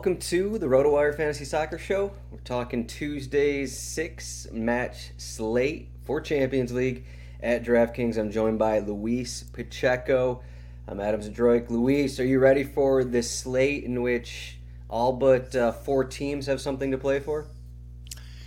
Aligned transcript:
Welcome 0.00 0.16
to 0.16 0.56
the 0.56 0.64
RotoWire 0.64 1.14
Fantasy 1.14 1.44
Soccer 1.44 1.76
Show. 1.76 2.10
We're 2.30 2.38
talking 2.38 2.86
Tuesday's 2.86 3.76
six 3.76 4.48
match 4.50 5.10
slate 5.18 5.90
for 6.04 6.22
Champions 6.22 6.72
League 6.72 7.04
at 7.42 7.62
DraftKings. 7.64 8.16
I'm 8.16 8.30
joined 8.30 8.58
by 8.58 8.78
Luis 8.78 9.42
Pacheco. 9.42 10.40
I'm 10.88 11.00
Adam 11.00 11.20
Zdroik. 11.20 11.68
Luis, 11.68 12.18
are 12.18 12.24
you 12.24 12.38
ready 12.38 12.64
for 12.64 13.04
this 13.04 13.30
slate 13.30 13.84
in 13.84 14.00
which 14.00 14.56
all 14.88 15.12
but 15.12 15.54
uh, 15.54 15.70
four 15.70 16.04
teams 16.04 16.46
have 16.46 16.62
something 16.62 16.90
to 16.92 16.96
play 16.96 17.20
for? 17.20 17.48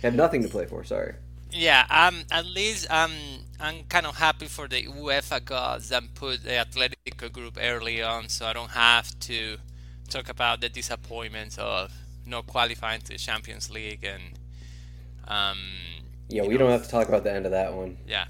Have 0.02 0.16
nothing 0.16 0.42
to 0.42 0.48
play 0.48 0.66
for, 0.66 0.82
sorry. 0.82 1.14
Yeah, 1.52 1.86
um, 1.88 2.24
at 2.32 2.46
least 2.46 2.90
um, 2.90 3.12
I'm 3.60 3.84
kind 3.84 4.06
of 4.06 4.16
happy 4.16 4.46
for 4.46 4.66
the 4.66 4.82
UEFA 4.82 5.44
gods 5.44 5.90
that 5.90 6.02
put 6.16 6.42
the 6.42 6.50
Atletico 6.50 7.30
group 7.30 7.58
early 7.62 8.02
on, 8.02 8.28
so 8.28 8.44
I 8.44 8.52
don't 8.54 8.72
have 8.72 9.16
to 9.20 9.58
talk 10.08 10.28
about 10.28 10.60
the 10.60 10.68
disappointment 10.68 11.58
of 11.58 11.92
not 12.26 12.46
qualifying 12.46 13.00
to 13.02 13.12
the 13.12 13.18
Champions 13.18 13.70
League 13.70 14.04
and 14.04 14.38
um, 15.26 15.58
yeah, 16.28 16.42
we 16.42 16.54
know, 16.54 16.58
don't 16.58 16.70
have 16.70 16.84
to 16.84 16.90
talk 16.90 17.08
about 17.08 17.24
the 17.24 17.32
end 17.32 17.46
of 17.46 17.52
that 17.52 17.72
one. 17.74 17.96
Yeah, 18.06 18.26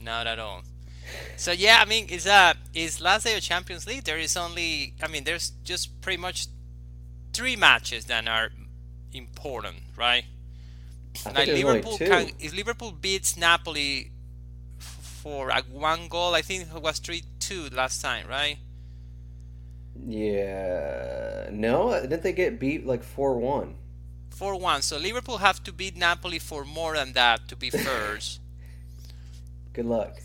not 0.00 0.26
at 0.26 0.38
all. 0.38 0.62
So 1.36 1.52
yeah, 1.52 1.78
I 1.80 1.84
mean, 1.84 2.06
it's 2.10 2.26
uh, 2.26 2.54
it's 2.74 3.00
last 3.00 3.24
day 3.24 3.36
of 3.36 3.42
Champions 3.42 3.86
League. 3.86 4.04
There 4.04 4.18
is 4.18 4.36
only, 4.36 4.94
I 5.02 5.08
mean, 5.08 5.24
there's 5.24 5.52
just 5.64 6.00
pretty 6.00 6.20
much 6.20 6.48
three 7.32 7.56
matches 7.56 8.06
that 8.06 8.28
are 8.28 8.50
important, 9.12 9.76
right? 9.96 10.24
I 11.26 11.32
Like 11.32 11.48
Liverpool 11.48 11.98
can, 11.98 12.30
if 12.38 12.54
Liverpool 12.54 12.92
beats 12.92 13.36
Napoli 13.36 14.12
for 14.78 15.48
like 15.48 15.64
one 15.64 16.08
goal, 16.08 16.34
I 16.34 16.42
think 16.42 16.68
it 16.74 16.82
was 16.82 16.98
three 16.98 17.24
two 17.40 17.68
last 17.72 18.02
time, 18.02 18.26
right? 18.28 18.58
Yeah. 20.06 21.48
No, 21.50 22.00
didn't 22.00 22.22
they 22.22 22.32
get 22.32 22.58
beat 22.58 22.86
like 22.86 23.02
4 23.02 23.38
1? 23.38 23.74
4 24.30 24.56
1. 24.56 24.82
So 24.82 24.96
Liverpool 24.96 25.38
have 25.38 25.62
to 25.64 25.72
beat 25.72 25.96
Napoli 25.96 26.38
for 26.38 26.64
more 26.64 26.94
than 26.94 27.12
that 27.14 27.48
to 27.48 27.56
be 27.56 27.70
first. 27.88 28.40
Good 29.72 29.86
luck. 29.86 30.18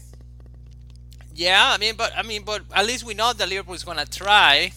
Yeah, 1.35 1.71
I 1.73 1.77
mean, 1.77 1.95
but 1.95 2.11
I 2.15 2.21
mean, 2.21 2.43
but 2.43 2.61
at 2.73 2.85
least 2.85 3.03
we 3.03 3.13
know 3.13 3.33
that 3.33 3.49
Liverpool 3.49 3.73
is 3.73 3.83
gonna 3.83 4.05
try. 4.05 4.71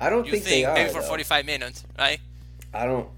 I 0.00 0.10
don't 0.10 0.24
think, 0.24 0.42
think, 0.42 0.44
they 0.44 0.64
are 0.64 0.74
maybe 0.74 0.90
for 0.90 1.00
though. 1.00 1.08
45 1.08 1.46
minutes, 1.46 1.84
right? 1.98 2.18
I 2.72 2.86
don't. 2.86 3.08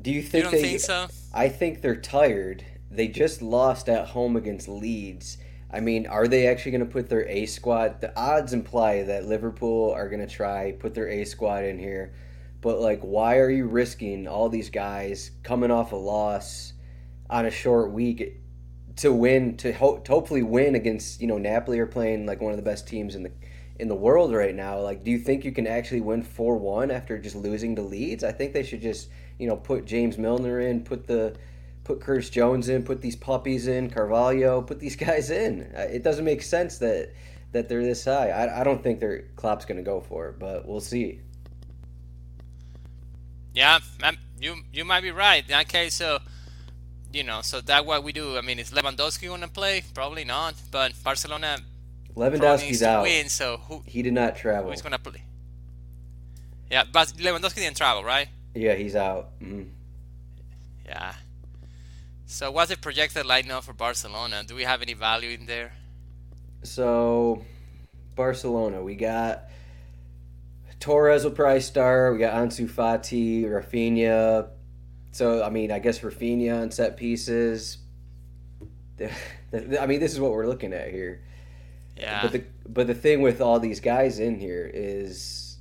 Do 0.00 0.10
you 0.10 0.22
think 0.22 0.44
you 0.44 0.50
don't 0.50 0.52
they? 0.52 0.62
think 0.62 0.80
so? 0.80 1.08
I 1.34 1.48
think 1.48 1.82
they're 1.82 2.00
tired. 2.00 2.64
They 2.90 3.08
just 3.08 3.42
lost 3.42 3.88
at 3.88 4.08
home 4.08 4.36
against 4.36 4.68
Leeds 4.68 5.36
I 5.70 5.80
mean, 5.80 6.06
are 6.06 6.28
they 6.28 6.46
actually 6.46 6.72
going 6.72 6.86
to 6.86 6.92
put 6.92 7.08
their 7.08 7.28
A 7.28 7.46
squad? 7.46 8.00
The 8.00 8.16
odds 8.18 8.52
imply 8.52 9.02
that 9.02 9.26
Liverpool 9.26 9.92
are 9.92 10.08
going 10.08 10.26
to 10.26 10.32
try 10.32 10.72
put 10.72 10.94
their 10.94 11.08
A 11.08 11.24
squad 11.24 11.64
in 11.64 11.78
here. 11.78 12.14
But 12.60 12.80
like, 12.80 13.00
why 13.00 13.38
are 13.38 13.50
you 13.50 13.66
risking 13.66 14.26
all 14.26 14.48
these 14.48 14.70
guys 14.70 15.32
coming 15.42 15.70
off 15.70 15.92
a 15.92 15.96
loss 15.96 16.72
on 17.28 17.46
a 17.46 17.50
short 17.50 17.92
week 17.92 18.40
to 18.96 19.12
win 19.12 19.56
to, 19.58 19.72
ho- 19.72 19.98
to 19.98 20.12
hopefully 20.12 20.42
win 20.42 20.74
against 20.74 21.20
you 21.20 21.26
know 21.26 21.38
Napoli 21.38 21.78
are 21.78 21.86
playing 21.86 22.26
like 22.26 22.40
one 22.40 22.52
of 22.52 22.56
the 22.56 22.62
best 22.62 22.88
teams 22.88 23.14
in 23.14 23.22
the 23.22 23.32
in 23.78 23.88
the 23.88 23.94
world 23.94 24.32
right 24.32 24.54
now. 24.54 24.80
Like, 24.80 25.04
do 25.04 25.10
you 25.10 25.18
think 25.18 25.44
you 25.44 25.52
can 25.52 25.66
actually 25.66 26.00
win 26.00 26.22
four 26.22 26.56
one 26.56 26.90
after 26.90 27.18
just 27.18 27.36
losing 27.36 27.76
to 27.76 27.82
Leeds? 27.82 28.24
I 28.24 28.32
think 28.32 28.52
they 28.52 28.62
should 28.62 28.80
just 28.80 29.10
you 29.38 29.46
know 29.46 29.56
put 29.56 29.84
James 29.84 30.16
Milner 30.16 30.60
in, 30.60 30.82
put 30.82 31.06
the 31.06 31.36
put 31.86 32.00
Curtis 32.00 32.28
Jones 32.28 32.68
in, 32.68 32.82
put 32.82 33.00
these 33.00 33.14
puppies 33.14 33.68
in, 33.68 33.88
Carvalho, 33.88 34.60
put 34.60 34.80
these 34.80 34.96
guys 35.08 35.30
in. 35.30 35.60
It 35.74 36.02
doesn't 36.02 36.24
make 36.24 36.42
sense 36.42 36.78
that 36.78 37.12
that 37.52 37.68
they're 37.68 37.82
this 37.82 38.04
high. 38.04 38.30
I, 38.30 38.60
I 38.60 38.64
don't 38.64 38.82
think 38.82 39.00
their 39.00 39.22
Klopp's 39.36 39.64
going 39.64 39.78
to 39.78 39.84
go 39.84 40.00
for 40.00 40.28
it, 40.28 40.38
but 40.38 40.66
we'll 40.66 40.80
see. 40.80 41.20
Yeah, 43.54 43.78
you 44.38 44.56
you 44.72 44.84
might 44.84 45.00
be 45.02 45.12
right. 45.12 45.44
Okay, 45.62 45.88
so 45.88 46.18
you 47.12 47.22
know, 47.22 47.40
so 47.42 47.60
that 47.62 47.86
what 47.86 48.02
we 48.02 48.12
do. 48.12 48.36
I 48.36 48.42
mean, 48.42 48.58
is 48.58 48.72
Lewandowski 48.72 49.28
going 49.28 49.40
to 49.40 49.48
play? 49.48 49.84
Probably 49.94 50.24
not. 50.24 50.54
But 50.70 50.92
Barcelona. 51.02 51.58
Lewandowski's 52.14 52.82
out. 52.82 53.04
Win, 53.04 53.28
so 53.28 53.58
who? 53.68 53.82
He 53.86 54.02
did 54.02 54.12
not 54.12 54.36
travel. 54.36 54.70
Who's 54.70 54.82
going 54.82 54.92
to 54.92 54.98
play? 54.98 55.22
Yeah, 56.70 56.84
but 56.90 57.08
Lewandowski 57.08 57.56
didn't 57.56 57.76
travel, 57.76 58.02
right? 58.02 58.28
Yeah, 58.54 58.74
he's 58.74 58.96
out. 58.96 59.38
Mm-hmm. 59.40 59.68
Yeah. 60.86 61.14
So 62.26 62.50
what's 62.50 62.70
the 62.70 62.76
projected 62.76 63.24
lineup 63.24 63.62
for 63.62 63.72
Barcelona? 63.72 64.42
Do 64.44 64.56
we 64.56 64.64
have 64.64 64.82
any 64.82 64.94
value 64.94 65.30
in 65.30 65.46
there? 65.46 65.72
So 66.64 67.44
Barcelona, 68.16 68.82
we 68.82 68.96
got 68.96 69.44
Torres 70.80 71.24
will 71.24 71.30
probably 71.30 71.60
start. 71.60 72.14
We 72.14 72.18
got 72.18 72.34
Ansu 72.34 72.68
Fati, 72.68 73.44
Raphinha. 73.44 74.48
So 75.12 75.42
I 75.42 75.50
mean, 75.50 75.70
I 75.70 75.78
guess 75.78 76.00
Raphinha 76.00 76.62
on 76.62 76.70
set 76.72 76.96
pieces. 76.96 77.78
I 79.00 79.86
mean, 79.86 80.00
this 80.00 80.12
is 80.12 80.20
what 80.20 80.32
we're 80.32 80.48
looking 80.48 80.72
at 80.72 80.90
here. 80.90 81.22
Yeah. 81.96 82.22
But 82.22 82.32
the 82.32 82.44
but 82.68 82.86
the 82.88 82.94
thing 82.94 83.22
with 83.22 83.40
all 83.40 83.60
these 83.60 83.80
guys 83.80 84.18
in 84.18 84.38
here 84.38 84.68
is, 84.72 85.58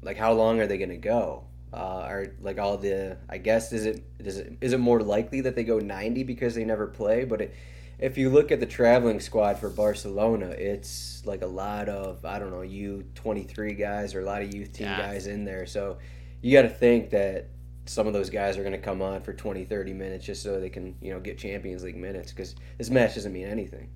like, 0.00 0.16
how 0.16 0.32
long 0.32 0.60
are 0.60 0.66
they 0.66 0.78
going 0.78 0.90
to 0.90 0.96
go? 0.96 1.44
Uh, 1.74 2.06
are 2.08 2.26
like 2.40 2.58
all 2.58 2.76
the 2.78 3.18
I 3.28 3.38
guess 3.38 3.72
is 3.72 3.84
it 3.84 4.04
is 4.20 4.38
it 4.38 4.56
is 4.60 4.72
it 4.72 4.78
more 4.78 5.00
likely 5.00 5.40
that 5.42 5.56
they 5.56 5.64
go 5.64 5.78
90 5.80 6.22
because 6.22 6.54
they 6.54 6.64
never 6.64 6.86
play? 6.86 7.24
But 7.24 7.40
it, 7.42 7.54
if 7.98 8.16
you 8.16 8.30
look 8.30 8.52
at 8.52 8.60
the 8.60 8.66
traveling 8.66 9.18
squad 9.20 9.58
for 9.58 9.68
Barcelona, 9.70 10.46
it's 10.50 11.22
like 11.26 11.42
a 11.42 11.46
lot 11.46 11.88
of 11.88 12.24
I 12.24 12.38
don't 12.38 12.50
know 12.50 12.62
U 12.62 13.04
23 13.16 13.74
guys 13.74 14.14
or 14.14 14.20
a 14.20 14.24
lot 14.24 14.42
of 14.42 14.54
youth 14.54 14.72
team 14.72 14.86
Yeah. 14.86 14.98
guys 14.98 15.26
in 15.26 15.44
there. 15.44 15.66
So 15.66 15.98
you 16.42 16.52
got 16.52 16.62
to 16.62 16.68
think 16.68 17.10
that 17.10 17.48
some 17.86 18.06
of 18.06 18.12
those 18.12 18.30
guys 18.30 18.56
are 18.56 18.62
going 18.62 18.72
to 18.72 18.78
come 18.78 19.02
on 19.02 19.20
for 19.22 19.32
20 19.32 19.64
30 19.64 19.92
minutes 19.92 20.24
just 20.24 20.42
so 20.42 20.58
they 20.60 20.70
can 20.70 20.94
you 21.00 21.12
know 21.12 21.20
get 21.20 21.38
Champions 21.38 21.82
League 21.82 21.96
minutes 21.96 22.30
because 22.32 22.54
this 22.78 22.88
match 22.90 23.14
doesn't 23.16 23.32
mean 23.32 23.46
anything. 23.46 23.88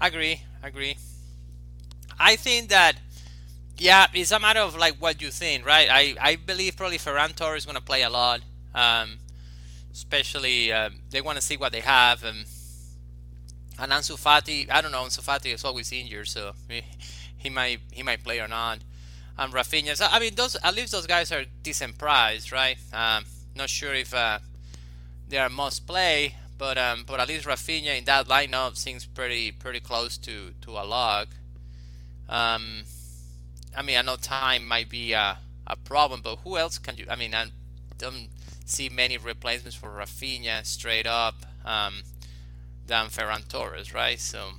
I 0.00 0.06
agree. 0.06 0.40
I 0.62 0.68
agree. 0.68 0.96
I 2.18 2.36
think 2.36 2.68
that 2.70 2.94
yeah, 3.80 4.08
it's 4.12 4.30
a 4.30 4.38
matter 4.38 4.60
of 4.60 4.76
like 4.76 4.96
what 4.96 5.22
you 5.22 5.30
think, 5.30 5.64
right? 5.64 5.88
I, 5.90 6.14
I 6.20 6.36
believe 6.36 6.76
probably 6.76 6.98
Ferran 6.98 7.34
Torres 7.34 7.62
is 7.62 7.64
going 7.64 7.78
to 7.78 7.82
play 7.82 8.02
a 8.02 8.10
lot, 8.10 8.42
um, 8.74 9.16
especially 9.90 10.70
uh, 10.70 10.90
they 11.08 11.22
want 11.22 11.36
to 11.36 11.42
see 11.42 11.56
what 11.56 11.72
they 11.72 11.80
have. 11.80 12.22
Um, 12.22 12.44
and 13.78 13.90
Ansu 13.90 14.22
Fati, 14.22 14.70
I 14.70 14.82
don't 14.82 14.92
know, 14.92 15.02
Ansu 15.02 15.22
Fati 15.22 15.54
is 15.54 15.64
always 15.64 15.90
injured, 15.92 16.28
so 16.28 16.52
he, 16.68 16.82
he 17.38 17.48
might 17.48 17.80
he 17.90 18.02
might 18.02 18.22
play 18.22 18.38
or 18.38 18.48
not. 18.48 18.80
And 19.38 19.50
Raphinha, 19.50 19.96
so, 19.96 20.06
I 20.10 20.20
mean, 20.20 20.34
those 20.34 20.56
at 20.62 20.74
least 20.74 20.92
those 20.92 21.06
guys 21.06 21.32
are 21.32 21.44
decent 21.62 21.96
price, 21.96 22.52
right? 22.52 22.76
Um, 22.92 23.24
not 23.56 23.70
sure 23.70 23.94
if 23.94 24.12
uh, 24.12 24.40
they 25.26 25.38
are 25.38 25.48
must 25.48 25.86
play, 25.86 26.36
but 26.58 26.76
um, 26.76 27.04
but 27.06 27.18
at 27.18 27.28
least 27.28 27.46
Raphinha 27.46 27.96
in 27.96 28.04
that 28.04 28.28
lineup 28.28 28.76
seems 28.76 29.06
pretty 29.06 29.52
pretty 29.52 29.80
close 29.80 30.18
to 30.18 30.50
to 30.60 30.72
a 30.72 30.84
lock. 30.84 31.28
Um, 32.28 32.84
I 33.76 33.82
mean, 33.82 33.98
I 33.98 34.02
know 34.02 34.16
time 34.16 34.66
might 34.66 34.88
be 34.88 35.12
a, 35.12 35.38
a 35.66 35.76
problem, 35.76 36.20
but 36.22 36.36
who 36.44 36.56
else 36.56 36.78
can 36.78 36.96
you? 36.96 37.06
I 37.08 37.16
mean, 37.16 37.34
I 37.34 37.46
don't 37.98 38.28
see 38.64 38.88
many 38.88 39.16
replacements 39.16 39.76
for 39.76 39.88
Raphinha 39.88 40.64
straight 40.64 41.06
up 41.06 41.46
um, 41.64 42.02
than 42.86 43.06
Ferran 43.06 43.46
Torres, 43.48 43.94
right? 43.94 44.18
So 44.18 44.50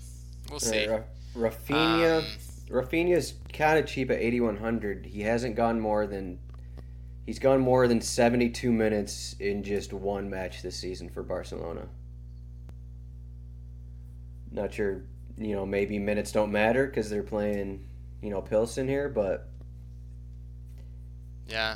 we'll 0.50 0.60
see. 0.60 0.88
Ra- 0.88 1.02
Raphinha, 1.36 2.20
um, 2.20 2.26
Raphinha's 2.70 3.34
kind 3.54 3.80
of 3.80 3.86
cheap 3.86 4.12
at 4.12 4.20
8100. 4.20 5.06
He 5.06 5.22
hasn't 5.22 5.56
gone 5.56 5.80
more 5.80 6.08
than 6.08 6.40
he's 7.26 7.40
gone 7.40 7.60
more 7.60 7.88
than 7.88 8.02
72 8.02 8.72
minutes 8.72 9.36
in 9.40 9.64
just 9.64 9.94
one 9.94 10.30
match 10.30 10.62
this 10.62 10.76
season 10.76 11.10
for 11.10 11.24
Barcelona. 11.24 11.88
Not 14.52 14.74
sure, 14.74 15.04
you 15.38 15.56
know, 15.56 15.66
maybe 15.66 15.98
minutes 15.98 16.32
don't 16.32 16.52
matter 16.52 16.88
because 16.88 17.10
they're 17.10 17.24
playing, 17.24 17.88
you 18.22 18.30
know, 18.30 18.42
Pilsen 18.42 18.88
here, 18.88 19.10
but 19.10 19.48
yeah, 21.48 21.76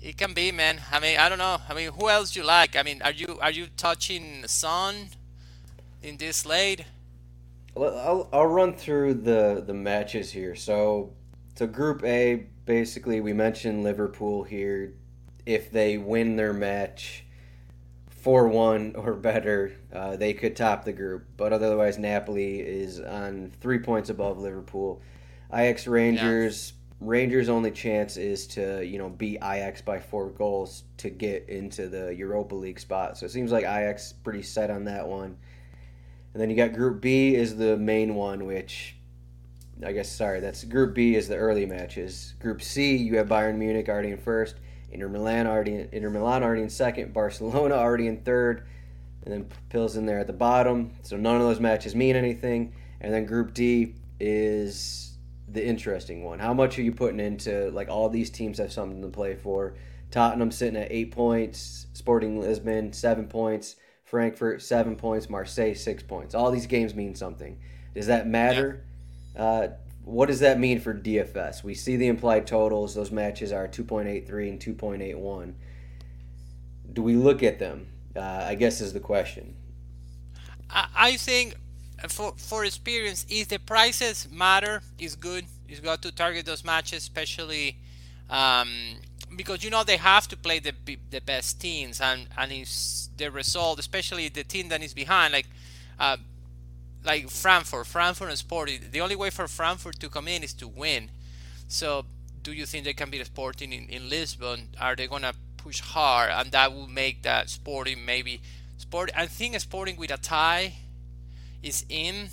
it 0.00 0.16
can 0.16 0.34
be, 0.34 0.50
man. 0.52 0.80
I 0.90 1.00
mean, 1.00 1.18
I 1.18 1.28
don't 1.28 1.38
know. 1.38 1.58
I 1.68 1.74
mean, 1.74 1.90
who 1.92 2.08
else 2.08 2.32
do 2.32 2.40
you 2.40 2.46
like? 2.46 2.76
I 2.76 2.82
mean, 2.82 3.00
are 3.02 3.12
you 3.12 3.38
are 3.40 3.50
you 3.50 3.68
touching 3.76 4.44
Son 4.46 5.08
in 6.02 6.16
this 6.16 6.44
late? 6.44 6.84
Well, 7.74 7.98
I'll, 7.98 8.28
I'll 8.32 8.46
run 8.46 8.74
through 8.74 9.14
the 9.14 9.62
the 9.66 9.74
matches 9.74 10.30
here. 10.30 10.54
So, 10.54 11.12
so 11.54 11.66
Group 11.66 12.04
A, 12.04 12.46
basically, 12.66 13.20
we 13.20 13.32
mentioned 13.32 13.84
Liverpool 13.84 14.42
here. 14.42 14.94
If 15.46 15.70
they 15.70 15.98
win 15.98 16.36
their 16.36 16.52
match 16.52 17.24
four 18.22 18.48
one 18.48 18.94
or 18.96 19.12
better, 19.14 19.72
uh, 19.92 20.16
they 20.16 20.32
could 20.32 20.56
top 20.56 20.84
the 20.84 20.92
group. 20.92 21.26
But 21.36 21.52
otherwise, 21.52 21.98
Napoli 21.98 22.60
is 22.60 22.98
on 23.00 23.52
three 23.60 23.78
points 23.78 24.08
above 24.08 24.38
Liverpool. 24.38 25.02
Ajax 25.52 25.86
Rangers. 25.86 26.72
Yeah 26.72 26.78
Rangers' 27.02 27.48
only 27.48 27.72
chance 27.72 28.16
is 28.16 28.46
to 28.48 28.84
you 28.86 28.98
know 28.98 29.08
beat 29.08 29.38
Ajax 29.38 29.82
by 29.82 29.98
four 29.98 30.30
goals 30.30 30.84
to 30.98 31.10
get 31.10 31.48
into 31.48 31.88
the 31.88 32.14
Europa 32.14 32.54
League 32.54 32.78
spot. 32.78 33.18
So 33.18 33.26
it 33.26 33.30
seems 33.30 33.50
like 33.50 33.64
Ajax 33.64 34.12
pretty 34.12 34.42
set 34.42 34.70
on 34.70 34.84
that 34.84 35.08
one. 35.08 35.36
And 36.32 36.40
then 36.40 36.48
you 36.48 36.56
got 36.56 36.72
Group 36.72 37.00
B 37.00 37.34
is 37.34 37.56
the 37.56 37.76
main 37.76 38.14
one, 38.14 38.46
which 38.46 38.96
I 39.84 39.92
guess 39.92 40.10
sorry, 40.10 40.40
that's 40.40 40.64
Group 40.64 40.94
B 40.94 41.16
is 41.16 41.28
the 41.28 41.36
early 41.36 41.66
matches. 41.66 42.34
Group 42.38 42.62
C 42.62 42.96
you 42.96 43.16
have 43.18 43.28
Bayern 43.28 43.56
Munich 43.56 43.88
already 43.88 44.10
in 44.10 44.18
first, 44.18 44.56
Inter 44.92 45.08
Milan 45.08 45.46
already 45.46 45.74
in, 45.74 45.88
Inter 45.92 46.10
Milan 46.10 46.42
already 46.42 46.62
in 46.62 46.70
second, 46.70 47.12
Barcelona 47.12 47.74
already 47.74 48.06
in 48.06 48.18
third, 48.22 48.66
and 49.24 49.32
then 49.32 49.44
Pills 49.44 49.94
Pilsen 49.94 50.06
there 50.06 50.18
at 50.18 50.26
the 50.26 50.32
bottom. 50.32 50.92
So 51.02 51.16
none 51.16 51.36
of 51.36 51.42
those 51.42 51.60
matches 51.60 51.94
mean 51.94 52.14
anything. 52.14 52.74
And 53.00 53.12
then 53.12 53.26
Group 53.26 53.54
D 53.54 53.94
is 54.20 55.16
the 55.48 55.64
interesting 55.64 56.22
one. 56.24 56.38
How 56.38 56.54
much 56.54 56.78
are 56.78 56.82
you 56.82 56.92
putting 56.92 57.20
into 57.20 57.70
like 57.70 57.88
all 57.88 58.08
these 58.08 58.30
teams 58.30 58.58
have 58.58 58.72
something 58.72 59.02
to 59.02 59.08
play 59.08 59.34
for? 59.34 59.74
Tottenham 60.10 60.50
sitting 60.50 60.76
at 60.76 60.92
eight 60.92 61.10
points, 61.10 61.86
Sporting 61.94 62.38
Lisbon 62.38 62.92
seven 62.92 63.26
points, 63.26 63.76
Frankfurt 64.04 64.60
seven 64.62 64.94
points, 64.94 65.30
Marseille 65.30 65.74
six 65.74 66.02
points. 66.02 66.34
All 66.34 66.50
these 66.50 66.66
games 66.66 66.94
mean 66.94 67.14
something. 67.14 67.58
Does 67.94 68.06
that 68.06 68.26
matter? 68.26 68.84
Yeah. 69.34 69.42
Uh, 69.42 69.68
what 70.04 70.26
does 70.26 70.40
that 70.40 70.58
mean 70.58 70.80
for 70.80 70.94
DFS? 70.94 71.62
We 71.62 71.74
see 71.74 71.96
the 71.96 72.08
implied 72.08 72.46
totals; 72.46 72.94
those 72.94 73.10
matches 73.10 73.52
are 73.52 73.68
two 73.68 73.84
point 73.84 74.08
eight 74.08 74.26
three 74.26 74.48
and 74.48 74.60
two 74.60 74.74
point 74.74 75.02
eight 75.02 75.18
one. 75.18 75.54
Do 76.92 77.02
we 77.02 77.14
look 77.14 77.42
at 77.42 77.58
them? 77.58 77.86
Uh, 78.14 78.20
I 78.20 78.54
guess 78.54 78.80
is 78.80 78.92
the 78.92 79.00
question. 79.00 79.56
I 80.70 81.16
think 81.16 81.54
for 82.08 82.34
for 82.36 82.64
experience, 82.64 83.26
if 83.28 83.48
the 83.48 83.58
prices 83.58 84.28
matter, 84.30 84.82
is 84.98 85.14
good. 85.14 85.44
It's 85.68 85.80
got 85.80 86.02
to 86.02 86.12
target 86.12 86.46
those 86.46 86.64
matches, 86.64 86.98
especially 86.98 87.78
um, 88.28 88.70
because 89.36 89.62
you 89.62 89.70
know 89.70 89.84
they 89.84 89.98
have 89.98 90.28
to 90.28 90.36
play 90.36 90.58
the 90.58 90.72
the 91.10 91.20
best 91.20 91.60
teams, 91.60 92.00
and 92.00 92.26
and 92.36 92.52
it's 92.52 93.08
the 93.16 93.30
result, 93.30 93.78
especially 93.78 94.28
the 94.28 94.44
team 94.44 94.68
that 94.68 94.82
is 94.82 94.94
behind, 94.94 95.32
like. 95.32 95.46
Uh, 96.00 96.16
like 97.04 97.28
Frankfurt, 97.30 97.86
Frankfurt 97.86 98.28
and 98.28 98.38
Sporting. 98.38 98.80
The 98.90 99.00
only 99.00 99.16
way 99.16 99.30
for 99.30 99.48
Frankfurt 99.48 99.98
to 100.00 100.08
come 100.08 100.28
in 100.28 100.42
is 100.42 100.52
to 100.54 100.68
win. 100.68 101.10
So, 101.68 102.04
do 102.42 102.52
you 102.52 102.66
think 102.66 102.84
they 102.84 102.92
can 102.92 103.10
beat 103.10 103.24
Sporting 103.26 103.72
in, 103.72 103.88
in 103.88 104.08
Lisbon? 104.08 104.68
Are 104.80 104.94
they 104.94 105.06
gonna 105.06 105.34
push 105.56 105.80
hard, 105.80 106.30
and 106.30 106.52
that 106.52 106.72
will 106.72 106.88
make 106.88 107.22
that 107.22 107.50
Sporting 107.50 108.04
maybe 108.04 108.40
Sport? 108.78 109.10
I 109.16 109.26
think 109.26 109.58
Sporting 109.60 109.96
with 109.96 110.10
a 110.10 110.18
tie 110.18 110.74
is 111.62 111.84
in. 111.88 112.28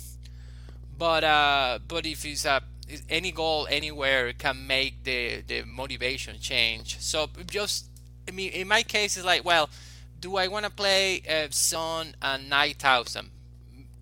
But 0.98 1.24
uh, 1.24 1.78
but 1.88 2.04
if 2.06 2.24
it's 2.24 2.44
a 2.44 2.62
any 3.08 3.30
goal 3.32 3.66
anywhere 3.70 4.32
can 4.32 4.66
make 4.66 5.04
the 5.04 5.42
the 5.46 5.64
motivation 5.64 6.38
change. 6.38 6.98
So 7.00 7.28
just 7.46 7.86
I 8.28 8.32
mean, 8.32 8.52
in 8.52 8.68
my 8.68 8.82
case, 8.82 9.16
it's 9.16 9.26
like, 9.26 9.44
well, 9.44 9.70
do 10.20 10.36
I 10.36 10.48
want 10.48 10.64
to 10.66 10.70
play 10.70 11.22
uh, 11.28 11.48
Son 11.50 12.14
and 12.20 12.50
nine 12.50 12.74
thousand? 12.74 13.30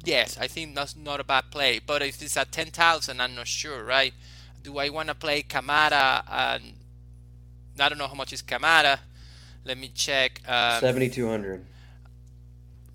Yes, 0.09 0.39
I 0.39 0.47
think 0.47 0.75
that's 0.75 0.97
not 0.97 1.21
a 1.21 1.25
bad 1.25 1.51
play. 1.51 1.81
But 1.85 2.03
if 2.03 2.23
it's 2.23 2.37
at 2.37 2.51
ten 2.53 2.67
thousand, 2.67 3.21
I'm 3.21 3.35
not 3.35 3.47
sure, 3.47 3.85
right? 3.85 4.15
Do 4.63 4.79
I 4.79 4.89
want 4.89 5.09
to 5.09 5.15
play 5.15 5.43
Kamada 5.43 6.23
and 6.31 6.75
I 7.79 7.89
don't 7.89 7.99
know 7.99 8.09
how 8.09 8.15
much 8.15 8.33
is 8.33 8.43
Kamada. 8.43 8.99
Let 9.65 9.79
me 9.79 9.91
check. 9.95 10.41
Um, 10.49 10.81
Seventy 10.81 11.09
two 11.09 11.29
hundred 11.29 11.65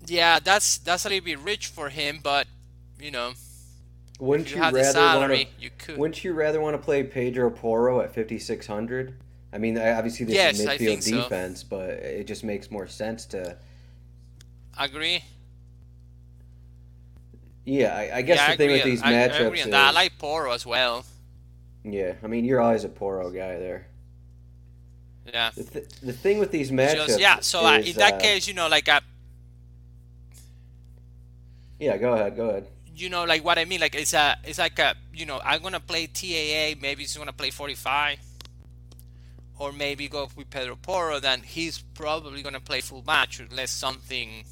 yeah, 0.06 0.38
that's 0.40 0.78
that's 0.78 1.04
a 1.04 1.08
little 1.08 1.24
bit 1.24 1.38
rich 1.40 1.66
for 1.68 1.88
him, 1.88 2.20
but 2.22 2.46
you 3.00 3.10
know, 3.10 3.32
wouldn't 4.18 4.50
you, 4.50 4.56
you 4.56 4.62
rather 4.62 4.84
salary, 4.84 5.44
wanna, 5.44 5.50
you 5.58 5.70
could. 5.76 5.98
Wouldn't 5.98 6.24
you 6.24 6.32
rather 6.32 6.60
want 6.60 6.74
to 6.74 6.82
play 6.82 7.02
Pedro 7.02 7.50
Porro 7.50 8.00
at 8.00 8.14
fifty 8.14 8.38
six 8.38 8.66
hundred? 8.66 9.14
I 9.52 9.58
mean, 9.58 9.78
obviously 9.78 10.26
this 10.26 10.34
yes, 10.34 10.58
is 10.58 10.66
midfield 10.66 11.04
defense, 11.04 11.60
so. 11.60 11.66
but 11.70 11.90
it 11.90 12.26
just 12.26 12.44
makes 12.44 12.70
more 12.70 12.86
sense 12.86 13.24
to. 13.26 13.56
Agree. 14.78 15.22
Yeah, 17.64 17.96
I, 17.96 18.18
I 18.18 18.22
guess 18.22 18.38
yeah, 18.38 18.46
the 18.48 18.52
I 18.52 18.56
thing 18.56 18.70
with 18.70 18.84
these 18.84 19.02
I, 19.02 19.12
matchups 19.12 19.32
I, 19.32 19.44
agree 19.44 19.60
is. 19.60 19.72
I 19.72 19.90
like 19.90 20.18
Porro 20.18 20.52
as 20.52 20.66
well. 20.66 21.04
Yeah, 21.82 22.14
I 22.22 22.26
mean, 22.26 22.44
you're 22.44 22.60
always 22.60 22.84
a 22.84 22.88
Porro 22.88 23.30
guy 23.30 23.58
there. 23.58 23.86
Yeah. 25.26 25.50
The, 25.56 25.64
th- 25.64 25.88
the 26.02 26.12
thing 26.12 26.38
with 26.38 26.50
these 26.50 26.70
matchups. 26.70 27.06
Just, 27.06 27.20
yeah, 27.20 27.40
so 27.40 27.60
is, 27.60 27.86
uh, 27.86 27.90
in 27.90 27.96
that 27.96 28.14
uh, 28.14 28.18
case, 28.18 28.46
you 28.46 28.54
know, 28.54 28.68
like 28.68 28.88
a 28.88 29.00
yeah, 31.78 31.96
go 31.96 32.14
ahead. 32.14 32.36
Go 32.36 32.48
ahead. 32.50 32.66
You 32.96 33.10
know, 33.10 33.24
like 33.24 33.44
what 33.44 33.58
I 33.58 33.64
mean, 33.64 33.80
like 33.80 33.94
it's 33.94 34.14
a, 34.14 34.36
it's 34.44 34.58
like 34.58 34.78
a, 34.78 34.94
you 35.12 35.26
know, 35.26 35.40
I'm 35.44 35.62
gonna 35.62 35.80
play 35.80 36.06
TAA. 36.06 36.80
Maybe 36.80 37.02
he's 37.02 37.16
gonna 37.16 37.32
play 37.32 37.50
45, 37.50 38.18
or 39.58 39.72
maybe 39.72 40.08
go 40.08 40.28
with 40.36 40.48
Pedro 40.50 40.76
Porro. 40.76 41.18
Then 41.18 41.42
he's 41.42 41.78
probably 41.78 42.42
gonna 42.42 42.60
play 42.60 42.80
full 42.80 43.02
match 43.04 43.40
unless 43.40 43.70
something, 43.70 44.44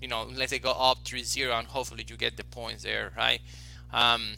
you 0.00 0.08
know, 0.08 0.26
unless 0.28 0.50
they 0.50 0.58
go 0.58 0.72
up 0.72 1.04
3-0, 1.04 1.58
and 1.58 1.68
hopefully 1.68 2.04
you 2.08 2.16
get 2.16 2.36
the 2.36 2.44
points 2.44 2.82
there, 2.82 3.12
right? 3.16 3.40
Um, 3.92 4.36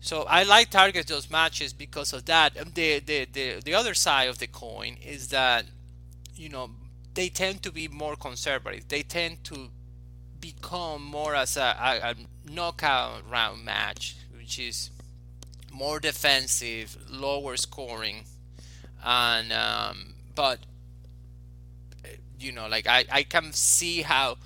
so 0.00 0.24
I 0.24 0.42
like 0.42 0.70
target 0.70 1.06
those 1.06 1.30
matches 1.30 1.72
because 1.72 2.12
of 2.12 2.26
that. 2.26 2.54
The, 2.54 2.98
the 2.98 3.26
the 3.32 3.60
the 3.64 3.74
other 3.74 3.94
side 3.94 4.28
of 4.28 4.38
the 4.38 4.46
coin 4.46 4.98
is 5.02 5.28
that, 5.28 5.64
you 6.36 6.50
know, 6.50 6.70
they 7.14 7.30
tend 7.30 7.62
to 7.62 7.72
be 7.72 7.88
more 7.88 8.14
conservative. 8.14 8.86
They 8.88 9.02
tend 9.02 9.44
to 9.44 9.70
become 10.40 11.02
more 11.02 11.34
as 11.34 11.56
a, 11.56 11.74
a, 11.80 12.10
a 12.10 12.14
knockout 12.52 13.22
round 13.30 13.64
match, 13.64 14.16
which 14.36 14.58
is 14.58 14.90
more 15.72 15.98
defensive, 16.00 16.98
lower 17.10 17.56
scoring, 17.56 18.24
and 19.02 19.52
um, 19.54 20.14
but 20.34 20.58
you 22.44 22.52
know, 22.52 22.68
like 22.68 22.86
I, 22.86 23.04
I 23.10 23.22
can 23.22 23.52
see 23.52 24.02
how 24.02 24.36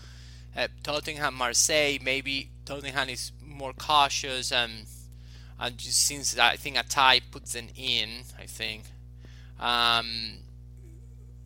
uh, 0.56 0.68
Tottenham 0.82 1.34
Marseille 1.34 1.98
maybe 2.02 2.50
Tottenham 2.64 3.08
is 3.08 3.32
more 3.44 3.72
cautious 3.72 4.52
and 4.52 4.86
and 5.60 5.76
just 5.76 6.06
since 6.06 6.38
I 6.38 6.56
think 6.56 6.78
a 6.78 6.84
tie 6.84 7.20
puts 7.30 7.54
them 7.54 7.68
in, 7.76 8.08
I 8.38 8.46
think. 8.46 8.84
Um, 9.58 10.38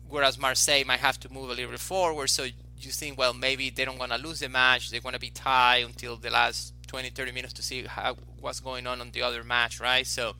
whereas 0.07 0.37
Marseille 0.37 0.83
might 0.85 0.99
have 0.99 1.19
to 1.21 1.33
move 1.33 1.49
a 1.49 1.53
little 1.53 1.71
bit 1.71 1.79
forward, 1.79 2.29
so 2.29 2.43
you 2.43 2.91
think, 2.91 3.17
well, 3.17 3.33
maybe 3.33 3.69
they 3.69 3.85
don't 3.85 3.97
want 3.97 4.11
to 4.11 4.17
lose 4.17 4.39
the 4.39 4.49
match. 4.49 4.91
They're 4.91 5.01
going 5.01 5.13
to 5.13 5.19
be 5.19 5.31
tied 5.31 5.85
until 5.85 6.15
the 6.17 6.29
last 6.29 6.73
20, 6.87 7.09
30 7.09 7.31
minutes 7.31 7.53
to 7.53 7.63
see 7.63 7.83
how 7.83 8.17
what's 8.39 8.59
going 8.59 8.85
on 8.85 9.01
on 9.01 9.11
the 9.11 9.21
other 9.23 9.43
match, 9.43 9.79
right? 9.79 10.05
So, 10.05 10.33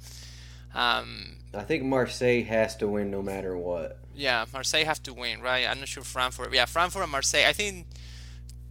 um, 0.75 1.37
I 1.53 1.63
think 1.63 1.83
Marseille 1.83 2.43
has 2.43 2.75
to 2.77 2.87
win 2.87 3.11
no 3.11 3.21
matter 3.21 3.55
what. 3.57 3.99
Yeah, 4.15 4.45
Marseille 4.51 4.85
have 4.85 5.03
to 5.03 5.13
win, 5.13 5.41
right? 5.41 5.67
I'm 5.67 5.79
not 5.79 5.87
sure 5.87 6.03
Frankfurt. 6.03 6.53
Yeah, 6.53 6.65
Frankfurt 6.65 7.03
and 7.03 7.11
Marseille. 7.11 7.47
I 7.47 7.53
think 7.53 7.87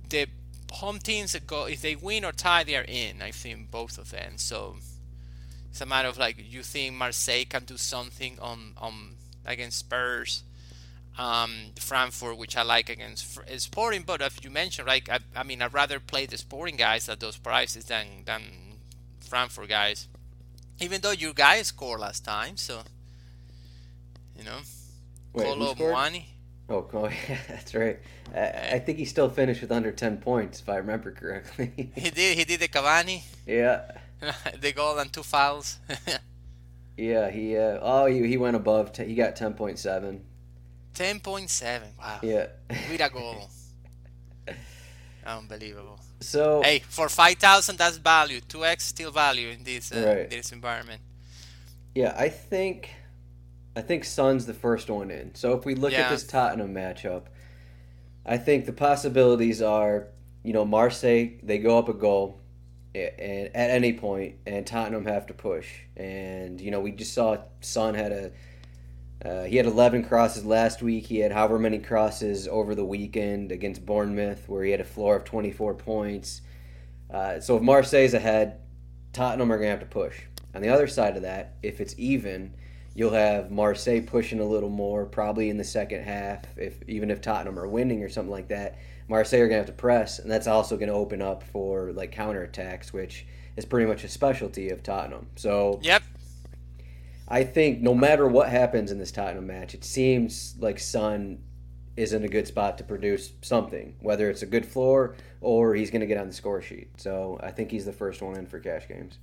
the 0.09 0.27
home 0.73 0.99
teams 0.99 1.33
that 1.33 1.47
go 1.47 1.67
if 1.67 1.83
they 1.83 1.97
win 1.97 2.25
or 2.25 2.33
tie, 2.33 2.65
they 2.65 2.77
are 2.77 2.85
in. 2.87 3.23
I 3.23 3.31
think 3.31 3.71
both 3.71 3.99
of 3.99 4.11
them. 4.11 4.33
So 4.37 4.77
it's 5.71 5.81
a 5.81 5.87
matter 5.87 6.09
of 6.09 6.19
like 6.19 6.37
you 6.39 6.63
think 6.63 6.95
Marseille 6.95 7.45
can 7.49 7.65
do 7.65 7.77
something 7.77 8.39
on 8.41 8.75
on 8.79 9.17
against 9.45 9.79
Spurs 9.79 10.45
um, 11.19 11.53
Frankfurt, 11.79 12.39
which 12.39 12.57
I 12.57 12.63
like 12.63 12.89
against 12.89 13.39
Sporting. 13.61 14.03
But 14.03 14.23
as 14.23 14.37
you 14.43 14.51
mentioned, 14.51 14.89
like 14.89 15.09
I, 15.09 15.21
I 15.37 15.43
mean, 15.43 15.63
I'd 15.63 15.75
rather 15.75 16.01
play 16.01 16.27
the 16.27 16.39
Sporting 16.39 16.77
guys 16.77 17.09
at 17.09 17.21
those 17.21 17.37
prices 17.37 17.85
than 17.85 18.07
than 18.25 18.43
Frankfurt 19.21 19.69
guys. 19.69 20.09
Even 20.83 21.01
though 21.01 21.13
your 21.13 21.33
guys 21.33 21.69
scored 21.69 22.01
last 22.01 22.25
time, 22.25 22.57
so 22.57 22.83
you 24.37 24.45
know, 24.45 24.59
Wait, 25.33 25.47
Muani. 25.47 26.25
Oh, 26.69 26.89
oh 26.93 27.09
yeah, 27.09 27.39
that's 27.49 27.75
right. 27.75 28.01
I, 28.35 28.75
I, 28.75 28.79
think 28.81 28.99
he 28.99 29.05
still 29.05 29.31
finished 29.31 29.61
with 29.61 29.71
under 29.71 29.93
ten 29.93 30.19
points, 30.19 30.61
if 30.61 30.69
I 30.69 30.77
remember 30.77 31.13
correctly. 31.13 31.73
he 31.95 32.11
did. 32.11 32.37
He 32.37 32.45
did 32.45 32.61
the 32.61 32.69
Cavani. 32.69 33.23
Yeah. 33.47 33.93
the 34.61 34.73
goal 34.73 34.99
and 34.99 35.13
two 35.13 35.23
fouls. 35.23 35.79
yeah, 36.97 37.31
he. 37.31 37.57
Uh, 37.57 37.79
oh, 37.81 38.07
he, 38.07 38.27
he 38.27 38.37
went 38.37 38.57
above. 38.57 38.93
T- 38.93 39.05
he 39.05 39.15
got 39.15 39.37
ten 39.37 39.55
point 39.55 39.79
seven. 39.79 40.25
Ten 40.95 41.21
point 41.21 41.49
seven. 41.49 41.91
Wow. 41.99 42.19
Yeah. 42.23 42.47
With 42.91 43.01
a 43.01 43.09
goal. 43.09 43.51
Unbelievable. 45.25 46.01
So 46.23 46.63
hey, 46.63 46.81
for 46.89 47.09
five 47.09 47.37
thousand, 47.37 47.79
that's 47.79 47.97
value. 47.97 48.41
Two 48.41 48.65
x 48.65 48.85
still 48.85 49.11
value 49.11 49.49
in 49.49 49.65
this 49.65 49.93
uh, 49.93 50.05
right. 50.07 50.31
this 50.31 50.53
environment. 50.53 51.01
Yeah, 51.95 52.15
I 52.17 52.29
think, 52.31 52.91
I 53.77 53.83
think 53.83 54.05
Son's 54.05 54.47
the 54.47 54.55
first 54.55 54.89
one 54.89 55.11
in. 55.11 55.35
So 55.35 55.53
if 55.53 55.67
we 55.67 55.75
look 55.75 55.93
Yeah. 55.93 56.03
at 56.03 56.11
this 56.11 56.25
Tottenham 56.25 56.73
matchup, 56.75 57.25
I 58.25 58.39
think 58.39 58.65
the 58.65 58.73
possibilities 58.73 59.61
are, 59.61 60.09
you 60.43 60.55
know, 60.55 60.65
Marseille 60.65 61.33
they 61.43 61.59
go 61.59 61.79
up 61.79 61.89
a 61.89 61.93
goal, 61.93 62.41
and 62.95 63.55
at 63.55 63.71
any 63.71 63.93
point, 63.93 64.37
and 64.47 64.67
Tottenham 64.67 65.05
have 65.05 65.27
to 65.27 65.35
push. 65.35 65.69
And 65.97 66.61
you 66.61 66.71
know, 66.71 66.81
we 66.81 66.93
just 66.93 67.13
saw 67.13 67.37
Son 67.61 67.95
had 67.95 68.13
a. 68.13 68.31
Uh, 69.25 69.45
he 69.45 69.57
had 69.57 69.67
11 69.67 70.05
crosses 70.05 70.45
last 70.45 70.83
week. 70.83 71.07
He 71.07 71.19
had 71.19 71.33
however 71.33 71.59
many 71.59 71.79
crosses 71.79 72.49
over 72.49 72.75
the 72.75 72.85
weekend 72.85 73.53
against 73.53 73.87
Bournemouth, 73.87 74.49
where 74.49 74.65
he 74.65 74.71
had 74.73 74.81
a 74.81 74.85
floor 74.85 75.17
of 75.17 75.25
24 75.25 75.75
points. 75.75 76.43
Uh, 77.13 77.39
so 77.41 77.57
if 77.57 77.63
Marseille's 77.63 78.15
ahead, 78.15 78.61
Tottenham 79.13 79.53
are 79.53 79.57
going 79.59 79.67
to 79.67 79.71
have 79.71 79.81
to 79.81 79.87
push. 79.87 80.23
On 80.55 80.63
the 80.63 80.69
other 80.69 80.87
side 80.87 81.17
of 81.17 81.23
that, 81.23 81.55
if 81.63 81.81
it's 81.81 81.95
even, 81.99 82.55
you'll 82.95 83.11
have 83.13 83.51
Marseille 83.51 84.03
pushing 84.03 84.41
a 84.41 84.45
little 84.45 84.69
more, 84.69 85.07
probably 85.07 85.51
in 85.51 85.57
the 85.57 85.65
second 85.65 86.03
half. 86.03 86.45
If 86.59 86.83
even 86.89 87.11
if 87.11 87.21
Tottenham 87.21 87.59
are 87.59 87.69
winning 87.69 88.03
or 88.03 88.09
something 88.09 88.33
like 88.33 88.49
that, 88.49 88.79
Marseille 89.09 89.41
are 89.41 89.49
going 89.49 89.63
to 89.63 89.67
have 89.67 89.67
to 89.67 89.73
press, 89.73 90.19
and 90.19 90.31
that's 90.31 90.47
also 90.47 90.77
going 90.77 90.89
to 90.89 90.95
open 90.95 91.23
up 91.23 91.43
for 91.43 91.93
like 91.93 92.15
counterattacks, 92.15 92.93
which 92.93 93.27
is 93.57 93.65
pretty 93.65 93.87
much 93.87 94.05
a 94.05 94.09
specialty 94.09 94.71
of 94.71 94.83
Tottenham. 94.83 95.27
So 95.37 95.79
Yep. 95.83 96.03
I 97.29 97.45
think 97.45 97.81
no 97.81 97.95
matter 97.95 98.27
what 98.27 98.49
happens 98.49 98.91
in 98.91 98.99
this 98.99 99.13
Tottenham 99.13 99.47
match, 99.47 99.75
it 99.75 99.85
seems 99.85 100.55
like 100.59 100.79
Son 100.79 101.39
is 101.97 102.13
in 102.13 102.25
a 102.25 102.29
good 102.29 102.47
spot 102.47 102.79
to 102.79 102.85
produce 102.85 103.33
something, 103.43 103.95
whether 104.01 104.31
it's 104.31 104.43
a 104.43 104.47
good 104.47 104.67
floor 104.67 105.15
or 105.41 105.75
he's 105.75 105.91
going 105.91 106.01
to 106.01 106.07
get 106.07 106.19
on 106.19 106.27
the 106.27 106.33
score 106.33 106.63
sheet. 106.63 106.89
So 106.97 107.39
I 107.43 107.51
think 107.51 107.71
he's 107.71 107.85
the 107.85 107.93
first 107.93 108.23
one 108.23 108.37
in 108.37 108.47
for 108.47 108.59
cash 108.59 108.89
games. 108.89 109.19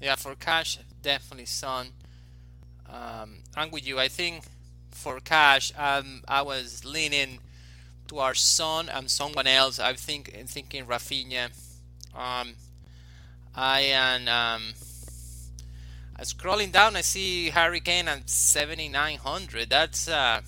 Yeah, 0.00 0.16
for 0.16 0.34
cash, 0.34 0.78
definitely 1.02 1.46
Son. 1.46 1.88
Um, 2.88 3.38
I'm 3.56 3.70
with 3.70 3.86
you. 3.86 3.98
I 3.98 4.08
think 4.08 4.44
for 4.90 5.20
cash, 5.20 5.72
um, 5.78 6.22
I 6.28 6.42
was 6.42 6.84
leaning 6.84 7.38
to 8.08 8.18
our 8.18 8.34
Son 8.34 8.88
and 8.88 9.10
someone 9.10 9.46
else. 9.46 9.78
I 9.78 9.94
think 9.94 10.32
thinking 10.46 10.86
Raphinha. 10.86 11.50
Um, 12.14 12.54
I 13.54 13.80
and 13.80 14.28
um, 14.28 14.74
scrolling 16.22 16.72
down. 16.72 16.96
I 16.96 17.00
see 17.00 17.50
Harry 17.50 17.80
Kane 17.80 18.08
at 18.08 18.28
7,900. 18.28 19.70
That's 19.70 20.08
uh, 20.08 20.40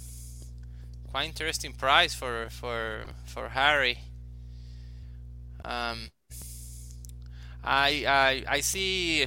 quite 1.11 1.27
interesting 1.27 1.73
price 1.73 2.15
for 2.15 2.49
for 2.51 3.05
for 3.25 3.49
Harry. 3.51 3.99
Um, 5.65 6.11
I 7.63 8.05
I 8.07 8.45
I 8.49 8.61
see 8.61 9.27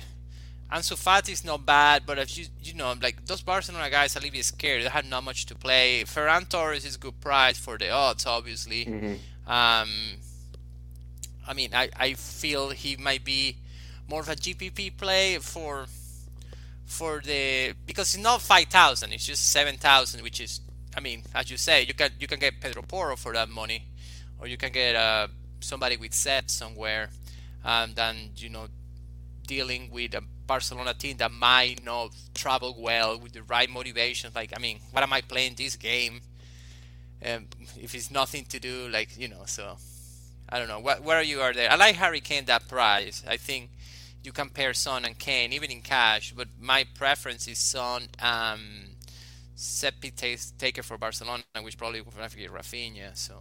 Ansu 0.71 0.95
Fati 0.95 1.31
is 1.31 1.45
not 1.45 1.65
bad, 1.65 2.03
but 2.05 2.17
if 2.19 2.37
you 2.37 2.45
you 2.61 2.73
know 2.73 2.93
like 3.01 3.25
those 3.25 3.41
Barcelona 3.41 3.89
guys, 3.89 4.15
are 4.15 4.19
a 4.19 4.21
little 4.21 4.33
bit 4.37 4.45
scared. 4.45 4.83
They 4.83 4.89
have 4.89 5.05
not 5.05 5.23
much 5.23 5.45
to 5.47 5.55
play. 5.55 6.03
Ferran 6.03 6.47
Torres 6.49 6.85
is 6.85 6.95
a 6.95 6.99
good 6.99 7.19
price 7.21 7.57
for 7.57 7.77
the 7.77 7.89
odds, 7.89 8.25
obviously. 8.25 8.85
Um, 9.47 9.89
I 11.47 11.53
mean, 11.55 11.69
I, 11.73 11.89
I 11.95 12.13
feel 12.13 12.71
he 12.71 12.97
might 12.97 13.23
be 13.23 13.55
more 14.09 14.19
of 14.19 14.29
a 14.29 14.35
GPP 14.35 14.97
play 14.97 15.37
for 15.37 15.85
for 16.87 17.21
the 17.23 17.73
because 17.85 18.15
it's 18.15 18.23
not 18.23 18.41
five 18.41 18.67
thousand, 18.67 19.13
it's 19.13 19.25
just 19.25 19.51
seven 19.51 19.77
thousand, 19.77 20.23
which 20.23 20.41
is 20.41 20.61
I 20.95 20.99
mean, 20.99 21.21
as 21.35 21.51
you 21.51 21.57
say, 21.57 21.83
you 21.83 21.93
can 21.93 22.09
you 22.19 22.27
can 22.27 22.39
get 22.39 22.59
Pedro 22.59 22.81
Porro 22.81 23.15
for 23.15 23.33
that 23.33 23.49
money, 23.49 23.85
or 24.39 24.47
you 24.47 24.57
can 24.57 24.71
get 24.71 24.95
uh, 24.95 25.27
somebody 25.59 25.97
with 25.97 26.13
set 26.13 26.49
somewhere, 26.49 27.09
and 27.63 27.95
then 27.95 28.31
you 28.37 28.49
know 28.49 28.67
dealing 29.45 29.89
with 29.91 30.15
a 30.15 30.21
Barcelona 30.47 30.93
team 30.93 31.17
that 31.17 31.31
might 31.31 31.83
not 31.85 32.15
travel 32.33 32.75
well 32.79 33.19
with 33.19 33.33
the 33.33 33.43
right 33.43 33.69
motivation. 33.69 34.31
Like, 34.33 34.53
I 34.55 34.59
mean, 34.59 34.79
what 34.91 35.03
am 35.03 35.13
I 35.13 35.21
playing 35.21 35.55
this 35.55 35.75
game? 35.75 36.21
Um, 37.25 37.47
if 37.79 37.93
it's 37.95 38.09
nothing 38.09 38.45
to 38.45 38.59
do, 38.59 38.87
like 38.89 39.17
you 39.19 39.27
know, 39.27 39.43
so 39.45 39.77
I 40.49 40.57
don't 40.57 40.67
know. 40.67 40.79
What 40.79 41.03
where 41.03 41.17
are 41.17 41.23
you 41.23 41.41
are 41.41 41.53
there? 41.53 41.71
I 41.71 41.75
like 41.75 41.95
Harry 41.95 42.21
Kane 42.21 42.45
that 42.45 42.67
price. 42.67 43.23
I 43.27 43.37
think 43.37 43.69
you 44.27 44.33
compare 44.33 44.73
Son 44.73 45.05
and 45.05 45.17
Kane 45.17 45.53
even 45.53 45.71
in 45.71 45.81
cash, 45.81 46.33
but 46.35 46.49
my 46.59 46.85
preference 46.93 47.47
is 47.47 47.57
Son. 47.57 48.09
Um, 48.19 48.59
Seppi 49.55 50.11
taker 50.11 50.83
for 50.83 50.97
Barcelona, 50.99 51.43
which 51.61 51.77
probably 51.77 52.01
will 52.01 52.11
have 52.19 52.33
to 52.33 52.37
get 52.37 52.51
Raphinha. 52.51 53.15
So 53.15 53.35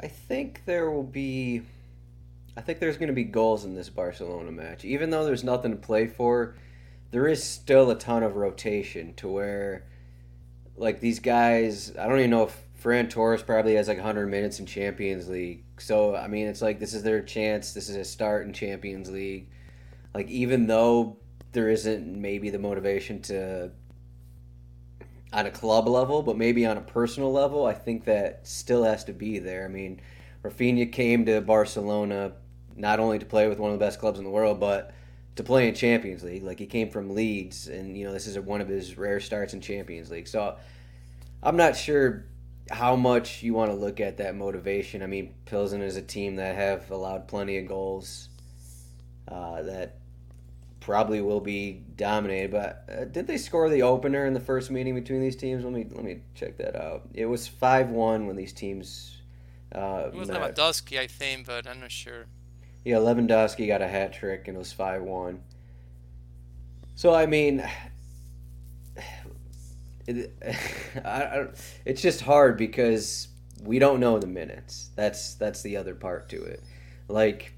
I 0.00 0.06
think 0.06 0.62
there 0.64 0.90
will 0.90 1.02
be. 1.02 1.62
I 2.56 2.60
think 2.60 2.78
there's 2.78 2.96
going 2.96 3.08
to 3.08 3.14
be 3.14 3.24
goals 3.24 3.64
in 3.64 3.74
this 3.74 3.90
Barcelona 3.90 4.52
match. 4.52 4.84
Even 4.84 5.10
though 5.10 5.24
there's 5.24 5.44
nothing 5.44 5.72
to 5.72 5.76
play 5.76 6.06
for, 6.06 6.54
there 7.10 7.26
is 7.26 7.42
still 7.42 7.90
a 7.90 7.98
ton 7.98 8.22
of 8.22 8.36
rotation 8.36 9.14
to 9.14 9.28
where, 9.28 9.84
like, 10.76 11.00
these 11.00 11.18
guys. 11.18 11.92
I 11.98 12.06
don't 12.06 12.18
even 12.18 12.30
know 12.30 12.44
if 12.44 12.58
Ferran 12.82 13.10
Torres 13.10 13.42
probably 13.42 13.74
has 13.74 13.88
like 13.88 13.98
100 13.98 14.26
minutes 14.28 14.60
in 14.60 14.66
Champions 14.66 15.28
League. 15.28 15.64
So, 15.82 16.16
I 16.16 16.28
mean, 16.28 16.46
it's 16.46 16.62
like 16.62 16.78
this 16.78 16.94
is 16.94 17.02
their 17.02 17.22
chance. 17.22 17.72
This 17.72 17.88
is 17.88 17.96
a 17.96 18.04
start 18.04 18.46
in 18.46 18.52
Champions 18.52 19.10
League. 19.10 19.48
Like, 20.14 20.28
even 20.28 20.66
though 20.66 21.18
there 21.52 21.68
isn't 21.68 22.20
maybe 22.20 22.50
the 22.50 22.58
motivation 22.58 23.20
to 23.22 23.70
on 25.32 25.46
a 25.46 25.50
club 25.50 25.88
level, 25.88 26.22
but 26.22 26.36
maybe 26.36 26.66
on 26.66 26.76
a 26.76 26.82
personal 26.82 27.32
level, 27.32 27.66
I 27.66 27.72
think 27.72 28.04
that 28.04 28.46
still 28.46 28.84
has 28.84 29.04
to 29.04 29.12
be 29.12 29.38
there. 29.38 29.64
I 29.64 29.68
mean, 29.68 30.00
Raphinha 30.42 30.92
came 30.92 31.24
to 31.26 31.40
Barcelona 31.40 32.32
not 32.76 33.00
only 33.00 33.18
to 33.18 33.26
play 33.26 33.48
with 33.48 33.58
one 33.58 33.72
of 33.72 33.78
the 33.78 33.84
best 33.84 33.98
clubs 33.98 34.18
in 34.18 34.24
the 34.24 34.30
world, 34.30 34.60
but 34.60 34.92
to 35.36 35.42
play 35.42 35.68
in 35.68 35.74
Champions 35.74 36.22
League. 36.22 36.42
Like 36.42 36.58
he 36.58 36.66
came 36.66 36.90
from 36.90 37.14
Leeds, 37.14 37.68
and 37.68 37.96
you 37.96 38.04
know 38.04 38.12
this 38.12 38.26
is 38.26 38.38
one 38.38 38.60
of 38.60 38.68
his 38.68 38.98
rare 38.98 39.20
starts 39.20 39.54
in 39.54 39.60
Champions 39.60 40.10
League. 40.10 40.28
So 40.28 40.56
I'm 41.42 41.56
not 41.56 41.76
sure 41.76 42.26
how 42.70 42.96
much 42.96 43.42
you 43.42 43.54
want 43.54 43.70
to 43.70 43.76
look 43.76 44.00
at 44.00 44.18
that 44.18 44.34
motivation. 44.34 45.02
I 45.02 45.06
mean, 45.06 45.34
Pilsen 45.44 45.82
is 45.82 45.96
a 45.96 46.02
team 46.02 46.36
that 46.36 46.54
have 46.54 46.90
allowed 46.90 47.28
plenty 47.28 47.58
of 47.58 47.66
goals. 47.66 48.28
Uh, 49.28 49.62
that 49.62 49.98
probably 50.80 51.20
will 51.20 51.40
be 51.40 51.84
dominated. 51.96 52.50
But 52.50 52.84
uh, 52.90 53.04
did 53.04 53.26
they 53.26 53.38
score 53.38 53.68
the 53.68 53.82
opener 53.82 54.26
in 54.26 54.34
the 54.34 54.40
first 54.40 54.70
meeting 54.70 54.94
between 54.94 55.20
these 55.20 55.36
teams? 55.36 55.64
Let 55.64 55.72
me 55.72 55.86
let 55.90 56.04
me 56.04 56.20
check 56.34 56.58
that 56.58 56.76
out. 56.76 57.02
It 57.14 57.26
was 57.26 57.48
five 57.48 57.90
one 57.90 58.26
when 58.26 58.36
these 58.36 58.52
teams. 58.52 59.16
Uh, 59.74 60.10
it 60.12 60.14
was 60.14 60.28
met. 60.28 60.54
Lewandowski, 60.54 60.98
I 60.98 61.06
think, 61.06 61.46
but 61.46 61.66
I'm 61.66 61.80
not 61.80 61.90
sure. 61.90 62.26
Yeah, 62.84 62.96
Lewandowski 62.96 63.66
got 63.66 63.80
a 63.80 63.88
hat 63.88 64.12
trick 64.12 64.48
and 64.48 64.56
it 64.56 64.58
was 64.58 64.72
five 64.72 65.02
one. 65.02 65.42
So 66.94 67.14
I 67.14 67.26
mean, 67.26 67.64
it, 70.06 70.34
I, 71.04 71.22
I, 71.22 71.46
it's 71.84 72.02
just 72.02 72.20
hard 72.20 72.56
because 72.56 73.28
we 73.62 73.78
don't 73.78 74.00
know 74.00 74.18
the 74.18 74.26
minutes. 74.26 74.90
That's 74.96 75.34
that's 75.34 75.62
the 75.62 75.76
other 75.76 75.94
part 75.94 76.28
to 76.30 76.42
it. 76.42 76.62
Like 77.08 77.54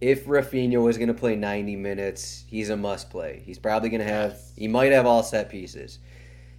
if 0.00 0.26
Raphinha 0.26 0.82
was 0.82 0.96
going 0.96 1.08
to 1.08 1.14
play 1.14 1.34
90 1.34 1.76
minutes, 1.76 2.44
he's 2.46 2.70
a 2.70 2.76
must 2.76 3.10
play. 3.10 3.42
He's 3.44 3.58
probably 3.58 3.88
going 3.88 4.00
to 4.00 4.06
have, 4.06 4.38
he 4.56 4.68
might 4.68 4.92
have 4.92 5.06
all 5.06 5.22
set 5.22 5.50
pieces. 5.50 5.98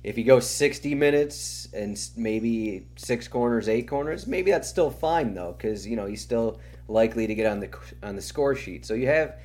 If 0.04 0.16
he 0.16 0.24
goes 0.24 0.50
60 0.50 0.96
minutes 0.96 1.68
and 1.74 2.00
maybe 2.16 2.88
six 2.96 3.28
corners, 3.28 3.68
eight 3.68 3.88
corners, 3.88 4.28
maybe 4.28 4.52
that's 4.52 4.70
still 4.70 4.90
fine 4.90 5.34
though, 5.34 5.54
because 5.58 5.86
you 5.86 5.98
know 5.98 6.06
he's 6.06 6.22
still 6.22 6.60
likely 6.88 7.28
to 7.28 7.36
get 7.36 7.46
on 7.46 7.60
the 7.60 7.70
on 8.02 8.16
the 8.16 8.22
score 8.22 8.56
sheet. 8.56 8.86
So 8.86 8.94
you 8.94 9.08
have 9.08 9.36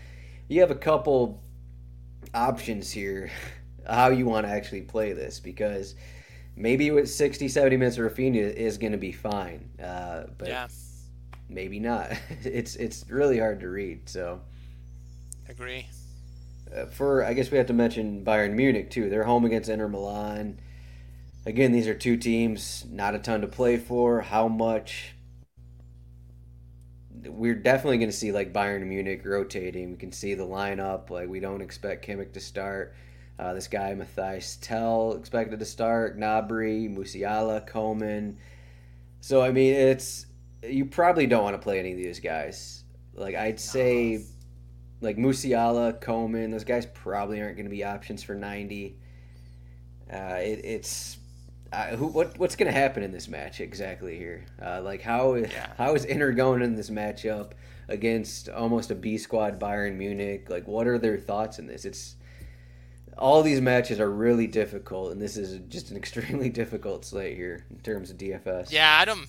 you 0.47 0.61
have 0.61 0.71
a 0.71 0.77
couple 0.77 1.43
options 2.33 2.93
here 2.93 3.33
how 3.89 4.09
you 4.09 4.27
want 4.27 4.47
to 4.47 4.53
actually 4.53 4.83
play 4.83 5.13
this 5.13 5.41
because 5.41 5.95
maybe 6.57 6.91
with 6.91 7.11
60, 7.11 7.49
70 7.49 7.77
minutes 7.77 7.99
of 7.99 8.11
Raphinha 8.11 8.55
is 8.55 8.79
going 8.79 8.93
to 8.93 8.99
be 8.99 9.13
fine, 9.13 9.71
uh, 9.83 10.25
but 10.39 10.49
yeah. 10.49 10.69
maybe 11.49 11.79
not. 11.81 12.13
It's 12.45 12.77
it's 12.77 13.05
really 13.09 13.39
hard 13.39 13.61
to 13.61 13.69
read. 13.69 14.09
So 14.09 14.41
Agree. 15.49 15.87
uh, 16.75 16.87
for 16.87 17.25
I 17.25 17.33
guess 17.35 17.51
we 17.51 17.59
have 17.59 17.67
to 17.69 17.73
mention 17.73 18.25
Bayern 18.25 18.53
Munich 18.53 18.91
too. 18.91 19.09
They're 19.11 19.25
home 19.25 19.45
against 19.45 19.69
Inter 19.69 19.89
Milan. 19.89 20.61
again, 21.47 21.73
these 21.73 21.89
are 21.89 21.95
two 21.95 22.17
teams, 22.17 22.85
not 22.91 23.15
a 23.15 23.19
ton 23.19 23.41
to 23.41 23.47
play 23.49 23.77
for. 23.77 24.21
How 24.23 24.49
much? 24.49 25.15
We're 27.27 27.55
definitely 27.55 27.99
going 27.99 28.11
to 28.11 28.17
see 28.17 28.33
like 28.33 28.53
Bayern 28.53 28.87
Munich 28.87 29.23
rotating. 29.25 29.93
We 29.93 29.97
can 29.97 30.13
see 30.13 30.35
the 30.35 30.47
lineup. 30.47 31.11
Like 31.11 31.29
we 31.29 31.41
don't 31.41 31.63
expect 31.63 32.07
Kimmich 32.07 32.33
to 32.35 32.41
start. 32.41 32.95
Uh, 33.39 33.53
this 33.53 33.67
guy 33.67 33.95
Matthias 33.95 34.57
Tel 34.61 35.15
expected 35.15 35.59
to 35.59 35.65
start. 35.65 36.19
Gnabry, 36.19 36.95
Musiala, 36.95 37.67
Coman. 37.67 38.39
So 39.21 39.43
I 39.43 39.51
mean, 39.51 39.75
it's 39.75 40.27
you 40.63 40.85
probably 40.85 41.27
don't 41.27 41.43
want 41.43 41.55
to 41.55 41.63
play 41.63 41.79
any 41.79 41.93
of 41.93 41.99
these 41.99 42.21
guys. 42.21 42.85
Like 43.15 43.35
I'd 43.35 43.61
say, 43.61 44.25
like 45.01 45.17
Musiala, 45.17 46.01
Coman, 46.01 46.51
those 46.51 46.65
guys 46.65 46.87
probably 46.87 47.41
aren't 47.41 47.57
going 47.57 47.67
to 47.67 47.71
be 47.71 47.85
options 47.85 48.23
for 48.23 48.35
ninety. 48.35 48.99
Uh, 50.13 50.39
it, 50.41 50.61
it's 50.65 51.19
uh, 51.73 51.97
who, 51.97 52.07
what 52.07 52.39
what's 52.39 52.55
going 52.55 52.73
to 52.73 52.79
happen 52.79 53.03
in 53.03 53.11
this 53.11 53.27
match 53.27 53.61
exactly 53.61 54.17
here? 54.17 54.47
Uh, 54.63 54.81
like 54.83 55.03
how 55.03 55.35
yeah. 55.35 55.73
how 55.77 55.95
is 55.95 56.05
Inter 56.05 56.31
going 56.33 56.63
in 56.63 56.77
this 56.77 56.91
matchup 56.91 57.53
against 57.89 58.49
almost 58.49 58.93
a 58.93 58.95
B 58.95 59.19
squad 59.19 59.59
Bayern 59.59 59.97
Munich? 59.97 60.49
Like 60.49 60.69
what 60.69 60.87
are 60.87 60.99
their 60.99 61.19
thoughts 61.19 61.59
in 61.59 61.67
this? 61.67 61.85
It's 61.85 62.15
all 63.19 63.43
these 63.43 63.61
matches 63.61 64.01
are 64.01 64.11
really 64.11 64.47
difficult, 64.47 65.13
and 65.13 65.21
this 65.21 65.37
is 65.37 65.59
just 65.69 65.91
an 65.91 65.97
extremely 66.03 66.49
difficult 66.49 67.05
slate 67.05 67.37
here 67.37 67.65
in 67.71 67.79
terms 67.79 68.11
of 68.11 68.19
DFS. 68.19 68.71
Yeah, 68.71 68.97
I 68.99 69.05
don't. 69.05 69.27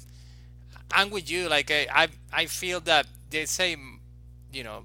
I'm 0.91 1.09
with 1.09 1.29
you. 1.29 1.49
Like 1.49 1.71
I, 1.71 1.87
I, 1.91 2.07
I 2.31 2.45
feel 2.45 2.79
that 2.81 3.07
they 3.29 3.45
say, 3.45 3.75
you 4.53 4.63
know, 4.63 4.83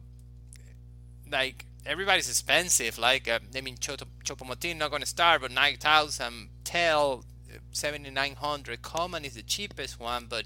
like 1.30 1.66
everybody's 1.86 2.28
expensive. 2.28 2.98
Like 2.98 3.28
uh, 3.28 3.38
I 3.54 3.60
mean, 3.60 3.76
Choupo-Moting 3.76 4.78
not 4.78 4.90
going 4.90 5.02
to 5.02 5.08
start, 5.08 5.42
but 5.42 5.50
nine 5.50 5.76
thousand 5.76 6.48
Tel, 6.64 7.24
seventy 7.72 8.10
nine 8.10 8.34
hundred. 8.34 8.82
Coman 8.82 9.24
is 9.24 9.34
the 9.34 9.42
cheapest 9.42 10.00
one, 10.00 10.26
but 10.28 10.44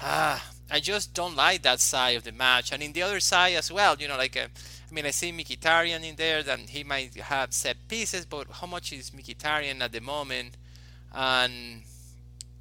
ah, 0.00 0.50
I 0.70 0.80
just 0.80 1.14
don't 1.14 1.36
like 1.36 1.62
that 1.62 1.80
side 1.80 2.16
of 2.16 2.24
the 2.24 2.32
match. 2.32 2.72
And 2.72 2.82
in 2.82 2.92
the 2.92 3.02
other 3.02 3.20
side 3.20 3.54
as 3.54 3.70
well, 3.72 3.96
you 3.98 4.08
know, 4.08 4.16
like. 4.16 4.36
Uh, 4.36 4.48
I 4.90 4.94
mean, 4.94 5.06
I 5.06 5.10
see 5.10 5.32
Mkhitaryan 5.32 6.04
in 6.08 6.16
there, 6.16 6.42
then 6.42 6.60
he 6.68 6.82
might 6.82 7.14
have 7.14 7.52
set 7.52 7.76
pieces, 7.88 8.24
but 8.24 8.46
how 8.50 8.66
much 8.66 8.92
is 8.92 9.10
Mkhitaryan 9.10 9.80
at 9.80 9.92
the 9.92 10.00
moment? 10.00 10.56
And 11.14 11.82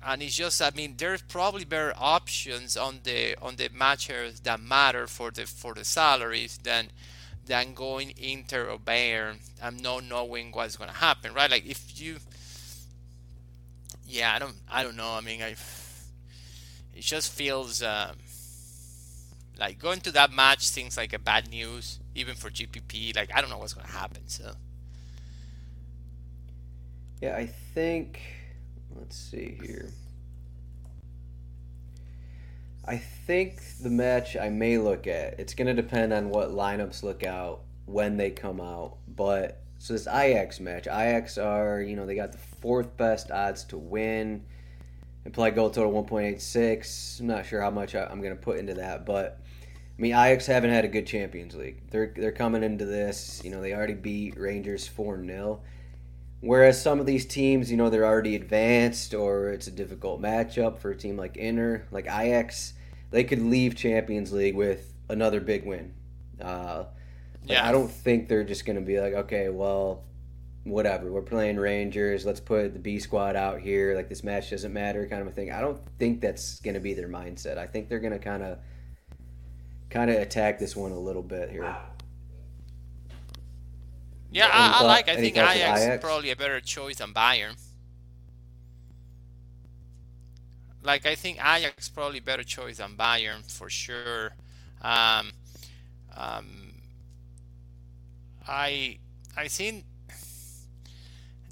and 0.05 0.21
it's 0.21 0.35
just 0.35 0.61
I 0.61 0.71
mean 0.75 0.95
there's 0.97 1.21
probably 1.21 1.65
better 1.65 1.93
options 1.97 2.77
on 2.77 2.99
the 3.03 3.35
on 3.41 3.57
the 3.57 3.69
matches 3.73 4.39
that 4.41 4.61
matter 4.61 5.07
for 5.07 5.29
the 5.29 5.45
for 5.45 5.73
the 5.73 5.83
salaries 5.83 6.57
than 6.63 6.89
than 7.45 7.73
going 7.73 8.13
Inter 8.17 8.69
or 8.69 8.77
Bayern 8.77 9.37
and 9.61 9.83
not 9.83 10.05
knowing 10.05 10.51
what's 10.51 10.77
gonna 10.77 10.93
happen, 10.93 11.33
right? 11.33 11.51
Like 11.51 11.65
if 11.65 11.99
you 11.99 12.17
yeah, 14.07 14.33
I 14.33 14.39
don't 14.39 14.55
I 14.71 14.83
don't 14.83 14.95
know. 14.95 15.11
I 15.11 15.21
mean 15.21 15.41
I 15.41 15.55
it 16.93 17.01
just 17.01 17.31
feels 17.31 17.81
um, 17.83 18.15
like 19.57 19.79
going 19.79 20.01
to 20.01 20.11
that 20.11 20.31
match 20.31 20.67
seems 20.67 20.97
like 20.97 21.13
a 21.13 21.19
bad 21.19 21.49
news, 21.49 21.99
even 22.19 22.35
for 22.35 22.49
GPP. 22.49 23.15
Like 23.15 23.31
I 23.33 23.41
don't 23.41 23.49
know 23.49 23.57
what's 23.57 23.73
gonna 23.73 23.87
happen, 23.87 24.27
so 24.27 24.53
Yeah, 27.21 27.35
I 27.35 27.47
think 27.47 28.21
Let's 28.95 29.17
see 29.17 29.57
here. 29.61 29.89
I 32.85 32.97
think 32.97 33.61
the 33.81 33.89
match 33.89 34.35
I 34.35 34.49
may 34.49 34.77
look 34.77 35.05
at, 35.07 35.39
it's 35.39 35.53
going 35.53 35.67
to 35.67 35.73
depend 35.73 36.11
on 36.11 36.29
what 36.29 36.49
lineups 36.49 37.03
look 37.03 37.23
out 37.23 37.61
when 37.85 38.17
they 38.17 38.31
come 38.31 38.59
out. 38.59 38.97
But 39.07 39.61
so 39.77 39.93
this 39.93 40.07
Ajax 40.07 40.59
match, 40.59 40.87
Ajax 40.87 41.37
are, 41.37 41.81
you 41.81 41.95
know, 41.95 42.05
they 42.05 42.15
got 42.15 42.31
the 42.31 42.39
fourth 42.61 42.97
best 42.97 43.31
odds 43.31 43.63
to 43.65 43.77
win. 43.77 44.43
Implied 45.25 45.55
goal 45.55 45.69
total 45.69 45.91
1.86. 46.03 47.19
I'm 47.19 47.27
not 47.27 47.45
sure 47.45 47.61
how 47.61 47.69
much 47.69 47.95
I'm 47.95 48.21
going 48.21 48.35
to 48.35 48.41
put 48.41 48.57
into 48.57 48.73
that, 48.75 49.05
but 49.05 49.39
I 49.99 50.01
mean, 50.01 50.13
Ajax 50.13 50.45
haven't 50.45 50.69
had 50.69 50.85
a 50.85 50.87
good 50.87 51.05
Champions 51.05 51.55
League. 51.55 51.81
They're 51.91 52.13
they're 52.15 52.31
coming 52.31 52.63
into 52.63 52.85
this, 52.85 53.41
you 53.43 53.51
know, 53.51 53.59
they 53.59 53.73
already 53.73 53.95
beat 53.95 54.39
Rangers 54.39 54.89
4-0. 54.89 55.59
Whereas 56.39 56.81
some 56.81 57.01
of 57.01 57.05
these 57.05 57.25
teams, 57.25 57.69
you 57.69 57.75
know, 57.75 57.89
they're 57.89 58.05
already 58.05 58.37
advanced 58.37 59.13
or 59.13 59.49
it's 59.49 59.67
a 59.67 59.71
difficult 59.71 60.21
matchup 60.21 60.77
for 60.77 60.91
a 60.91 60.95
team 60.95 61.17
like 61.17 61.35
Inter, 61.35 61.85
like 61.91 62.05
Ajax, 62.05 62.75
they 63.11 63.25
could 63.25 63.41
leave 63.41 63.75
Champions 63.75 64.31
League 64.31 64.55
with 64.55 64.93
another 65.09 65.41
big 65.41 65.65
win. 65.65 65.93
Uh, 66.39 66.85
yeah. 67.43 67.67
I 67.67 67.73
don't 67.73 67.91
think 67.91 68.29
they're 68.29 68.45
just 68.45 68.65
going 68.65 68.77
to 68.77 68.81
be 68.81 69.01
like, 69.01 69.15
okay, 69.15 69.49
well, 69.49 70.05
whatever. 70.63 71.11
We're 71.11 71.23
playing 71.23 71.57
Rangers. 71.57 72.25
Let's 72.25 72.39
put 72.39 72.71
the 72.71 72.79
B 72.79 72.99
squad 72.99 73.35
out 73.35 73.59
here. 73.59 73.97
Like 73.97 74.07
this 74.07 74.23
match 74.23 74.51
doesn't 74.51 74.71
matter, 74.71 75.05
kind 75.07 75.21
of 75.21 75.27
a 75.27 75.31
thing. 75.31 75.51
I 75.51 75.59
don't 75.59 75.81
think 75.97 76.21
that's 76.21 76.61
going 76.61 76.75
to 76.75 76.79
be 76.79 76.93
their 76.93 77.09
mindset. 77.09 77.57
I 77.57 77.67
think 77.67 77.89
they're 77.89 77.99
going 77.99 78.13
to 78.13 78.19
kind 78.19 78.43
of, 78.43 78.59
kind 79.89 80.09
of 80.09 80.17
attack 80.21 80.59
this 80.59 80.75
one 80.75 80.91
a 80.91 80.99
little 80.99 81.23
bit 81.23 81.49
here. 81.49 81.75
Yeah, 84.31 84.49
I, 84.51 84.81
I, 84.81 84.83
like. 84.85 85.09
I 85.09 85.15
think 85.15 85.37
Ajax, 85.37 85.55
Ajax 85.55 85.81
is 85.81 85.99
probably 86.01 86.29
a 86.29 86.35
better 86.35 86.59
choice 86.59 86.97
than 86.97 87.13
Bayern. 87.13 87.57
Like 90.83 91.05
I 91.05 91.15
think 91.15 91.37
Ajax 91.37 91.89
probably 91.89 92.19
better 92.19 92.43
choice 92.43 92.77
than 92.77 92.95
Bayern 92.95 93.49
for 93.51 93.69
sure. 93.69 94.33
Um, 94.81 95.31
um, 96.15 96.73
I 98.47 98.99
I 99.35 99.47
think 99.47 99.85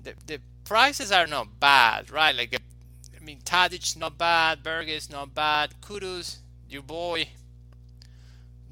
the 0.04 0.14
the 0.28 0.40
prices 0.64 1.12
are 1.12 1.28
not 1.28 1.60
bad, 1.60 2.12
right? 2.12 2.36
Like 2.36 2.56
I 2.56 3.24
mean, 3.24 3.40
Tadic 3.44 3.98
not 3.98 4.18
bad, 4.18 4.64
Berge 4.64 4.90
is 4.90 5.10
not 5.10 5.34
bad, 5.34 5.74
Kudus, 5.82 6.38
your 6.70 6.84
boy, 6.84 7.28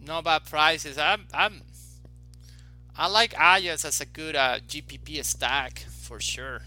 not 0.06 0.24
bad 0.24 0.46
prices. 0.46 0.98
I'm 0.98 1.26
I'm 1.34 1.62
I 2.98 3.08
like 3.08 3.34
Ajax 3.34 3.84
as 3.84 4.00
a 4.00 4.06
good 4.06 4.36
uh, 4.36 4.60
GPP 4.60 5.24
stack 5.26 5.80
for 5.80 6.20
sure. 6.20 6.62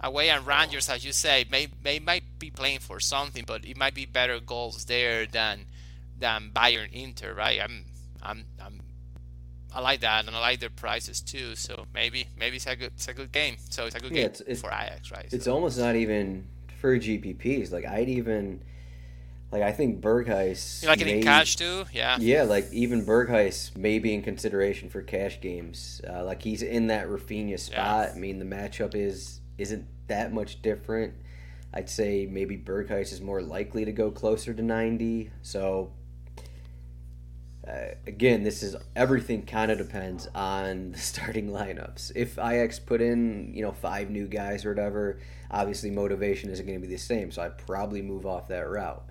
Away 0.00 0.28
and 0.30 0.46
Rangers, 0.46 0.90
as 0.90 1.04
you 1.04 1.12
say, 1.12 1.44
may, 1.50 1.68
may 1.82 2.00
might 2.00 2.24
be 2.38 2.50
playing 2.50 2.80
for 2.80 2.98
something, 2.98 3.44
but 3.46 3.64
it 3.64 3.76
might 3.76 3.94
be 3.94 4.04
better 4.04 4.40
goals 4.40 4.84
there 4.86 5.26
than 5.26 5.66
than 6.18 6.50
Bayern 6.52 6.92
Inter, 6.92 7.32
right? 7.32 7.60
I'm 7.62 7.84
I'm 8.20 8.44
I'm 8.60 8.80
I 9.74 9.80
like 9.80 10.00
that, 10.00 10.26
and 10.26 10.36
I 10.36 10.40
like 10.40 10.60
their 10.60 10.70
prices 10.70 11.20
too. 11.20 11.54
So 11.54 11.86
maybe 11.94 12.26
maybe 12.36 12.56
it's 12.56 12.66
a 12.66 12.76
good 12.76 12.92
it's 12.96 13.08
a 13.08 13.14
good 13.14 13.32
game. 13.32 13.56
So 13.70 13.86
it's 13.86 13.94
a 13.94 14.00
good 14.00 14.10
yeah, 14.10 14.22
game 14.22 14.26
it's, 14.26 14.40
it's, 14.42 14.60
for 14.60 14.68
Ajax, 14.68 15.12
right? 15.12 15.28
It's 15.32 15.44
so. 15.44 15.54
almost 15.54 15.78
not 15.78 15.94
even 15.94 16.46
for 16.80 16.98
GPPs. 16.98 17.72
Like 17.72 17.86
I'd 17.86 18.08
even 18.08 18.60
like 19.52 19.62
I 19.62 19.70
think 19.70 20.00
Berghuis. 20.00 20.82
You 20.82 20.88
like 20.88 21.02
in 21.02 21.22
cash 21.22 21.56
too? 21.56 21.84
Yeah. 21.92 22.16
Yeah, 22.18 22.44
like 22.44 22.72
even 22.72 23.04
Berghuis 23.04 23.76
may 23.76 23.98
be 23.98 24.14
in 24.14 24.22
consideration 24.22 24.88
for 24.88 25.02
cash 25.02 25.40
games. 25.40 26.00
Uh, 26.08 26.24
like 26.24 26.42
he's 26.42 26.62
in 26.62 26.86
that 26.86 27.06
Raphinha 27.06 27.60
spot. 27.60 28.08
Yeah. 28.08 28.12
I 28.14 28.18
mean, 28.18 28.38
the 28.38 28.46
matchup 28.46 28.94
is 28.94 29.40
isn't 29.58 29.86
that 30.08 30.32
much 30.32 30.62
different. 30.62 31.14
I'd 31.74 31.90
say 31.90 32.26
maybe 32.30 32.56
Berghuis 32.56 33.12
is 33.12 33.20
more 33.20 33.42
likely 33.42 33.84
to 33.84 33.92
go 33.92 34.10
closer 34.10 34.54
to 34.54 34.62
ninety. 34.62 35.30
So 35.42 35.92
uh, 37.68 37.94
again, 38.06 38.42
this 38.42 38.62
is 38.62 38.74
everything. 38.96 39.44
Kind 39.44 39.70
of 39.70 39.76
depends 39.76 40.28
on 40.34 40.92
the 40.92 40.98
starting 40.98 41.50
lineups. 41.50 42.12
If 42.14 42.38
Ajax 42.38 42.78
put 42.78 43.02
in 43.02 43.52
you 43.54 43.60
know 43.60 43.72
five 43.72 44.08
new 44.08 44.26
guys 44.26 44.64
or 44.64 44.70
whatever, 44.70 45.18
obviously 45.50 45.90
motivation 45.90 46.48
isn't 46.48 46.64
going 46.64 46.80
to 46.80 46.86
be 46.86 46.92
the 46.92 46.98
same. 46.98 47.30
So 47.30 47.42
I'd 47.42 47.58
probably 47.58 48.00
move 48.00 48.24
off 48.24 48.48
that 48.48 48.68
route. 48.68 49.04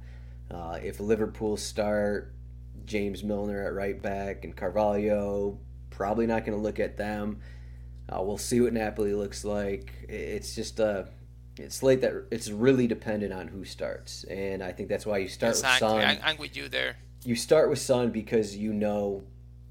Uh, 0.54 0.80
if 0.84 1.00
Liverpool 1.00 1.58
start 1.58 2.34
James 2.86 3.24
Milner 3.24 3.66
at 3.66 3.74
right 3.74 4.02
back 4.02 4.44
and 4.44 4.56
Carvalho, 4.56 5.58
probably 5.90 6.28
not 6.28 6.46
going 6.46 6.58
to 6.58 6.62
look 6.62 6.80
at 6.80 6.98
them. 6.98 7.40
Uh, 8.10 8.22
we'll 8.22 8.38
see 8.38 8.60
what 8.60 8.74
Napoli 8.74 9.14
looks 9.14 9.46
like. 9.46 9.94
It's 10.10 10.56
just 10.56 10.80
a 10.80 11.08
it's 11.58 11.84
late 11.84 12.02
that 12.02 12.14
it's 12.32 12.50
really 12.50 12.88
dependent 12.88 13.34
on 13.34 13.48
who 13.48 13.64
starts, 13.64 14.24
and 14.26 14.64
I 14.64 14.72
think 14.72 14.90
that's 14.90 15.06
why 15.06 15.20
you 15.20 15.28
start 15.28 15.56
exactly. 15.56 15.96
with 15.96 16.04
Son. 16.04 16.20
I'm 16.24 16.38
with 16.38 16.56
you 16.56 16.68
there. 16.68 16.98
You 17.24 17.36
start 17.36 17.70
with 17.70 17.80
Son 17.80 18.10
because 18.10 18.56
you 18.56 18.74
know 18.74 19.24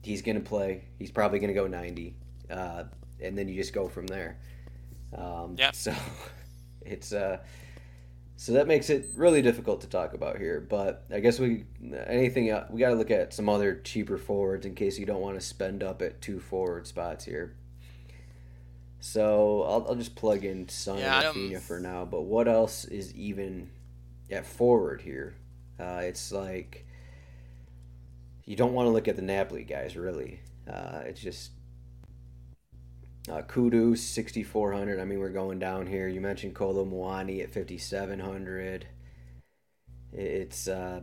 he's 0.02 0.22
going 0.22 0.36
to 0.36 0.46
play. 0.46 0.84
He's 0.98 1.10
probably 1.10 1.38
going 1.38 1.48
to 1.48 1.54
go 1.54 1.66
90, 1.66 2.14
uh, 2.50 2.84
and 3.20 3.36
then 3.36 3.48
you 3.48 3.54
just 3.54 3.72
go 3.72 3.88
from 3.88 4.06
there. 4.06 4.38
Um, 5.16 5.56
yeah. 5.58 5.72
So 5.72 5.94
it's 6.82 7.12
uh, 7.12 7.38
so 8.40 8.52
that 8.52 8.66
makes 8.66 8.88
it 8.88 9.04
really 9.16 9.42
difficult 9.42 9.82
to 9.82 9.86
talk 9.86 10.14
about 10.14 10.38
here. 10.38 10.66
But 10.66 11.04
I 11.12 11.20
guess 11.20 11.38
we 11.38 11.66
anything 12.06 12.44
we 12.70 12.80
got 12.80 12.88
to 12.88 12.94
look 12.94 13.10
at 13.10 13.34
some 13.34 13.50
other 13.50 13.74
cheaper 13.74 14.16
forwards 14.16 14.64
in 14.64 14.74
case 14.74 14.98
you 14.98 15.04
don't 15.04 15.20
want 15.20 15.38
to 15.38 15.44
spend 15.44 15.82
up 15.82 16.00
at 16.00 16.22
two 16.22 16.40
forward 16.40 16.86
spots 16.86 17.26
here. 17.26 17.54
So 18.98 19.64
I'll, 19.64 19.88
I'll 19.90 19.94
just 19.94 20.14
plug 20.14 20.46
in 20.46 20.70
Son 20.70 20.96
yeah, 20.96 21.32
and 21.32 21.62
for 21.62 21.80
now. 21.80 22.06
But 22.06 22.22
what 22.22 22.48
else 22.48 22.86
is 22.86 23.14
even 23.14 23.68
at 24.30 24.46
forward 24.46 25.02
here? 25.02 25.34
Uh, 25.78 26.00
it's 26.04 26.32
like 26.32 26.86
you 28.46 28.56
don't 28.56 28.72
want 28.72 28.86
to 28.86 28.90
look 28.90 29.06
at 29.06 29.16
the 29.16 29.22
Napoli 29.22 29.64
guys 29.64 29.98
really. 29.98 30.40
Uh, 30.66 31.02
it's 31.04 31.20
just 31.20 31.50
Uh, 33.28 33.42
Kudu 33.42 33.94
6400. 33.96 34.98
I 34.98 35.04
mean, 35.04 35.18
we're 35.20 35.28
going 35.28 35.58
down 35.58 35.86
here. 35.86 36.08
You 36.08 36.20
mentioned 36.20 36.54
Kolo 36.54 36.84
Muani 36.84 37.42
at 37.42 37.52
5700. 37.52 38.86
It's 40.12 40.66
uh, 40.66 41.02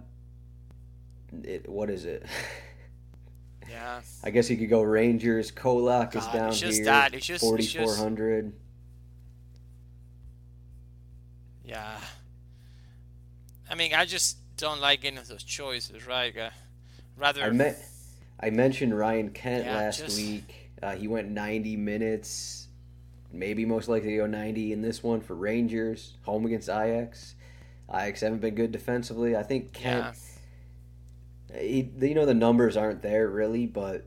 it 1.44 1.68
what 1.70 1.90
is 1.90 2.06
it? 2.06 2.26
Yeah. 3.70 4.00
I 4.24 4.30
guess 4.30 4.50
you 4.50 4.56
could 4.56 4.70
go 4.70 4.82
Rangers. 4.82 5.52
Colak 5.52 6.16
is 6.16 6.26
down 6.28 6.52
it's 6.52 6.60
just 6.62 6.78
here. 6.78 6.86
that. 6.86 7.14
It's 7.14 7.26
just- 7.26 7.44
it's 7.44 7.66
just- 7.66 7.76
4400. 7.98 8.54
Yeah. 11.66 11.98
I 13.70 13.76
mean, 13.76 13.94
I 13.94 14.06
just 14.06 14.38
don't 14.56 14.80
like 14.80 15.04
any 15.04 15.18
of 15.18 15.28
those 15.28 15.44
choices, 15.44 16.08
right? 16.08 16.36
Uh, 16.38 16.50
rather. 17.18 17.44
I 17.44 17.50
met 17.50 17.78
I 18.40 18.52
mentioned 18.52 18.98
Ryan 18.98 19.32
Kent 19.32 19.66
Yeah, 19.66 19.76
last 19.76 20.00
just- 20.00 20.18
week. 20.18 20.67
Uh, 20.82 20.96
he 20.96 21.08
went 21.08 21.30
90 21.30 21.76
minutes, 21.78 22.68
maybe 23.32 23.66
most 23.66 23.88
likely 23.90 24.12
to 24.12 24.18
go 24.18 24.26
90 24.28 24.74
in 24.74 24.82
this 24.82 25.02
one 25.04 25.22
for 25.22 25.36
Rangers, 25.36 26.14
home 26.24 26.46
against 26.46 26.70
Ajax. 26.70 27.36
Ajax 27.90 28.22
haven't 28.22 28.42
been 28.42 28.56
good 28.56 28.72
defensively. 28.72 29.36
I 29.36 29.44
think 29.44 29.78
yeah. 29.82 30.12
Kent, 31.52 31.62
he, 31.64 31.90
you 32.08 32.14
know, 32.14 32.26
the 32.26 32.34
numbers 32.34 32.78
aren't 32.78 33.02
there 33.02 33.28
really, 33.30 33.66
but 33.66 34.06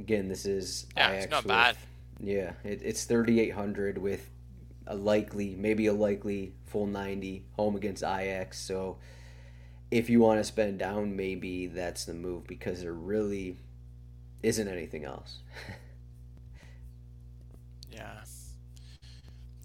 again, 0.00 0.28
this 0.28 0.46
is 0.46 0.86
Yeah, 0.96 1.10
Ajax 1.10 1.24
it's 1.24 1.30
not 1.30 1.44
with- 1.44 1.48
bad. 1.48 1.76
Yeah, 2.24 2.52
it, 2.62 2.82
it's 2.84 3.04
3,800 3.04 3.98
with 3.98 4.30
a 4.86 4.94
likely, 4.94 5.56
maybe 5.56 5.86
a 5.86 5.92
likely 5.92 6.54
full 6.66 6.86
90 6.86 7.44
home 7.56 7.74
against 7.76 8.02
Ajax. 8.04 8.58
So 8.60 8.98
if 9.90 10.08
you 10.08 10.20
want 10.20 10.38
to 10.38 10.44
spend 10.44 10.78
down, 10.78 11.16
maybe 11.16 11.66
that's 11.66 12.04
the 12.04 12.14
move 12.14 12.46
because 12.46 12.80
they're 12.82 12.92
really 12.92 13.56
isn't 14.42 14.68
anything 14.68 15.04
else. 15.04 15.38
Yeah. 17.90 18.24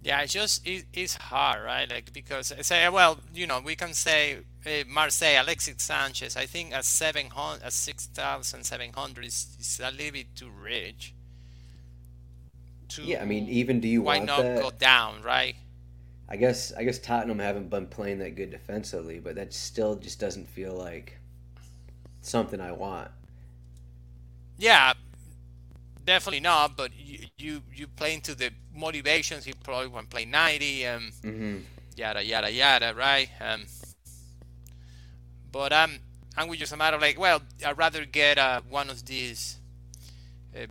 Yeah, 0.04 0.22
it's 0.22 0.34
just 0.34 0.66
it, 0.66 0.86
it's 0.94 1.16
hard, 1.16 1.64
right? 1.64 1.90
Like 1.90 2.14
because 2.14 2.52
I 2.52 2.62
say, 2.62 2.88
well, 2.90 3.20
you 3.34 3.48
know, 3.48 3.60
we 3.60 3.76
can 3.76 3.94
say 3.94 4.38
uh, 4.66 4.70
Marseille, 4.88 5.42
Alexis 5.42 5.76
Sanchez. 5.80 6.38
I 6.38 6.46
think 6.46 6.74
at 6.74 6.86
seven 6.86 7.30
hundred, 7.30 7.64
at 7.64 7.74
six 7.74 8.06
thousand 8.08 8.64
seven 8.64 8.92
hundred 8.94 9.26
is, 9.26 9.48
is 9.60 9.82
a 9.84 9.92
little 9.92 10.12
bit 10.12 10.36
too 10.36 10.50
rich. 10.50 11.14
To, 12.90 13.02
yeah, 13.04 13.22
I 13.22 13.26
mean, 13.26 13.48
even 13.50 13.82
do 13.82 13.88
you 13.88 14.02
why 14.02 14.18
want 14.18 14.28
not 14.28 14.42
that? 14.44 14.62
go 14.62 14.72
down, 14.72 15.22
right? 15.24 15.56
I 16.30 16.36
guess 16.38 16.72
I 16.74 16.84
guess 16.84 17.00
Tottenham 17.00 17.40
haven't 17.40 17.70
been 17.70 17.88
playing 17.88 18.20
that 18.20 18.36
good 18.36 18.52
defensively, 18.52 19.20
but 19.20 19.36
that 19.36 19.54
still 19.54 19.96
just 19.96 20.20
doesn't 20.20 20.48
feel 20.48 20.74
like 20.74 21.18
something 22.22 22.62
I 22.62 22.72
want. 22.72 23.10
Yeah, 24.58 24.94
definitely 26.06 26.40
not. 26.40 26.76
But 26.78 26.92
you 26.98 27.20
you, 27.38 27.62
you 27.74 27.88
play 27.88 28.14
into 28.14 28.36
the 28.36 28.52
motivations. 28.74 29.46
He 29.46 29.54
probably 29.54 29.88
want 29.88 30.10
to 30.10 30.16
play 30.16 30.26
ninety. 30.26 30.84
and 30.86 31.12
Mm-hmm. 31.24 31.58
yada 31.96 32.24
yada 32.24 32.52
yada, 32.52 32.94
right? 32.96 33.30
Um, 33.42 33.66
but 35.52 35.74
um, 35.74 36.00
I'm 36.36 36.48
with 36.48 36.60
just 36.60 36.74
a 36.74 36.78
matter 36.78 36.96
of 36.96 37.02
like, 37.02 37.20
well, 37.20 37.42
I'd 37.66 37.78
rather 37.78 38.06
get 38.06 38.38
uh, 38.38 38.62
one 38.70 38.90
of 38.90 39.06
these 39.06 39.58
uh, 40.56 40.66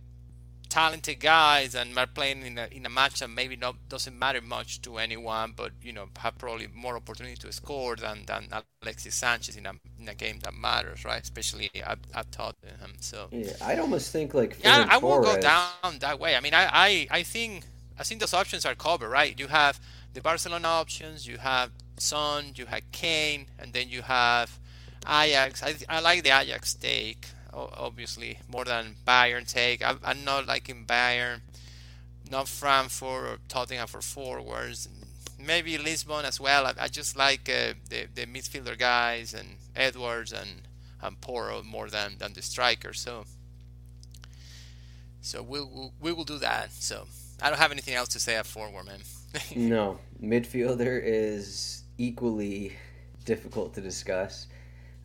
talented 0.69 1.19
guys 1.19 1.75
and 1.75 1.97
are 1.97 2.07
playing 2.07 2.45
in 2.45 2.57
a 2.57 2.67
in 2.71 2.85
a 2.85 2.89
match 2.89 3.19
that 3.19 3.29
maybe 3.29 3.55
not 3.55 3.75
doesn't 3.89 4.17
matter 4.17 4.41
much 4.41 4.81
to 4.81 4.97
anyone, 4.97 5.53
but 5.55 5.71
you 5.81 5.93
know 5.93 6.07
have 6.19 6.37
probably 6.37 6.67
more 6.73 6.95
opportunity 6.95 7.35
to 7.35 7.51
score 7.51 7.95
than 7.95 8.25
than 8.25 8.47
Alexis 8.81 9.15
Sanchez 9.15 9.55
in 9.55 9.65
a 9.65 9.73
in 9.99 10.07
a 10.07 10.15
game 10.15 10.39
that 10.43 10.53
matters, 10.53 11.05
right? 11.05 11.21
Especially 11.21 11.69
at, 11.83 11.99
at 12.13 12.31
Tottenham. 12.31 12.93
So 12.99 13.27
Yeah, 13.31 13.53
I'd 13.61 13.79
almost 13.79 14.11
think 14.11 14.33
like 14.33 14.57
yeah, 14.63 14.85
I 14.89 14.97
won't 14.97 15.23
go 15.23 15.39
down 15.39 15.99
that 15.99 16.19
way. 16.19 16.35
I 16.35 16.39
mean, 16.39 16.53
I, 16.53 16.69
I, 16.71 17.07
I 17.19 17.23
think 17.23 17.65
I 17.99 18.03
think 18.03 18.21
those 18.21 18.33
options 18.33 18.65
are 18.65 18.75
covered, 18.75 19.09
right? 19.09 19.37
You 19.39 19.47
have 19.47 19.79
the 20.13 20.21
Barcelona 20.21 20.67
options, 20.67 21.27
you 21.27 21.37
have 21.37 21.71
Son, 21.97 22.53
you 22.55 22.65
have 22.67 22.81
Kane, 22.91 23.47
and 23.59 23.73
then 23.73 23.89
you 23.89 24.03
have 24.03 24.59
Ajax. 25.07 25.63
I, 25.63 25.75
I 25.89 25.99
like 25.99 26.23
the 26.23 26.29
Ajax 26.29 26.73
take, 26.73 27.27
obviously, 27.77 28.39
more 28.47 28.65
than 28.65 28.95
Bayern 29.07 29.51
take. 29.51 29.83
I, 29.83 29.95
I'm 30.03 30.23
not 30.23 30.47
liking 30.47 30.85
Bayern, 30.85 31.41
not 32.31 32.47
Frankfurt 32.47 33.23
or 33.23 33.37
Tottenham 33.47 33.87
for 33.87 34.01
forwards. 34.01 34.89
Maybe 35.39 35.77
Lisbon 35.77 36.25
as 36.25 36.39
well. 36.39 36.65
I, 36.65 36.73
I 36.79 36.87
just 36.87 37.15
like 37.15 37.49
uh, 37.49 37.73
the, 37.89 38.07
the 38.13 38.25
midfielder 38.25 38.77
guys 38.77 39.33
and 39.33 39.49
Edwards 39.75 40.31
and, 40.31 40.61
and 41.01 41.19
Porro 41.21 41.63
more 41.63 41.89
than, 41.89 42.17
than 42.17 42.33
the 42.33 42.41
strikers. 42.41 42.99
So 42.99 43.25
so 45.27 45.43
we'll, 45.43 45.69
we'll 45.73 45.93
we 45.99 46.13
will 46.13 46.23
do 46.23 46.37
that. 46.37 46.71
So 46.71 47.05
I 47.41 47.49
don't 47.49 47.59
have 47.59 47.73
anything 47.73 47.95
else 47.95 48.07
to 48.09 48.19
say 48.19 48.35
at 48.35 48.45
forward, 48.45 48.85
man. 48.85 49.01
No, 49.55 49.99
midfielder 50.23 51.01
is 51.03 51.83
equally 51.97 52.73
difficult 53.25 53.73
to 53.75 53.81
discuss, 53.81 54.47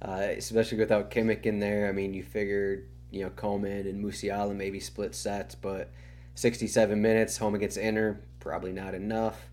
uh, 0.02 0.26
especially 0.36 0.78
without 0.78 1.10
Kimmich 1.10 1.46
in 1.46 1.60
there. 1.60 1.88
I 1.88 1.92
mean, 1.92 2.12
you 2.12 2.22
figured 2.22 2.88
you 3.10 3.22
know 3.22 3.30
Coman 3.30 3.86
and 3.86 4.04
Musiala 4.04 4.54
maybe 4.54 4.80
split 4.80 5.14
sets, 5.14 5.54
but 5.54 5.90
67 6.34 7.00
minutes 7.00 7.36
home 7.36 7.54
against 7.54 7.76
Inter 7.76 8.20
probably 8.40 8.72
not 8.72 8.94
enough. 8.94 9.48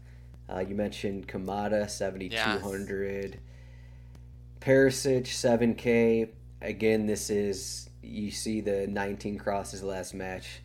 Uh, 0.52 0.60
you 0.60 0.74
mentioned 0.74 1.28
Kamada 1.28 1.88
7200, 1.90 3.40
Perisic 4.60 5.24
7k. 5.24 6.30
Again, 6.62 7.06
this 7.06 7.30
is 7.30 7.90
you 8.02 8.32
see 8.32 8.62
the 8.62 8.88
19 8.88 9.38
crosses 9.38 9.84
last 9.84 10.14
match. 10.14 10.62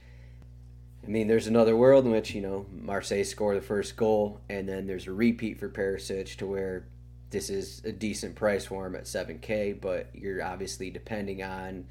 I 1.04 1.08
mean, 1.08 1.28
there's 1.28 1.46
another 1.46 1.76
world 1.76 2.06
in 2.06 2.12
which 2.12 2.34
you 2.34 2.40
know 2.40 2.64
Marseille 2.72 3.24
score 3.24 3.54
the 3.54 3.60
first 3.60 3.96
goal, 3.96 4.40
and 4.48 4.66
then 4.66 4.86
there's 4.86 5.06
a 5.06 5.12
repeat 5.12 5.58
for 5.58 5.68
Perisic 5.68 6.36
to 6.36 6.46
where 6.46 6.86
this 7.34 7.50
is 7.50 7.82
a 7.84 7.92
decent 7.92 8.36
price 8.36 8.66
for 8.66 8.86
him 8.86 8.96
at 8.96 9.06
7k, 9.08 9.74
but 9.74 10.10
you're 10.14 10.42
obviously 10.44 10.90
depending 10.90 11.42
on 11.44 11.86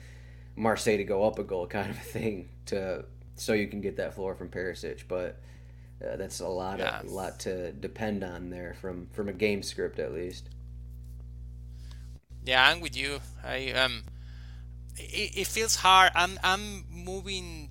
Marseille 0.56 0.98
to 0.98 1.06
go 1.06 1.26
up 1.26 1.40
a 1.40 1.44
goal, 1.46 1.68
kind 1.80 1.92
of 1.92 1.98
a 1.98 2.02
thing, 2.02 2.50
to 2.68 3.06
so 3.36 3.54
you 3.54 3.68
can 3.68 3.82
get 3.82 3.98
that 3.98 4.16
floor 4.16 4.36
from 4.36 4.50
Perisic. 4.50 5.04
But 5.10 5.42
uh, 6.06 6.18
that's 6.18 6.42
a 6.42 6.50
lot 6.50 6.80
Yeah. 6.80 7.02
of 7.02 7.06
a 7.06 7.12
lot 7.12 7.40
to 7.42 7.74
depend 7.74 8.24
on 8.24 8.50
there 8.52 8.76
from 8.82 9.08
from 9.14 9.30
a 9.30 9.34
game 9.34 9.64
script 9.64 10.00
at 10.00 10.14
least. 10.14 10.50
yeah, 12.46 12.68
I'm 12.68 12.80
with 12.82 12.96
you. 12.98 13.22
I 13.44 13.72
um, 13.72 14.04
it, 14.98 15.38
it 15.38 15.48
feels 15.48 15.78
hard. 15.78 16.12
I'm 16.16 16.40
I'm 16.44 16.86
moving 16.92 17.70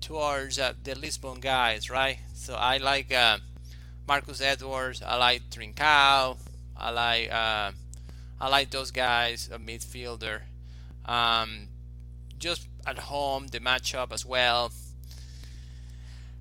towards 0.00 0.58
uh, 0.58 0.74
the 0.82 0.94
Lisbon 0.96 1.40
guys, 1.40 1.90
right? 1.90 2.18
So 2.34 2.54
I 2.54 2.78
like 2.78 3.12
uh, 3.12 3.38
Marcus 4.08 4.42
Edwards. 4.42 5.02
I 5.02 5.16
like 5.16 5.50
Trincao. 5.50 6.38
I 6.78 6.90
like 6.90 7.32
uh, 7.32 7.72
I 8.40 8.48
like 8.48 8.70
those 8.70 8.90
guys, 8.90 9.50
a 9.52 9.58
midfielder. 9.58 10.42
Um, 11.04 11.68
just 12.38 12.68
at 12.86 12.98
home, 12.98 13.48
the 13.48 13.60
matchup 13.60 14.12
as 14.12 14.24
well. 14.24 14.72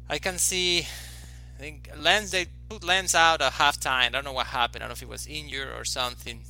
I 0.09 0.19
can 0.19 0.37
see. 0.37 0.79
I 0.79 1.59
think 1.59 1.89
Lenz 1.97 2.31
they 2.31 2.45
put 2.69 2.83
Lenz 2.83 3.15
out 3.15 3.41
at 3.41 3.53
halftime. 3.53 4.07
I 4.07 4.09
don't 4.09 4.23
know 4.25 4.33
what 4.33 4.47
happened. 4.47 4.83
I 4.83 4.87
don't 4.87 4.89
know 4.89 4.93
if 4.93 4.99
he 4.99 5.05
was 5.05 5.25
injured 5.27 5.69
or 5.75 5.83
something. 5.85 6.41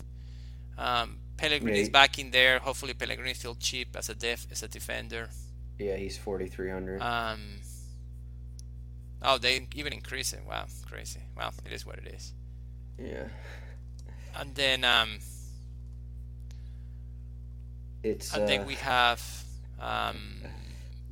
Um, 0.78 1.19
Pellegrini 1.38 1.80
is 1.80 1.89
back 1.89 2.19
in 2.19 2.32
there. 2.32 2.60
Hopefully, 2.60 2.93
Pellegrini 2.93 3.34
feels 3.34 3.58
cheap 3.58 3.95
as 3.95 4.10
a 4.10 4.15
def 4.15 4.47
as 4.52 4.63
a 4.63 4.67
defender. 4.67 5.30
Yeah, 5.80 5.95
he's 5.95 6.17
4300. 6.17 7.02
Um, 7.02 7.39
oh, 9.21 9.38
they 9.38 9.67
even 9.76 9.93
increase 9.93 10.34
it. 10.34 10.41
Wow, 10.47 10.65
crazy. 10.89 11.21
Well, 11.36 11.54
it 11.65 11.71
is 11.71 11.86
what 11.86 12.00
it 12.00 12.08
is. 12.08 12.34
yeah, 13.00 13.28
And 14.38 14.56
then 14.56 14.84
um, 14.86 15.19
it's. 18.04 18.34
and 18.34 18.45
uh, 18.45 18.47
then 18.47 18.65
we 18.65 18.76
have 18.76 19.45
um, 19.80 20.43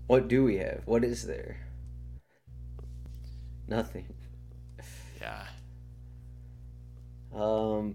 What 0.07 0.27
do 0.27 0.43
we 0.43 0.57
have? 0.57 0.81
What 0.88 1.03
is 1.03 1.27
there? 1.27 1.57
Nothing. 3.67 4.07
yeah, 5.21 5.45
Um, 7.33 7.93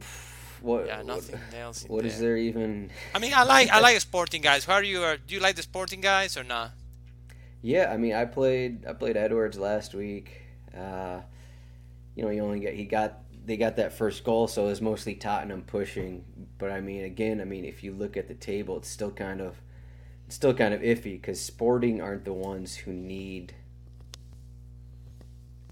what? 0.60 0.86
yeah, 0.86 1.02
what- 1.02 1.24
nothing 1.24 1.52
else. 1.52 1.84
In 1.84 1.90
What 1.90 2.04
there. 2.04 2.06
is 2.06 2.18
there 2.20 2.36
even? 2.36 2.90
I 3.14 3.18
mean, 3.18 3.32
I 3.34 3.44
like 3.44 3.70
I 3.70 3.78
like 3.80 4.00
sporting 4.00 4.42
guys. 4.42 4.64
How 4.64 4.74
are 4.74 4.82
you? 4.82 5.02
Are, 5.04 5.16
do 5.16 5.34
you 5.34 5.40
like 5.40 5.56
the 5.56 5.62
sporting 5.62 6.00
guys 6.00 6.36
or 6.36 6.44
not? 6.44 6.72
Yeah, 7.62 7.90
I 7.92 7.96
mean, 7.96 8.14
I 8.14 8.24
played. 8.24 8.86
I 8.86 8.92
played 8.94 9.16
Edwards 9.16 9.58
last 9.58 9.94
week. 9.94 10.42
Uh, 10.76 11.20
you 12.16 12.24
know, 12.24 12.30
he 12.30 12.40
only 12.40 12.60
got 12.60 12.74
he 12.74 12.84
got 12.84 13.20
they 13.50 13.56
got 13.56 13.74
that 13.74 13.92
first 13.92 14.22
goal, 14.22 14.46
so 14.46 14.66
it 14.66 14.68
was 14.68 14.80
mostly 14.80 15.16
Tottenham 15.16 15.62
pushing. 15.62 16.24
But 16.58 16.70
I 16.70 16.80
mean, 16.80 17.02
again, 17.02 17.40
I 17.40 17.44
mean, 17.44 17.64
if 17.64 17.82
you 17.82 17.92
look 17.92 18.16
at 18.16 18.28
the 18.28 18.34
table, 18.34 18.76
it's 18.76 18.88
still 18.88 19.10
kind 19.10 19.40
of 19.40 19.60
it's 20.28 20.36
still 20.36 20.54
kind 20.54 20.72
of 20.72 20.82
iffy 20.82 21.20
because 21.20 21.40
Sporting 21.40 22.00
aren't 22.00 22.24
the 22.24 22.32
ones 22.32 22.76
who 22.76 22.92
need. 22.92 23.56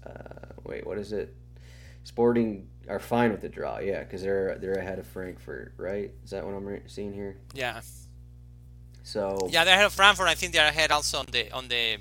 Uh, 0.05 0.51
wait, 0.65 0.85
what 0.85 0.97
is 0.97 1.13
it? 1.13 1.33
Sporting 2.03 2.67
are 2.89 2.99
fine 2.99 3.31
with 3.31 3.39
the 3.39 3.47
draw, 3.47 3.79
yeah, 3.79 4.03
because 4.03 4.23
they're 4.23 4.57
they're 4.59 4.73
ahead 4.73 4.99
of 4.99 5.07
Frankfurt, 5.07 5.73
right? 5.77 6.11
Is 6.25 6.31
that 6.31 6.45
what 6.45 6.55
I'm 6.55 6.81
seeing 6.89 7.13
here? 7.13 7.37
Yeah, 7.53 7.79
So 9.03 9.47
yeah, 9.49 9.63
they're 9.63 9.75
ahead 9.75 9.85
of 9.85 9.93
Frankfurt. 9.93 10.27
I 10.27 10.35
think 10.35 10.51
they're 10.51 10.67
ahead 10.67 10.91
also 10.91 11.19
on 11.19 11.27
the 11.31 11.49
on 11.53 11.69
the 11.69 11.99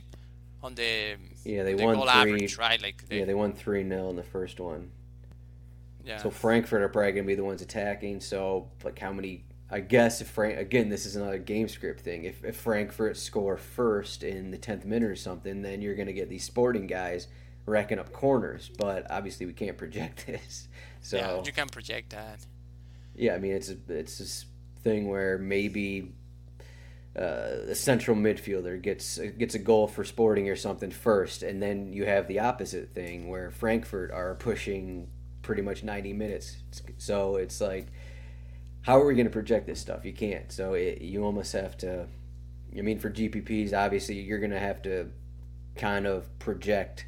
on 0.61 0.75
the 0.75 1.15
yeah 1.45 1.63
they 1.63 1.75
the 1.75 1.85
won 1.85 1.95
goal 1.95 2.09
three. 2.09 2.33
average, 2.33 2.59
right? 2.59 2.83
Like 2.83 3.07
they, 3.09 3.21
yeah, 3.21 3.27
they 3.27 3.35
won 3.35 3.53
three 3.53 3.89
0 3.89 4.11
in 4.11 4.17
the 4.17 4.25
first 4.25 4.59
one. 4.59 4.91
Yeah. 6.09 6.17
So 6.17 6.31
Frankfurt 6.31 6.83
are 6.83 6.89
probably 6.89 7.13
gonna 7.13 7.27
be 7.27 7.35
the 7.35 7.45
ones 7.45 7.63
attacking. 7.63 8.21
So 8.21 8.71
like 8.83 8.99
how 8.99 9.13
many? 9.13 9.45
I 9.71 9.81
guess 9.81 10.23
if 10.23 10.29
Frank 10.29 10.59
again, 10.59 10.89
this 10.89 11.05
is 11.05 11.17
another 11.17 11.39
game 11.39 11.69
script 11.69 12.01
thing. 12.01 12.25
If, 12.25 12.43
if 12.43 12.57
Frankfurt 12.57 13.19
score 13.19 13.59
first 13.59 14.23
in 14.23 14.51
the 14.51 14.59
tenth 14.59 14.87
minute 14.87 15.11
or 15.11 15.17
something, 15.17 15.61
then 15.63 15.83
you're 15.83 15.95
gonna 15.95 16.15
get 16.15 16.31
these 16.31 16.45
Sporting 16.45 16.87
guys 16.87 17.29
racking 17.67 17.99
up 17.99 18.13
corners. 18.13 18.71
But 18.79 19.11
obviously 19.11 19.45
we 19.45 19.53
can't 19.53 19.77
project 19.77 20.27
this. 20.27 20.69
So 21.03 21.19
yeah, 21.19 21.43
you 21.45 21.53
can 21.53 21.69
project 21.69 22.11
that. 22.11 22.41
yeah, 23.15 23.35
I 23.35 23.39
mean 23.39 23.53
it's 23.53 23.69
a, 23.71 23.77
it's 23.89 24.19
this 24.19 24.47
thing 24.83 25.09
where 25.09 25.37
maybe 25.37 26.13
uh, 27.19 27.69
a 27.69 27.75
central 27.75 28.17
midfielder 28.17 28.81
gets 28.81 29.19
gets 29.39 29.55
a 29.55 29.59
goal 29.59 29.87
for 29.87 30.05
Sporting 30.05 30.49
or 30.49 30.57
something 30.57 30.91
first, 30.91 31.43
and 31.43 31.63
then 31.63 31.93
you 31.93 32.07
have 32.07 32.29
the 32.29 32.39
opposite 32.39 32.95
thing 32.95 33.29
where 33.29 33.51
Frankfurt 33.51 34.11
are 34.13 34.35
pushing 34.37 35.09
pretty 35.49 35.63
much 35.63 35.83
90 35.83 36.13
minutes. 36.13 36.59
So 36.99 37.37
it's 37.37 37.59
like, 37.59 37.87
how 38.83 39.01
are 39.01 39.07
we 39.07 39.15
going 39.15 39.25
to 39.25 39.33
project 39.33 39.67
this 39.67 39.81
stuff? 39.81 40.05
You 40.05 40.13
can't. 40.13 40.53
So 40.53 40.75
it, 40.75 41.01
you 41.01 41.25
almost 41.25 41.55
have 41.55 41.75
to. 41.79 42.07
I 42.77 42.83
mean, 42.83 42.99
for 42.99 43.09
GPPs, 43.09 43.73
obviously 43.73 44.17
you're 44.17 44.41
going 44.41 44.51
to 44.51 44.59
have 44.59 44.83
to 44.83 45.11
kind 45.75 46.07
of 46.07 46.39
project 46.39 47.07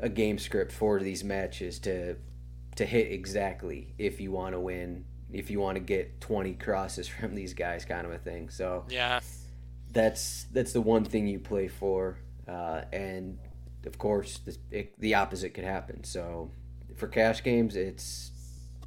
a 0.00 0.08
game 0.08 0.40
script 0.40 0.72
for 0.72 0.98
these 0.98 1.22
matches 1.22 1.78
to 1.80 2.16
to 2.74 2.84
hit 2.84 3.12
exactly 3.12 3.94
if 3.96 4.20
you 4.20 4.32
want 4.32 4.54
to 4.54 4.60
win 4.60 5.04
if 5.30 5.48
you 5.50 5.60
want 5.60 5.76
to 5.76 5.80
get 5.80 6.20
20 6.20 6.54
crosses 6.54 7.06
from 7.20 7.34
these 7.36 7.54
guys 7.54 7.84
kind 7.84 8.06
of 8.06 8.12
a 8.12 8.18
thing 8.18 8.48
so 8.48 8.84
Yeah, 8.88 9.20
that's 9.92 10.46
that's 10.52 10.72
the 10.72 10.80
one 10.80 11.04
thing 11.04 11.28
you 11.28 11.38
play 11.38 11.68
for 11.68 12.18
uh, 12.48 12.80
and 12.92 13.38
of 13.84 13.98
course 13.98 14.38
the, 14.38 14.56
it, 14.70 14.98
the 14.98 15.14
opposite 15.14 15.52
could 15.52 15.64
happen 15.64 16.02
so 16.02 16.50
for 16.96 17.06
cash 17.06 17.42
games 17.42 17.76
it's 17.76 18.30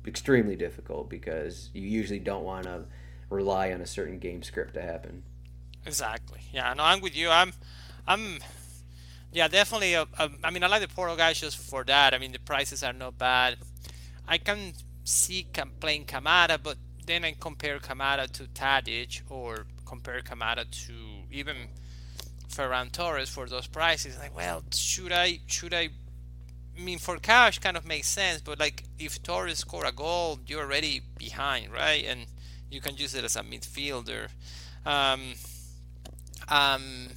extremely 0.08 0.56
difficult 0.56 1.10
because 1.10 1.70
you 1.74 1.88
usually 1.88 2.20
don't 2.20 2.44
want 2.44 2.64
to 2.64 2.84
rely 3.30 3.72
on 3.72 3.82
a 3.82 3.88
certain 3.88 4.20
game 4.20 4.44
script 4.44 4.74
to 4.74 4.82
happen 4.82 5.24
exactly. 5.86 6.42
Yeah, 6.52 6.74
no, 6.74 6.84
I'm 6.84 7.02
with 7.02 7.16
you. 7.16 7.30
I'm, 7.30 7.54
I'm, 8.08 8.40
yeah, 9.32 9.48
definitely. 9.48 9.94
A, 9.94 10.04
a, 10.18 10.30
I 10.44 10.50
mean, 10.50 10.64
I 10.64 10.68
like 10.68 10.82
the 10.82 10.88
Porto 10.88 11.16
guys 11.16 11.40
just 11.40 11.58
for 11.58 11.84
that. 11.86 12.14
I 12.14 12.18
mean, 12.18 12.32
the 12.32 12.40
prices 12.40 12.84
are 12.84 12.94
not 12.94 13.18
bad. 13.18 13.58
I 14.28 14.38
can 14.38 14.74
see 15.04 15.46
playing 15.80 16.06
Kamada, 16.06 16.58
but 16.62 16.78
then 17.06 17.24
I 17.24 17.36
compare 17.40 17.80
Kamada 17.80 18.30
to 18.32 18.44
Tadic 18.44 19.22
or 19.30 19.68
compare 19.86 20.22
Kamada 20.22 20.70
to 20.88 20.94
even 21.32 21.56
Ferran 22.50 22.92
Torres 22.92 23.30
for 23.30 23.48
those 23.48 23.68
prices. 23.68 24.18
Like, 24.18 24.36
well, 24.36 24.64
should 24.74 25.12
I? 25.12 25.40
Should 25.46 25.74
I? 25.74 25.90
I 26.78 26.82
mean, 26.82 27.00
for 27.00 27.18
cash, 27.18 27.60
kind 27.60 27.78
of 27.78 27.86
makes 27.86 28.08
sense, 28.08 28.42
but 28.42 28.60
like 28.60 28.84
if 29.00 29.22
Torres 29.24 29.60
score 29.60 29.86
a 29.86 29.92
goal, 29.92 30.40
you're 30.48 30.64
already 30.64 31.02
behind, 31.18 31.72
right? 31.72 32.04
And 32.06 32.26
you 32.70 32.82
can 32.82 32.98
use 32.98 33.16
it 33.16 33.24
as 33.24 33.36
a 33.36 33.42
midfielder. 33.44 34.28
Um, 34.86 35.22
um, 36.50 37.08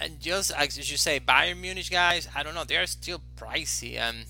and 0.00 0.20
just 0.20 0.50
as 0.52 0.90
you 0.90 0.96
say, 0.96 1.20
Bayern 1.20 1.58
Munich 1.60 1.90
guys, 1.90 2.28
I 2.34 2.42
don't 2.42 2.54
know, 2.54 2.64
they're 2.64 2.86
still 2.86 3.20
pricey, 3.36 3.96
and 3.96 4.26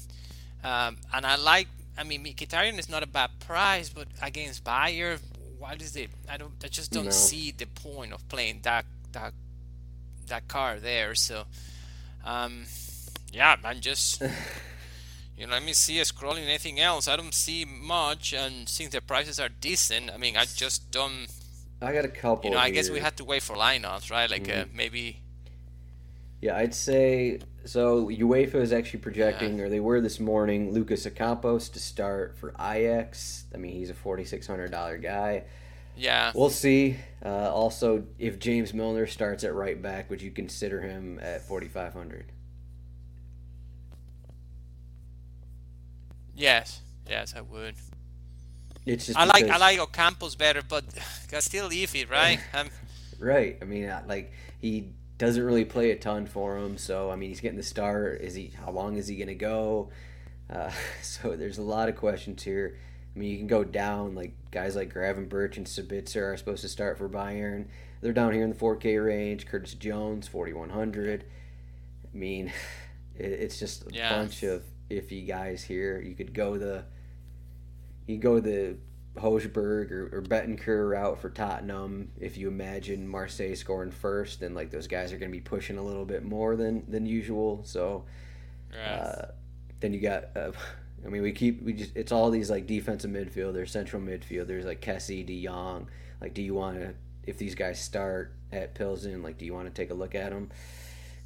um, 0.62 0.96
and 1.12 1.26
I 1.26 1.36
like. 1.36 1.68
I 1.96 2.02
mean, 2.02 2.24
Mkhitaryan 2.24 2.78
is 2.78 2.88
not 2.88 3.02
a 3.04 3.06
bad 3.06 3.30
price, 3.38 3.88
but 3.88 4.08
against 4.20 4.64
Bayern, 4.64 5.20
what 5.58 5.80
is 5.80 5.94
it? 5.96 6.10
I 6.28 6.36
don't. 6.36 6.52
I 6.64 6.68
just 6.68 6.90
don't 6.92 7.04
No. 7.06 7.10
see 7.10 7.50
the 7.52 7.66
point 7.66 8.12
of 8.12 8.26
playing 8.28 8.60
that 8.62 8.84
that 9.12 9.32
that 10.26 10.48
car 10.48 10.78
there. 10.80 11.14
So, 11.14 11.44
um, 12.24 12.64
yeah, 13.34 13.56
man, 13.62 13.80
just 13.80 14.20
you 15.36 15.46
know, 15.46 15.52
let 15.52 15.64
me 15.64 15.72
see 15.72 16.00
scrolling 16.00 16.44
anything 16.44 16.78
else. 16.80 17.08
I 17.08 17.16
don't 17.16 17.34
see 17.34 17.64
much, 17.64 18.32
and 18.32 18.68
since 18.68 18.92
the 18.92 19.00
prices 19.00 19.40
are 19.40 19.48
decent, 19.48 20.10
I 20.10 20.16
mean, 20.16 20.36
I 20.36 20.44
just 20.44 20.90
don't. 20.90 21.26
I 21.82 21.92
got 21.92 22.04
a 22.04 22.08
couple. 22.08 22.50
You 22.50 22.56
know, 22.56 22.60
I 22.60 22.66
here. 22.66 22.74
guess 22.74 22.90
we 22.90 23.00
had 23.00 23.16
to 23.16 23.24
wait 23.24 23.42
for 23.42 23.56
lineups, 23.56 24.10
right? 24.10 24.30
Like 24.30 24.48
uh, 24.48 24.52
mm-hmm. 24.52 24.62
uh, 24.62 24.74
maybe. 24.74 25.20
Yeah, 26.40 26.56
I'd 26.56 26.74
say 26.74 27.40
so. 27.64 28.06
UEFA 28.06 28.56
is 28.56 28.72
actually 28.72 29.00
projecting, 29.00 29.58
yeah. 29.58 29.64
or 29.64 29.68
they 29.68 29.80
were 29.80 30.00
this 30.00 30.20
morning, 30.20 30.72
Lucas 30.72 31.06
Ocampos 31.06 31.72
to 31.72 31.78
start 31.78 32.36
for 32.36 32.54
Ajax. 32.60 33.44
I 33.54 33.56
mean, 33.56 33.72
he's 33.72 33.90
a 33.90 33.94
forty-six 33.94 34.46
hundred 34.46 34.70
dollar 34.70 34.98
guy. 34.98 35.44
Yeah. 35.96 36.32
We'll 36.34 36.50
see. 36.50 36.96
Uh, 37.24 37.52
also, 37.52 38.04
if 38.18 38.38
James 38.38 38.74
Milner 38.74 39.06
starts 39.06 39.44
at 39.44 39.54
right 39.54 39.80
back, 39.80 40.10
would 40.10 40.20
you 40.20 40.32
consider 40.32 40.80
him 40.80 41.20
at 41.22 41.42
4,500? 41.42 42.32
Yes, 46.36 46.80
yes, 47.08 47.34
I 47.36 47.40
would. 47.40 47.74
It's 48.86 49.06
just 49.06 49.18
I 49.18 49.24
like 49.24 49.48
I 49.48 49.56
like 49.56 49.78
Ocampos 49.78 50.36
better, 50.36 50.62
but 50.66 50.84
still 51.40 51.70
iffy, 51.70 52.08
right? 52.08 52.38
Um, 52.54 52.68
right. 53.18 53.56
I 53.62 53.64
mean, 53.64 53.92
like 54.06 54.32
he 54.60 54.90
doesn't 55.16 55.42
really 55.42 55.64
play 55.64 55.90
a 55.90 55.96
ton 55.96 56.26
for 56.26 56.58
him, 56.58 56.76
so 56.76 57.10
I 57.10 57.16
mean, 57.16 57.30
he's 57.30 57.40
getting 57.40 57.56
the 57.56 57.62
start. 57.62 58.20
Is 58.20 58.34
he? 58.34 58.52
How 58.62 58.70
long 58.70 58.96
is 58.96 59.08
he 59.08 59.16
going 59.16 59.28
to 59.28 59.34
go? 59.34 59.90
Uh, 60.50 60.70
so 61.02 61.36
there's 61.36 61.58
a 61.58 61.62
lot 61.62 61.88
of 61.88 61.96
questions 61.96 62.42
here. 62.42 62.76
I 63.14 63.18
mean, 63.18 63.30
you 63.30 63.38
can 63.38 63.46
go 63.46 63.64
down 63.64 64.14
like 64.14 64.34
guys 64.50 64.74
like 64.76 64.92
Gravenberch 64.92 65.56
and 65.56 65.66
Sabitzer 65.66 66.32
are 66.32 66.36
supposed 66.36 66.62
to 66.62 66.68
start 66.68 66.98
for 66.98 67.08
Bayern. 67.08 67.66
They're 68.00 68.12
down 68.12 68.34
here 68.34 68.42
in 68.42 68.50
the 68.50 68.56
4K 68.56 69.02
range. 69.02 69.46
Curtis 69.46 69.72
Jones, 69.74 70.28
4100. 70.28 71.24
I 72.12 72.16
mean, 72.16 72.52
it's 73.16 73.58
just 73.58 73.86
a 73.86 73.94
Yeah. 73.94 74.14
bunch 74.14 74.42
of 74.42 74.62
iffy 74.90 75.26
guys 75.26 75.62
here. 75.62 76.00
You 76.00 76.14
could 76.14 76.34
go 76.34 76.58
the 76.58 76.84
you 78.06 78.18
go 78.18 78.40
the 78.40 78.76
Hojbjerg 79.16 79.92
or, 79.92 80.10
or 80.12 80.88
route 80.88 81.20
for 81.20 81.30
Tottenham. 81.30 82.10
If 82.18 82.36
you 82.36 82.48
imagine 82.48 83.06
Marseille 83.06 83.54
scoring 83.54 83.92
first, 83.92 84.40
then 84.40 84.54
like 84.54 84.70
those 84.70 84.86
guys 84.86 85.12
are 85.12 85.18
going 85.18 85.30
to 85.30 85.36
be 85.36 85.40
pushing 85.40 85.78
a 85.78 85.82
little 85.82 86.04
bit 86.04 86.24
more 86.24 86.56
than 86.56 86.90
than 86.90 87.06
usual. 87.06 87.62
So 87.64 88.04
uh, 88.74 89.26
then 89.80 89.92
you 89.92 90.00
got. 90.00 90.36
Uh, 90.36 90.52
I 91.04 91.08
mean, 91.08 91.20
we 91.20 91.32
keep 91.32 91.62
we 91.62 91.74
just 91.74 91.94
it's 91.94 92.12
all 92.12 92.30
these 92.30 92.50
like 92.50 92.66
defensive 92.66 93.10
midfielders, 93.10 93.68
central 93.68 94.00
midfielders 94.00 94.64
like 94.64 94.80
Kessie, 94.80 95.24
De 95.24 95.44
Jong. 95.44 95.88
Like, 96.18 96.32
do 96.32 96.40
you 96.40 96.54
want 96.54 96.78
to 96.78 96.94
if 97.24 97.36
these 97.36 97.54
guys 97.54 97.78
start 97.78 98.32
at 98.50 98.74
Pilsen? 98.74 99.22
Like, 99.22 99.36
do 99.36 99.44
you 99.44 99.52
want 99.52 99.66
to 99.66 99.82
take 99.82 99.90
a 99.90 99.94
look 99.94 100.14
at 100.14 100.30
them? 100.30 100.50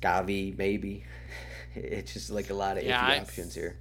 Gavi, 0.02 0.56
maybe. 0.58 1.04
It's 1.84 2.12
just 2.12 2.30
like 2.30 2.50
a 2.50 2.54
lot 2.54 2.78
of 2.78 2.84
Yeah, 2.84 3.00
I- 3.02 3.18
options 3.20 3.54
here. 3.54 3.78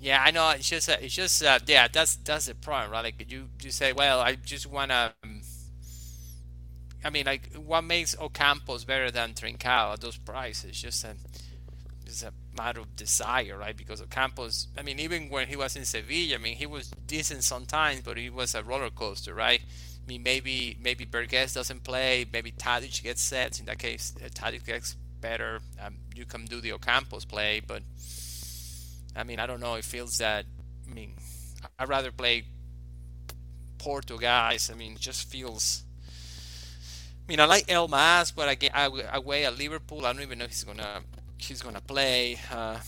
Yeah, 0.00 0.22
I 0.24 0.30
know. 0.30 0.50
It's 0.50 0.68
just, 0.68 0.88
it's 0.88 1.14
just, 1.14 1.42
uh, 1.42 1.58
yeah. 1.66 1.88
That's 1.92 2.16
that's 2.16 2.46
the 2.46 2.54
problem, 2.54 2.92
right? 2.92 3.02
Like 3.04 3.30
you, 3.30 3.48
you 3.62 3.70
say, 3.70 3.92
well, 3.92 4.20
I 4.20 4.36
just 4.36 4.66
wanna. 4.66 5.12
Um, 5.24 5.40
I 7.04 7.10
mean, 7.10 7.26
like, 7.26 7.54
what 7.54 7.82
makes 7.82 8.14
Ocampos 8.16 8.86
better 8.86 9.10
than 9.10 9.32
Trincao 9.34 9.92
at 9.94 10.00
those 10.00 10.16
prices? 10.16 10.80
Just 10.80 11.04
a, 11.04 11.16
it's 12.06 12.22
a 12.22 12.32
matter 12.56 12.80
of 12.80 12.96
desire, 12.96 13.58
right? 13.58 13.76
Because 13.76 14.00
Ocampos, 14.02 14.68
I 14.78 14.82
mean, 14.82 14.98
even 15.00 15.30
when 15.30 15.48
he 15.48 15.56
was 15.56 15.76
in 15.76 15.84
Sevilla, 15.84 16.36
I 16.36 16.38
mean, 16.38 16.56
he 16.56 16.66
was 16.66 16.90
decent 17.06 17.44
sometimes, 17.44 18.02
but 18.02 18.16
he 18.18 18.30
was 18.30 18.54
a 18.54 18.62
roller 18.64 18.90
coaster, 18.90 19.34
right? 19.34 19.60
I 19.62 20.06
mean, 20.08 20.22
maybe 20.22 20.76
maybe 20.80 21.04
Berges 21.04 21.54
doesn't 21.54 21.84
play, 21.84 22.26
maybe 22.32 22.52
Tadic 22.52 23.02
gets 23.02 23.22
set. 23.22 23.60
In 23.60 23.66
that 23.66 23.78
case, 23.78 24.14
uh, 24.24 24.28
Tadic 24.28 24.64
gets 24.66 24.96
better. 25.20 25.60
Um, 25.80 25.96
you 26.14 26.24
can 26.24 26.44
do 26.44 26.60
the 26.60 26.70
Ocampos 26.70 27.26
play, 27.28 27.60
but 27.66 27.82
I 29.16 29.24
mean, 29.24 29.38
I 29.38 29.46
don't 29.46 29.60
know. 29.60 29.74
It 29.74 29.84
feels 29.84 30.18
that. 30.18 30.44
I 30.88 30.94
mean, 30.94 31.14
I'd 31.78 31.88
rather 31.88 32.12
play 32.12 32.44
Porto 33.78 34.18
guys. 34.18 34.70
I 34.70 34.74
mean, 34.74 34.92
it 34.92 35.00
just 35.00 35.28
feels. 35.30 35.84
I 37.26 37.32
mean, 37.32 37.40
I 37.40 37.44
like 37.44 37.66
Elmas, 37.66 38.34
but 38.34 38.48
I, 38.48 38.88
away 39.12 39.44
at 39.44 39.58
Liverpool, 39.58 40.06
I 40.06 40.12
don't 40.12 40.22
even 40.22 40.38
know 40.38 40.46
if 40.46 40.50
he's 40.50 40.64
gonna 40.64 41.02
he's 41.36 41.62
gonna 41.62 41.80
play. 41.80 42.38
Uh, 42.50 42.78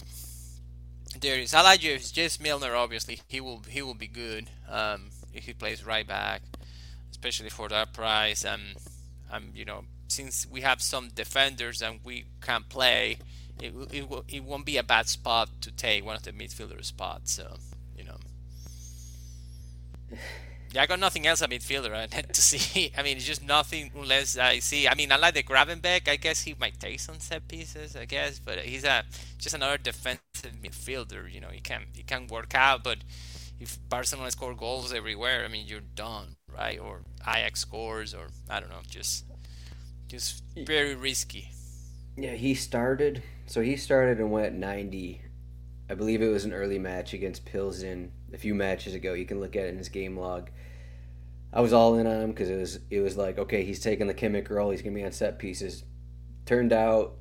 there 1.20 1.38
is. 1.38 1.54
I 1.54 1.62
like 1.62 1.80
James 1.80 2.40
Milner. 2.40 2.74
Obviously, 2.74 3.20
he 3.28 3.40
will 3.40 3.62
he 3.68 3.82
will 3.82 3.94
be 3.94 4.06
good 4.06 4.48
um, 4.68 5.10
if 5.32 5.44
he 5.46 5.52
plays 5.52 5.84
right 5.84 6.06
back, 6.06 6.42
especially 7.10 7.50
for 7.50 7.68
that 7.68 7.92
price. 7.92 8.44
And 8.44 8.62
um, 8.76 8.82
I'm 9.32 9.52
you 9.54 9.64
know, 9.64 9.84
since 10.10 10.46
we 10.46 10.60
have 10.62 10.82
some 10.82 11.08
defenders 11.10 11.82
and 11.82 12.00
we 12.04 12.26
can 12.40 12.64
play, 12.64 13.18
it 13.60 13.74
it, 13.92 14.06
it 14.28 14.44
won't 14.44 14.66
be 14.66 14.76
a 14.76 14.82
bad 14.82 15.08
spot 15.08 15.48
to 15.62 15.70
take 15.72 16.04
one 16.04 16.16
of 16.16 16.22
the 16.22 16.32
midfielder 16.32 16.84
spots. 16.84 17.32
So 17.32 17.56
you 17.96 18.04
know. 18.04 18.18
Yeah, 20.72 20.82
I 20.82 20.86
got 20.86 21.00
nothing 21.00 21.26
else 21.26 21.42
at 21.42 21.50
midfielder. 21.50 22.08
To 22.32 22.40
see. 22.42 22.92
I 22.96 23.02
mean, 23.02 23.16
it's 23.16 23.26
just 23.26 23.42
nothing 23.42 23.90
unless 23.94 24.38
I 24.38 24.60
see. 24.60 24.86
I 24.86 24.94
mean, 24.94 25.10
I 25.10 25.16
like 25.16 25.34
the 25.34 25.42
Gravenberch. 25.42 26.08
I 26.08 26.16
guess 26.16 26.42
he 26.42 26.54
might 26.60 26.78
take 26.78 27.00
some 27.00 27.18
set 27.18 27.48
pieces. 27.48 27.96
I 27.96 28.04
guess, 28.04 28.38
but 28.38 28.58
he's 28.60 28.84
a 28.84 29.04
just 29.38 29.54
another 29.54 29.78
defensive 29.78 30.52
midfielder. 30.62 31.32
You 31.32 31.40
know, 31.40 31.48
he 31.50 31.60
can 31.60 31.86
he 31.92 32.04
can 32.04 32.28
work 32.28 32.54
out, 32.54 32.84
but 32.84 32.98
if 33.58 33.78
Barcelona 33.88 34.30
score 34.30 34.54
goals 34.54 34.92
everywhere, 34.92 35.44
I 35.44 35.48
mean, 35.48 35.66
you're 35.66 35.80
done. 35.80 36.36
right? 36.48 36.78
Or 36.78 37.02
Ajax 37.26 37.60
scores, 37.60 38.14
or 38.14 38.28
I 38.48 38.60
don't 38.60 38.70
know, 38.70 38.82
just 38.88 39.24
just 40.10 40.42
very 40.56 40.94
risky. 40.94 41.50
Yeah, 42.16 42.34
he 42.34 42.54
started. 42.54 43.22
So 43.46 43.62
he 43.62 43.76
started 43.76 44.18
and 44.18 44.30
went 44.30 44.54
90. 44.54 45.22
I 45.88 45.94
believe 45.94 46.20
it 46.20 46.28
was 46.28 46.44
an 46.44 46.52
early 46.52 46.78
match 46.78 47.14
against 47.14 47.44
Pilsen 47.44 48.12
a 48.32 48.38
few 48.38 48.54
matches 48.54 48.94
ago. 48.94 49.14
You 49.14 49.24
can 49.24 49.40
look 49.40 49.56
at 49.56 49.64
it 49.64 49.68
in 49.68 49.78
his 49.78 49.88
game 49.88 50.18
log. 50.18 50.50
I 51.52 51.60
was 51.60 51.72
all 51.72 51.96
in 51.96 52.06
on 52.06 52.20
him 52.20 52.30
because 52.30 52.48
it 52.48 52.56
was 52.56 52.78
it 52.90 53.00
was 53.00 53.16
like 53.16 53.38
okay, 53.38 53.64
he's 53.64 53.80
taking 53.80 54.06
the 54.06 54.14
Kimmich 54.14 54.50
role. 54.50 54.70
He's 54.70 54.82
gonna 54.82 54.94
be 54.94 55.04
on 55.04 55.12
set 55.12 55.38
pieces. 55.38 55.84
Turned 56.46 56.72
out 56.72 57.14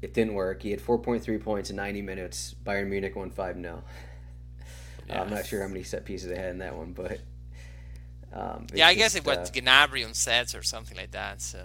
it 0.00 0.14
didn't 0.14 0.34
work. 0.34 0.62
He 0.62 0.70
had 0.70 0.80
4.3 0.80 1.42
points 1.42 1.70
in 1.70 1.76
90 1.76 2.02
minutes. 2.02 2.54
Bayern 2.64 2.88
Munich 2.88 3.16
won 3.16 3.30
5 3.30 3.56
0. 3.56 3.82
Yeah. 5.08 5.20
I'm 5.22 5.30
not 5.30 5.46
sure 5.46 5.62
how 5.62 5.68
many 5.68 5.82
set 5.82 6.04
pieces 6.04 6.28
they 6.28 6.36
had 6.36 6.50
in 6.50 6.58
that 6.58 6.76
one, 6.76 6.92
but. 6.92 7.18
Um, 8.32 8.66
yeah, 8.74 8.86
I 8.86 8.94
just, 8.94 8.98
guess 8.98 9.14
it 9.16 9.26
was 9.26 9.48
uh, 9.48 9.52
Gnabry 9.52 10.06
on 10.06 10.14
sets 10.14 10.54
or 10.54 10.62
something 10.62 10.96
like 10.96 11.12
that. 11.12 11.40
So, 11.40 11.64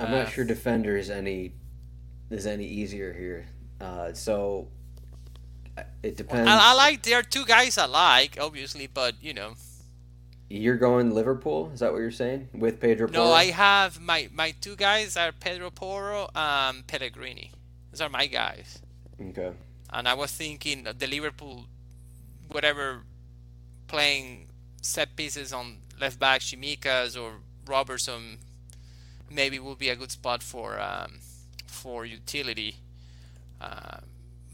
I'm 0.00 0.12
uh, 0.14 0.22
not 0.22 0.32
sure 0.32 0.44
defender 0.44 0.96
is 0.96 1.10
any 1.10 1.52
is 2.30 2.46
any 2.46 2.64
easier 2.64 3.12
here. 3.12 3.46
Uh, 3.80 4.12
so 4.12 4.68
it 6.02 6.16
depends. 6.16 6.48
I, 6.48 6.72
I, 6.72 6.74
like 6.74 7.02
there 7.02 7.18
are 7.18 7.22
two 7.22 7.44
guys 7.44 7.78
I 7.78 7.86
like, 7.86 8.38
obviously, 8.40 8.86
but 8.86 9.14
you 9.20 9.34
know. 9.34 9.54
You're 10.48 10.76
going 10.76 11.14
Liverpool? 11.14 11.70
Is 11.72 11.80
that 11.80 11.92
what 11.92 11.98
you're 11.98 12.10
saying 12.10 12.48
with 12.52 12.80
Pedro? 12.80 13.08
No? 13.08 13.32
I 13.32 13.46
have 13.46 14.00
my 14.00 14.28
my 14.32 14.52
two 14.60 14.74
guys 14.74 15.16
are 15.16 15.32
Pedro 15.32 15.70
Porro, 15.70 16.28
um, 16.34 16.82
Pellegrini. 16.86 17.52
Those 17.92 18.00
are 18.00 18.08
my 18.08 18.26
guys. 18.26 18.80
Okay. 19.20 19.52
And 19.92 20.08
I 20.08 20.14
was 20.14 20.32
thinking 20.32 20.84
the 20.84 21.06
Liverpool, 21.06 21.66
whatever, 22.50 23.02
playing 23.86 24.48
set 24.82 25.14
pieces 25.16 25.52
on 25.52 25.78
left 26.00 26.18
back, 26.18 26.40
Tsimikas 26.40 27.20
or 27.20 27.40
Robertson, 27.66 28.38
maybe 29.30 29.58
will 29.58 29.76
be 29.76 29.88
a 29.88 29.96
good 29.96 30.10
spot 30.10 30.42
for 30.42 30.80
um, 30.80 31.20
for 31.66 32.04
utility. 32.04 32.76
Uh, 33.60 33.98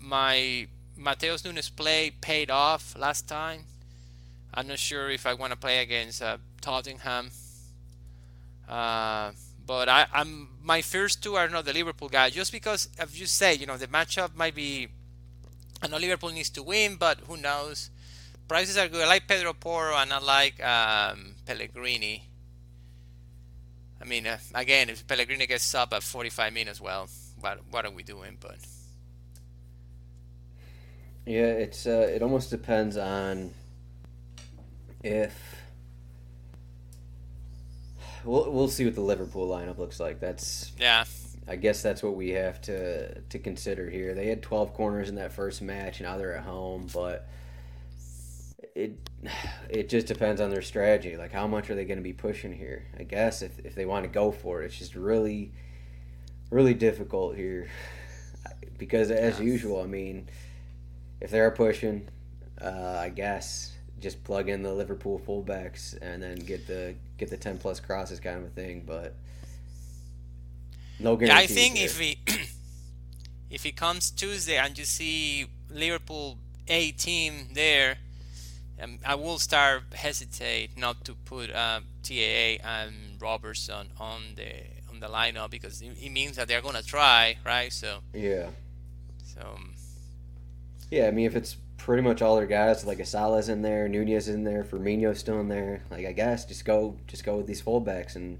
my 0.00 0.68
Matheus 0.98 1.44
Nunes 1.44 1.68
play 1.70 2.12
paid 2.20 2.50
off 2.50 2.94
last 2.98 3.26
time. 3.26 3.64
I'm 4.54 4.68
not 4.68 4.78
sure 4.78 5.10
if 5.10 5.26
I 5.26 5.34
want 5.34 5.52
to 5.52 5.58
play 5.58 5.78
against 5.78 6.22
uh, 6.22 6.38
Tottenham. 6.60 7.30
Uh, 8.68 9.32
but 9.66 9.88
I, 9.88 10.06
am 10.14 10.48
my 10.62 10.80
first 10.80 11.22
two 11.22 11.34
are 11.34 11.48
not 11.48 11.64
the 11.64 11.72
Liverpool 11.72 12.08
guy, 12.08 12.30
just 12.30 12.52
because, 12.52 12.88
as 12.98 13.18
you 13.20 13.26
say, 13.26 13.54
you 13.54 13.66
know, 13.66 13.76
the 13.76 13.86
matchup 13.86 14.34
might 14.34 14.54
be. 14.54 14.88
I 15.82 15.88
know 15.88 15.98
Liverpool 15.98 16.30
needs 16.30 16.50
to 16.50 16.62
win, 16.62 16.96
but 16.96 17.20
who 17.28 17.36
knows? 17.36 17.90
Prices 18.48 18.78
are 18.78 18.88
good. 18.88 19.04
I 19.04 19.08
like 19.08 19.28
Pedro 19.28 19.52
Porro 19.52 19.96
and 19.96 20.12
I 20.12 20.18
like 20.20 20.64
um, 20.64 21.34
Pellegrini. 21.44 22.22
I 24.00 24.04
mean, 24.04 24.26
uh, 24.26 24.38
again, 24.54 24.88
if 24.90 25.06
Pellegrini 25.06 25.46
gets 25.46 25.74
up 25.74 25.92
at 25.92 26.02
45 26.02 26.52
minutes, 26.52 26.80
well, 26.80 27.08
what 27.40 27.60
what 27.70 27.84
are 27.84 27.90
we 27.90 28.02
doing? 28.02 28.36
But 28.40 28.56
yeah, 31.24 31.46
it's 31.46 31.86
uh, 31.86 32.08
it 32.12 32.22
almost 32.22 32.50
depends 32.50 32.96
on 32.96 33.52
if 35.02 35.56
we'll 38.24 38.50
we'll 38.52 38.68
see 38.68 38.84
what 38.84 38.94
the 38.94 39.00
Liverpool 39.00 39.48
lineup 39.48 39.78
looks 39.78 39.98
like. 39.98 40.20
That's 40.20 40.72
yeah. 40.78 41.04
I 41.48 41.54
guess 41.54 41.80
that's 41.80 42.02
what 42.02 42.16
we 42.16 42.30
have 42.30 42.60
to 42.62 43.20
to 43.20 43.38
consider 43.38 43.88
here. 43.88 44.14
They 44.14 44.26
had 44.26 44.42
12 44.42 44.74
corners 44.74 45.08
in 45.08 45.14
that 45.14 45.32
first 45.32 45.62
match, 45.62 46.00
and 46.00 46.08
now 46.08 46.18
they're 46.18 46.36
at 46.36 46.44
home, 46.44 46.88
but 46.92 47.28
it 48.76 49.10
it 49.68 49.88
just 49.88 50.06
depends 50.06 50.40
on 50.40 50.50
their 50.50 50.62
strategy. 50.62 51.16
Like 51.16 51.32
how 51.32 51.46
much 51.46 51.70
are 51.70 51.74
they 51.74 51.84
going 51.84 51.98
to 51.98 52.04
be 52.04 52.12
pushing 52.12 52.52
here? 52.52 52.86
I 52.98 53.02
guess 53.02 53.42
if 53.42 53.58
if 53.64 53.74
they 53.74 53.86
want 53.86 54.04
to 54.04 54.10
go 54.10 54.30
for 54.30 54.62
it, 54.62 54.66
it's 54.66 54.78
just 54.78 54.94
really 54.94 55.52
really 56.50 56.74
difficult 56.74 57.34
here 57.34 57.68
because 58.78 59.10
as 59.10 59.40
yeah. 59.40 59.46
usual, 59.46 59.80
I 59.80 59.86
mean 59.86 60.28
if 61.20 61.30
they're 61.30 61.50
pushing, 61.50 62.08
uh, 62.60 62.98
I 63.00 63.08
guess 63.08 63.72
just 63.98 64.22
plug 64.22 64.50
in 64.50 64.62
the 64.62 64.72
Liverpool 64.72 65.20
fullbacks 65.26 65.96
and 66.02 66.22
then 66.22 66.36
get 66.36 66.66
the 66.66 66.94
get 67.16 67.30
the 67.30 67.38
ten 67.38 67.58
plus 67.58 67.80
crosses 67.80 68.20
kind 68.20 68.38
of 68.38 68.44
a 68.44 68.50
thing. 68.50 68.84
But 68.86 69.14
no 71.00 71.16
guarantee. 71.16 71.34
Yeah, 71.34 71.42
I 71.42 71.46
think 71.46 71.80
if 71.80 71.98
he 71.98 72.18
if 73.50 73.62
he 73.62 73.72
comes 73.72 74.10
Tuesday 74.10 74.58
and 74.58 74.78
you 74.78 74.84
see 74.84 75.46
Liverpool 75.70 76.36
A 76.68 76.92
team 76.92 77.48
there, 77.54 77.96
um, 78.82 78.98
I 79.04 79.14
will 79.14 79.38
start 79.38 79.82
hesitate 79.94 80.76
not 80.76 81.04
to 81.04 81.14
put 81.14 81.50
uh, 81.50 81.80
TAA 82.02 82.58
and 82.64 82.94
Robertson 83.20 83.88
on 83.98 84.20
the 84.36 84.52
on 84.90 85.00
the 85.00 85.08
lineup 85.08 85.50
because 85.50 85.80
it, 85.82 85.96
it 86.00 86.10
means 86.10 86.36
that 86.36 86.48
they're 86.48 86.62
gonna 86.62 86.82
try, 86.82 87.36
right? 87.44 87.72
So 87.72 87.98
Yeah. 88.14 88.48
so 89.24 89.40
um, 89.54 89.74
Yeah, 90.90 91.08
I 91.08 91.10
mean, 91.10 91.26
if 91.26 91.36
it's 91.36 91.56
pretty 91.78 92.02
much 92.02 92.20
all 92.22 92.36
their 92.36 92.46
guys, 92.46 92.84
like 92.84 92.98
Asala's 92.98 93.48
in 93.48 93.62
there, 93.62 93.88
Nunez 93.88 94.28
in 94.28 94.44
there, 94.44 94.64
Firmino's 94.64 95.18
still 95.18 95.40
in 95.40 95.48
there, 95.48 95.82
like 95.90 96.06
I 96.06 96.12
guess 96.12 96.44
just 96.44 96.64
go 96.64 96.96
just 97.06 97.24
go 97.24 97.36
with 97.36 97.46
these 97.46 97.62
fullbacks 97.62 98.16
and 98.16 98.38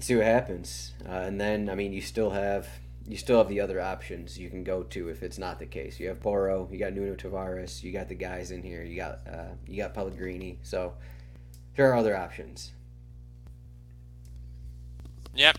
see 0.00 0.16
what 0.16 0.24
happens. 0.26 0.92
Uh, 1.06 1.12
and 1.12 1.40
then, 1.40 1.68
I 1.70 1.74
mean, 1.74 1.92
you 1.92 2.00
still 2.02 2.30
have 2.30 2.66
you 3.06 3.16
still 3.16 3.38
have 3.38 3.48
the 3.48 3.60
other 3.60 3.80
options 3.80 4.38
you 4.38 4.48
can 4.48 4.64
go 4.64 4.82
to 4.82 5.08
if 5.08 5.22
it's 5.22 5.38
not 5.38 5.58
the 5.58 5.66
case. 5.66 6.00
You 6.00 6.08
have 6.08 6.20
Porro, 6.20 6.68
you 6.72 6.78
got 6.78 6.94
Nuno 6.94 7.14
Tavares, 7.14 7.82
you 7.82 7.92
got 7.92 8.08
the 8.08 8.14
guys 8.14 8.50
in 8.50 8.62
here, 8.62 8.82
you 8.82 8.96
got 8.96 9.20
uh, 9.30 9.54
you 9.66 9.76
got 9.76 9.94
Pellegrini. 9.94 10.58
So 10.62 10.94
there 11.76 11.90
are 11.90 11.96
other 11.96 12.16
options. 12.16 12.72
yep, 15.34 15.58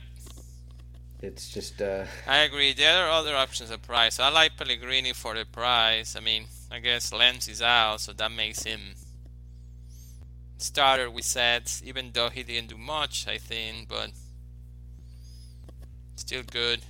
It's 1.21 1.49
just 1.49 1.81
uh, 1.81 2.05
I 2.27 2.37
agree. 2.39 2.73
There 2.73 3.05
are 3.05 3.11
other 3.11 3.35
options 3.35 3.69
at 3.71 3.81
price. 3.83 4.19
I 4.19 4.29
like 4.29 4.57
Pellegrini 4.57 5.13
for 5.13 5.35
the 5.35 5.45
price. 5.45 6.15
I 6.15 6.21
mean, 6.21 6.45
I 6.71 6.79
guess 6.79 7.13
Lenz 7.13 7.47
is 7.47 7.61
out, 7.61 8.01
so 8.01 8.13
that 8.13 8.31
makes 8.31 8.63
him 8.63 8.95
starter 10.57 11.09
with 11.09 11.25
sets, 11.25 11.83
even 11.85 12.11
though 12.13 12.29
he 12.29 12.41
didn't 12.43 12.69
do 12.69 12.77
much, 12.77 13.27
I 13.27 13.37
think, 13.37 13.87
but 13.87 14.11
still 16.15 16.43
good. 16.43 16.81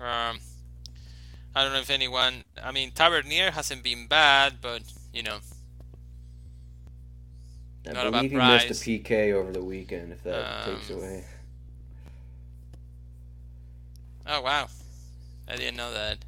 Um, 0.00 0.38
I 1.54 1.64
don't 1.64 1.72
know 1.72 1.80
if 1.80 1.90
anyone. 1.90 2.44
I 2.62 2.70
mean, 2.72 2.92
Tavernier 2.92 3.50
hasn't 3.50 3.82
been 3.82 4.06
bad, 4.06 4.58
but 4.60 4.82
you 5.12 5.22
know, 5.22 5.38
I 7.88 7.92
Not 7.92 8.06
about 8.06 8.22
he 8.22 8.28
price. 8.28 8.68
missed 8.68 8.82
a 8.82 8.84
PK 8.90 9.32
over 9.32 9.50
the 9.52 9.62
weekend. 9.64 10.12
If 10.12 10.22
that 10.24 10.64
takes 10.66 10.90
Um, 10.90 10.96
away. 10.98 11.24
oh 14.26 14.40
wow, 14.42 14.68
I 15.48 15.56
didn't 15.56 15.76
know 15.76 15.92
that. 15.92 16.18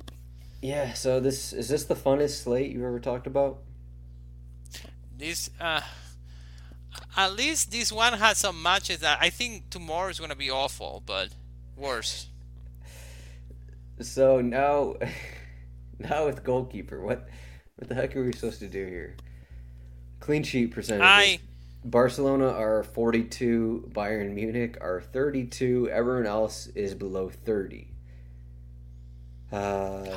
Yeah. 0.62 0.92
So 0.94 1.20
this 1.20 1.52
is 1.52 1.68
this 1.68 1.84
the 1.84 1.94
funnest 1.94 2.42
slate 2.42 2.72
you 2.72 2.84
ever 2.86 2.98
talked 3.00 3.26
about? 3.26 3.58
This, 5.16 5.50
uh, 5.60 5.82
at 7.16 7.34
least 7.34 7.70
this 7.70 7.92
one 7.92 8.14
has 8.14 8.38
some 8.38 8.62
matches 8.62 9.00
that 9.00 9.18
I 9.20 9.28
think 9.28 9.68
tomorrow 9.70 10.08
is 10.08 10.18
gonna 10.18 10.34
be 10.34 10.50
awful, 10.50 11.02
but 11.04 11.28
worse. 11.76 12.26
So 14.00 14.40
now, 14.40 14.94
now 15.98 16.26
with 16.26 16.42
goalkeeper, 16.42 17.00
what, 17.00 17.28
what 17.76 17.88
the 17.88 17.94
heck 17.94 18.16
are 18.16 18.24
we 18.24 18.32
supposed 18.32 18.60
to 18.60 18.68
do 18.68 18.86
here? 18.86 19.16
Clean 20.20 20.42
sheet 20.42 20.72
percentage. 20.72 21.02
I 21.02 21.40
Barcelona 21.84 22.48
are 22.48 22.82
42, 22.82 23.90
Bayern 23.94 24.34
Munich 24.34 24.76
are 24.82 25.00
32, 25.00 25.88
everyone 25.90 26.26
else 26.26 26.66
is 26.68 26.94
below 26.94 27.30
30. 27.30 27.88
Uh, 29.50 29.56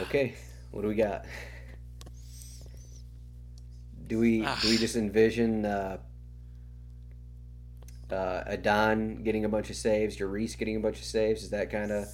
okay, 0.02 0.36
what 0.72 0.82
do 0.82 0.90
we 0.90 0.96
got? 0.96 1.26
Do 4.08 4.20
we 4.20 4.42
do 4.42 4.70
we 4.70 4.78
just 4.78 4.98
envision 4.98 5.66
uh, 5.66 5.98
uh, 8.12 8.44
Adan 8.46 9.24
getting 9.24 9.46
a 9.46 9.50
bunch 9.50 9.70
of 9.70 9.78
saves, 9.78 10.18
Lloris 10.18 10.58
getting 10.58 10.76
a 10.76 10.80
bunch 10.82 11.00
of 11.00 11.06
saves? 11.06 11.44
Is 11.44 11.50
that 11.52 11.72
kind 11.72 11.92
of 11.92 12.06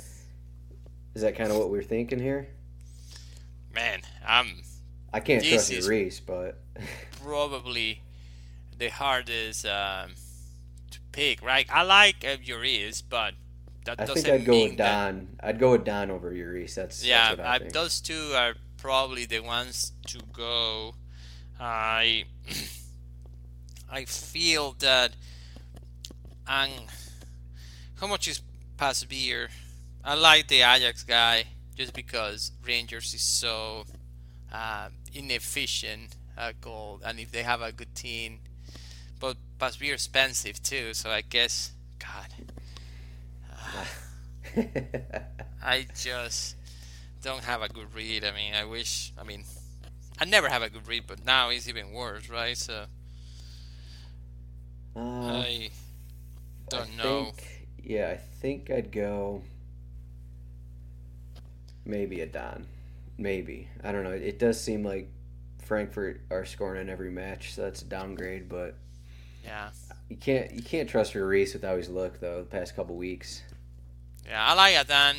is 1.20 1.24
that 1.24 1.36
kind 1.36 1.52
of 1.52 1.58
what 1.58 1.70
we're 1.70 1.84
thinking 1.84 2.18
here? 2.18 2.48
man, 3.76 4.00
I'm 4.26 4.62
I 5.14 5.20
can't 5.20 5.44
trust 5.44 5.70
Lloris, 5.70 6.22
but 6.26 6.62
probably 7.22 8.02
the 8.78 8.88
hardest 8.88 9.66
um, 9.66 10.12
to 10.92 11.00
pick, 11.12 11.42
right? 11.42 11.68
I 11.70 11.84
like 11.84 12.24
uh, 12.24 12.38
Lloris, 12.38 13.04
but 13.08 13.34
that 13.84 14.00
I 14.00 14.06
doesn't 14.06 14.24
think 14.24 14.34
I'd 14.34 14.46
go 14.46 14.64
with 14.64 14.78
that- 14.78 15.04
Don. 15.04 15.28
I'd 15.44 15.60
go 15.60 15.72
with 15.72 15.84
Don 15.84 16.10
over 16.10 16.32
Lloris. 16.32 16.76
That's 16.76 17.04
Yeah, 17.04 17.36
That's 17.36 17.64
I 17.64 17.66
I, 17.66 17.70
those 17.70 18.00
two 18.00 18.32
are 18.34 18.56
probably 18.78 19.26
the 19.26 19.42
ones 19.42 19.92
to 20.08 20.20
go. 20.32 20.96
I 21.60 22.24
I 23.92 24.06
feel 24.06 24.74
that 24.80 25.18
and 26.48 26.72
how 28.00 28.08
much 28.08 28.30
is 28.30 28.42
Pasveer? 28.78 29.50
I 30.04 30.14
like 30.16 30.48
the 30.48 30.62
Ajax 30.62 31.04
guy 31.04 31.46
just 31.76 31.94
because 31.94 32.52
Rangers 32.66 33.14
is 33.14 33.22
so 33.22 33.86
uh, 34.52 34.90
inefficient 35.14 36.16
at 36.38 36.62
goal, 36.62 37.02
and 37.06 37.20
if 37.20 37.32
they 37.32 37.44
have 37.44 37.62
a 37.62 37.72
good 37.72 37.96
team, 37.96 38.40
but 39.20 39.38
Pasveer 39.60 39.94
expensive 39.94 40.62
too. 40.62 40.94
So 40.94 41.10
I 41.12 41.22
guess 41.22 41.74
God, 42.00 42.30
I 45.64 45.88
just 45.96 46.56
don't 47.22 47.44
have 47.44 47.62
a 47.62 47.70
good 47.70 47.94
read. 47.94 48.24
I 48.24 48.32
mean, 48.32 48.54
I 48.54 48.66
wish. 48.66 49.14
I 49.18 49.24
mean, 49.24 49.44
I 50.20 50.26
never 50.26 50.50
have 50.50 50.62
a 50.64 50.70
good 50.70 50.88
read, 50.88 51.06
but 51.08 51.26
now 51.26 51.50
it's 51.50 51.68
even 51.68 51.92
worse, 51.92 52.30
right? 52.30 52.58
So 52.58 52.86
Uh, 54.96 55.00
I 55.28 55.72
don't 56.70 56.90
I 56.92 56.98
know. 56.98 57.34
Think, 57.34 57.68
yeah, 57.84 58.10
I 58.10 58.18
think 58.18 58.70
I'd 58.72 58.92
go. 58.92 59.44
Maybe 61.90 62.22
Adan. 62.22 62.68
Maybe 63.18 63.68
I 63.84 63.92
don't 63.92 64.04
know. 64.04 64.12
It 64.12 64.40
does 64.40 64.62
seem 64.62 64.84
like 64.84 65.10
Frankfurt 65.66 66.22
are 66.32 66.46
scoring 66.46 66.82
in 66.82 66.90
every 66.90 67.12
match, 67.12 67.54
so 67.54 67.64
that's 67.64 67.82
a 67.82 67.86
downgrade. 67.86 68.48
But 68.48 68.76
Yeah, 69.44 69.70
you 70.10 70.18
can't 70.18 70.52
you 70.54 70.62
can't 70.62 70.90
trust 70.90 71.14
Lloris 71.14 71.54
with 71.54 71.64
how 71.64 71.76
he's 71.78 71.90
looked 71.90 72.22
though 72.22 72.40
the 72.40 72.46
past 72.46 72.76
couple 72.76 72.96
weeks. 72.96 73.42
yeah, 74.26 74.46
I 74.46 74.54
like 74.54 74.76
Adan. 74.76 75.18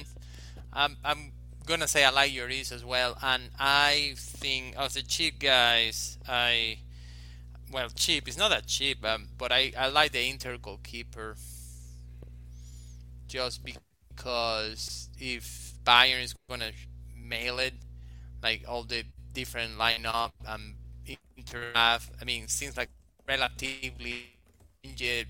I'm 0.73 0.97
I'm 1.05 1.33
gonna 1.67 1.89
say 1.89 2.05
I 2.05 2.11
like 2.11 2.33
Lloris 2.33 2.73
as 2.73 2.85
well, 2.85 3.17
and 3.23 3.51
I 3.59 4.15
think 4.17 4.75
of 4.77 4.95
the 4.95 5.03
cheap 5.03 5.39
guys, 5.41 6.19
I 6.29 6.79
well 7.73 7.89
cheap. 7.91 8.29
It's 8.29 8.39
not 8.39 8.49
that 8.51 8.67
cheap, 8.67 9.05
um, 9.05 9.29
but 9.39 9.53
I 9.53 9.73
I 9.79 9.89
like 9.89 10.13
the 10.13 10.29
Inter 10.29 10.57
goalkeeper 10.59 11.37
just 13.29 13.65
because 13.65 13.81
if 15.19 15.73
Bayern 15.85 16.23
is 16.23 16.35
gonna 16.49 16.73
mail 17.17 17.59
it, 17.59 17.75
like 18.43 18.65
all 18.69 18.85
the 18.85 19.05
different 19.33 19.79
lineup 19.79 20.31
um 20.47 20.75
Inter 21.37 21.73
have, 21.75 22.11
I 22.21 22.25
mean, 22.25 22.49
seems 22.49 22.77
like 22.77 22.91
relatively 23.27 24.25
injured 24.83 25.27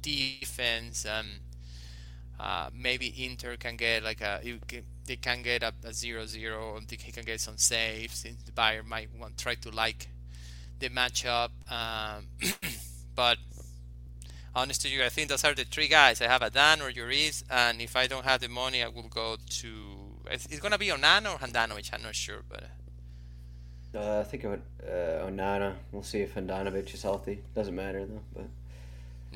defense 0.00 1.04
um 1.06 1.26
uh, 2.40 2.70
maybe 2.72 3.12
Inter 3.24 3.56
can 3.56 3.76
get 3.76 4.02
like 4.04 4.20
a 4.20 4.40
can, 4.68 4.84
they 5.06 5.16
can 5.16 5.42
get 5.42 5.62
a, 5.62 5.72
a 5.84 5.92
zero 5.92 6.24
zero 6.26 6.74
or 6.74 6.80
they 6.80 6.96
can 6.96 7.24
get 7.24 7.40
some 7.40 7.56
saves 7.56 8.14
since 8.18 8.42
the 8.44 8.52
buyer 8.52 8.82
might 8.82 9.08
want 9.18 9.36
try 9.36 9.54
to 9.56 9.70
like 9.70 10.08
the 10.78 10.88
matchup 10.88 11.50
um, 11.70 12.26
but 13.16 13.38
honest 14.60 14.82
to 14.82 14.88
you 14.88 15.00
I 15.04 15.08
think 15.08 15.28
those 15.28 15.44
are 15.44 15.54
the 15.54 15.64
three 15.64 15.88
guys 15.88 16.20
I 16.20 16.28
have 16.34 16.42
Adan 16.42 16.80
or 16.82 16.90
Lloris 16.90 17.36
and 17.50 17.80
if 17.80 17.96
I 17.96 18.06
don't 18.12 18.24
have 18.24 18.40
the 18.40 18.48
money 18.48 18.82
I 18.82 18.88
will 18.88 19.10
go 19.22 19.36
to 19.60 19.70
it's, 20.30 20.60
gonna 20.64 20.78
be 20.78 20.88
Onana 20.88 21.28
or 21.34 21.38
Handanovic 21.38 21.88
I'm 21.94 22.02
not 22.02 22.16
sure 22.26 22.42
but 22.48 22.64
Uh, 23.94 24.20
I 24.20 24.24
think 24.28 24.44
I 24.44 24.48
would 24.52 24.66
uh, 24.84 25.26
Onana. 25.28 25.70
We'll 25.92 26.08
see 26.12 26.20
if 26.26 26.34
Handanovic 26.34 26.92
is 26.92 27.02
healthy. 27.02 27.36
Doesn't 27.54 27.74
matter 27.84 28.04
though. 28.10 28.24
But 28.34 28.48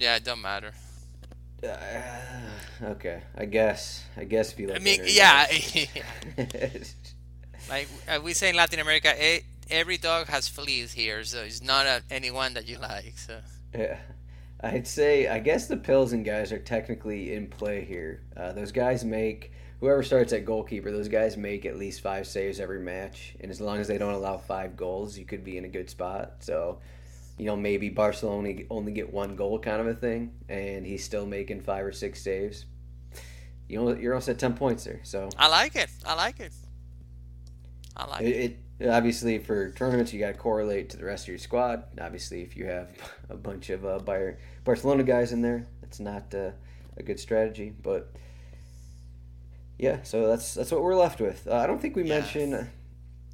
yeah 0.04 0.16
it 0.16 0.24
don't 0.24 0.42
matter 0.42 0.72
uh, 1.64 2.90
okay, 2.94 3.22
I 3.36 3.44
guess. 3.44 4.04
I 4.16 4.24
guess 4.24 4.52
if 4.52 4.58
you 4.58 4.66
like. 4.66 4.80
I 4.80 4.84
mean 4.88 5.00
yeah. 5.06 5.46
Like 7.68 7.88
uh, 8.08 8.20
we 8.20 8.32
say 8.32 8.50
in 8.50 8.56
Latin 8.56 8.80
America, 8.80 9.14
e- 9.14 9.44
every 9.70 9.96
dog 9.96 10.26
has 10.26 10.48
fleas 10.48 10.92
here, 10.92 11.22
so 11.24 11.42
it's 11.42 11.62
not 11.62 11.86
a, 11.86 12.02
anyone 12.10 12.54
that 12.54 12.66
you 12.66 12.78
like. 12.78 13.14
So 13.16 13.38
Yeah, 13.72 13.98
I'd 14.62 14.86
say 14.86 15.26
I 15.26 15.40
guess 15.40 15.66
the 15.66 15.76
Pilsen 15.76 16.22
guys 16.22 16.52
are 16.52 16.58
technically 16.58 17.34
in 17.34 17.48
play 17.48 17.84
here. 17.84 18.22
Uh, 18.36 18.52
those 18.52 18.72
guys 18.72 19.04
make 19.04 19.52
whoever 19.80 20.02
starts 20.04 20.32
at 20.32 20.44
goalkeeper. 20.44 20.92
Those 20.92 21.08
guys 21.08 21.36
make 21.36 21.66
at 21.66 21.76
least 21.76 22.00
five 22.00 22.26
saves 22.26 22.60
every 22.60 22.78
match, 22.78 23.34
and 23.40 23.50
as 23.50 23.60
long 23.60 23.78
as 23.78 23.88
they 23.88 23.98
don't 23.98 24.14
allow 24.14 24.38
five 24.38 24.76
goals, 24.76 25.18
you 25.18 25.24
could 25.24 25.42
be 25.42 25.56
in 25.56 25.64
a 25.64 25.68
good 25.68 25.90
spot. 25.90 26.34
So, 26.38 26.78
you 27.36 27.46
know, 27.46 27.56
maybe 27.56 27.88
Barcelona 27.88 28.60
only 28.70 28.92
get 28.92 29.12
one 29.12 29.34
goal, 29.34 29.58
kind 29.58 29.80
of 29.80 29.88
a 29.88 29.94
thing, 29.94 30.32
and 30.48 30.86
he's 30.86 31.04
still 31.04 31.26
making 31.26 31.62
five 31.62 31.84
or 31.84 31.92
six 31.92 32.22
saves. 32.22 32.64
You 33.68 33.80
know, 33.80 33.94
you're 33.94 34.12
almost 34.12 34.28
at 34.28 34.38
ten 34.38 34.54
points 34.54 34.84
there. 34.84 35.00
So 35.02 35.28
I 35.36 35.48
like 35.48 35.74
it. 35.74 35.90
I 36.06 36.14
like 36.14 36.38
it. 36.38 36.52
I 37.96 38.06
like 38.06 38.20
it. 38.20 38.26
it, 38.28 38.36
it 38.52 38.58
obviously 38.88 39.38
for 39.38 39.70
tournaments 39.72 40.12
you 40.12 40.20
got 40.20 40.28
to 40.28 40.38
correlate 40.38 40.90
to 40.90 40.96
the 40.96 41.04
rest 41.04 41.24
of 41.24 41.28
your 41.28 41.38
squad. 41.38 41.84
Obviously, 42.00 42.42
if 42.42 42.56
you 42.56 42.66
have 42.66 42.88
a 43.28 43.36
bunch 43.36 43.70
of 43.70 43.84
uh, 43.84 43.98
Barcelona 44.64 45.02
guys 45.02 45.32
in 45.32 45.42
there, 45.42 45.66
that's 45.80 46.00
not 46.00 46.34
uh, 46.34 46.50
a 46.96 47.02
good 47.02 47.20
strategy. 47.20 47.72
But 47.82 48.12
yeah, 49.78 50.02
so 50.02 50.26
that's 50.28 50.54
that's 50.54 50.70
what 50.70 50.82
we're 50.82 50.96
left 50.96 51.20
with. 51.20 51.46
Uh, 51.46 51.56
I 51.56 51.66
don't 51.66 51.80
think 51.80 51.96
we 51.96 52.02
Yeah. 52.02 52.20
mentioned 52.20 52.54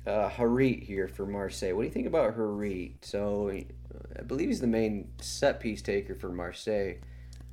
uh, 0.07 0.31
Harit 0.31 0.83
here 0.85 1.09
for 1.09 1.27
Marseille. 1.27 1.75
What 1.75 1.83
do 1.83 1.89
you 1.89 1.93
think 1.93 2.07
about 2.07 2.37
Harit? 2.37 2.95
So 3.03 3.51
I 3.51 4.23
believe 4.23 4.49
he's 4.49 4.61
the 4.61 4.67
main 4.67 5.11
set 5.21 5.61
piece 5.61 5.83
taker 5.83 6.15
for 6.15 6.31
Marseille. 6.31 6.95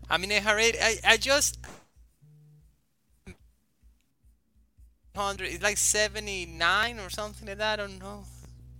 I 0.09 0.17
mean, 0.17 0.29
Harit, 0.29 0.75
I, 0.81 0.99
I 1.03 1.17
just 1.17 1.59
hundred. 5.15 5.47
It's 5.47 5.63
like 5.63 5.77
seventy 5.77 6.45
nine 6.45 6.99
or 6.99 7.09
something 7.09 7.47
like 7.47 7.57
that. 7.57 7.79
I 7.79 7.83
don't 7.87 7.99
know. 7.99 8.23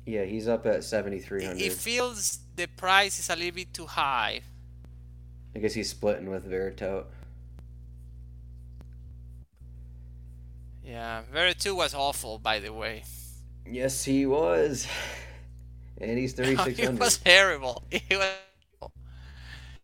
Yeah, 0.06 0.24
he's 0.26 0.48
up 0.48 0.66
at 0.66 0.84
seventy 0.84 1.20
three 1.20 1.44
hundred. 1.44 1.62
It, 1.62 1.74
feels 1.74 2.40
the 2.56 2.68
price 2.68 3.20
is 3.20 3.30
a 3.30 3.36
little 3.36 3.52
bit 3.56 3.74
too 3.74 3.88
high. 3.88 4.42
I 5.56 5.60
guess 5.60 5.74
he's 5.74 5.90
splitting 5.90 6.30
with 6.30 6.50
Veretout. 6.50 7.06
Yeah, 10.84 11.24
Veretout 11.34 11.76
was 11.76 11.94
awful, 11.96 12.38
by 12.38 12.60
the 12.60 12.72
way. 12.72 13.04
Yes, 13.66 14.04
he 14.04 14.26
was. 14.26 14.88
And 16.00 16.18
he's 16.18 16.34
3,600. 16.36 16.96
it 16.96 17.00
was 17.00 17.18
terrible. 17.18 17.84
It 17.92 18.04
was. 18.12 18.30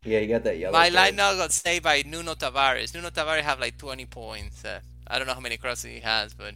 Yeah, 0.03 0.19
he 0.19 0.27
got 0.27 0.43
that 0.43 0.57
yellow. 0.57 0.73
My 0.73 0.89
card. 0.89 1.15
now 1.15 1.35
got 1.35 1.51
saved 1.51 1.83
by 1.83 2.03
Nuno 2.05 2.33
Tavares. 2.33 2.93
Nuno 2.93 3.09
Tavares 3.09 3.41
have 3.41 3.59
like 3.59 3.77
20 3.77 4.05
points. 4.07 4.65
Uh, 4.65 4.79
I 5.11 5.17
don't 5.17 5.27
know 5.27 5.33
how 5.33 5.41
many 5.41 5.57
crosses 5.57 5.91
he 5.91 5.99
has, 5.99 6.33
but 6.33 6.55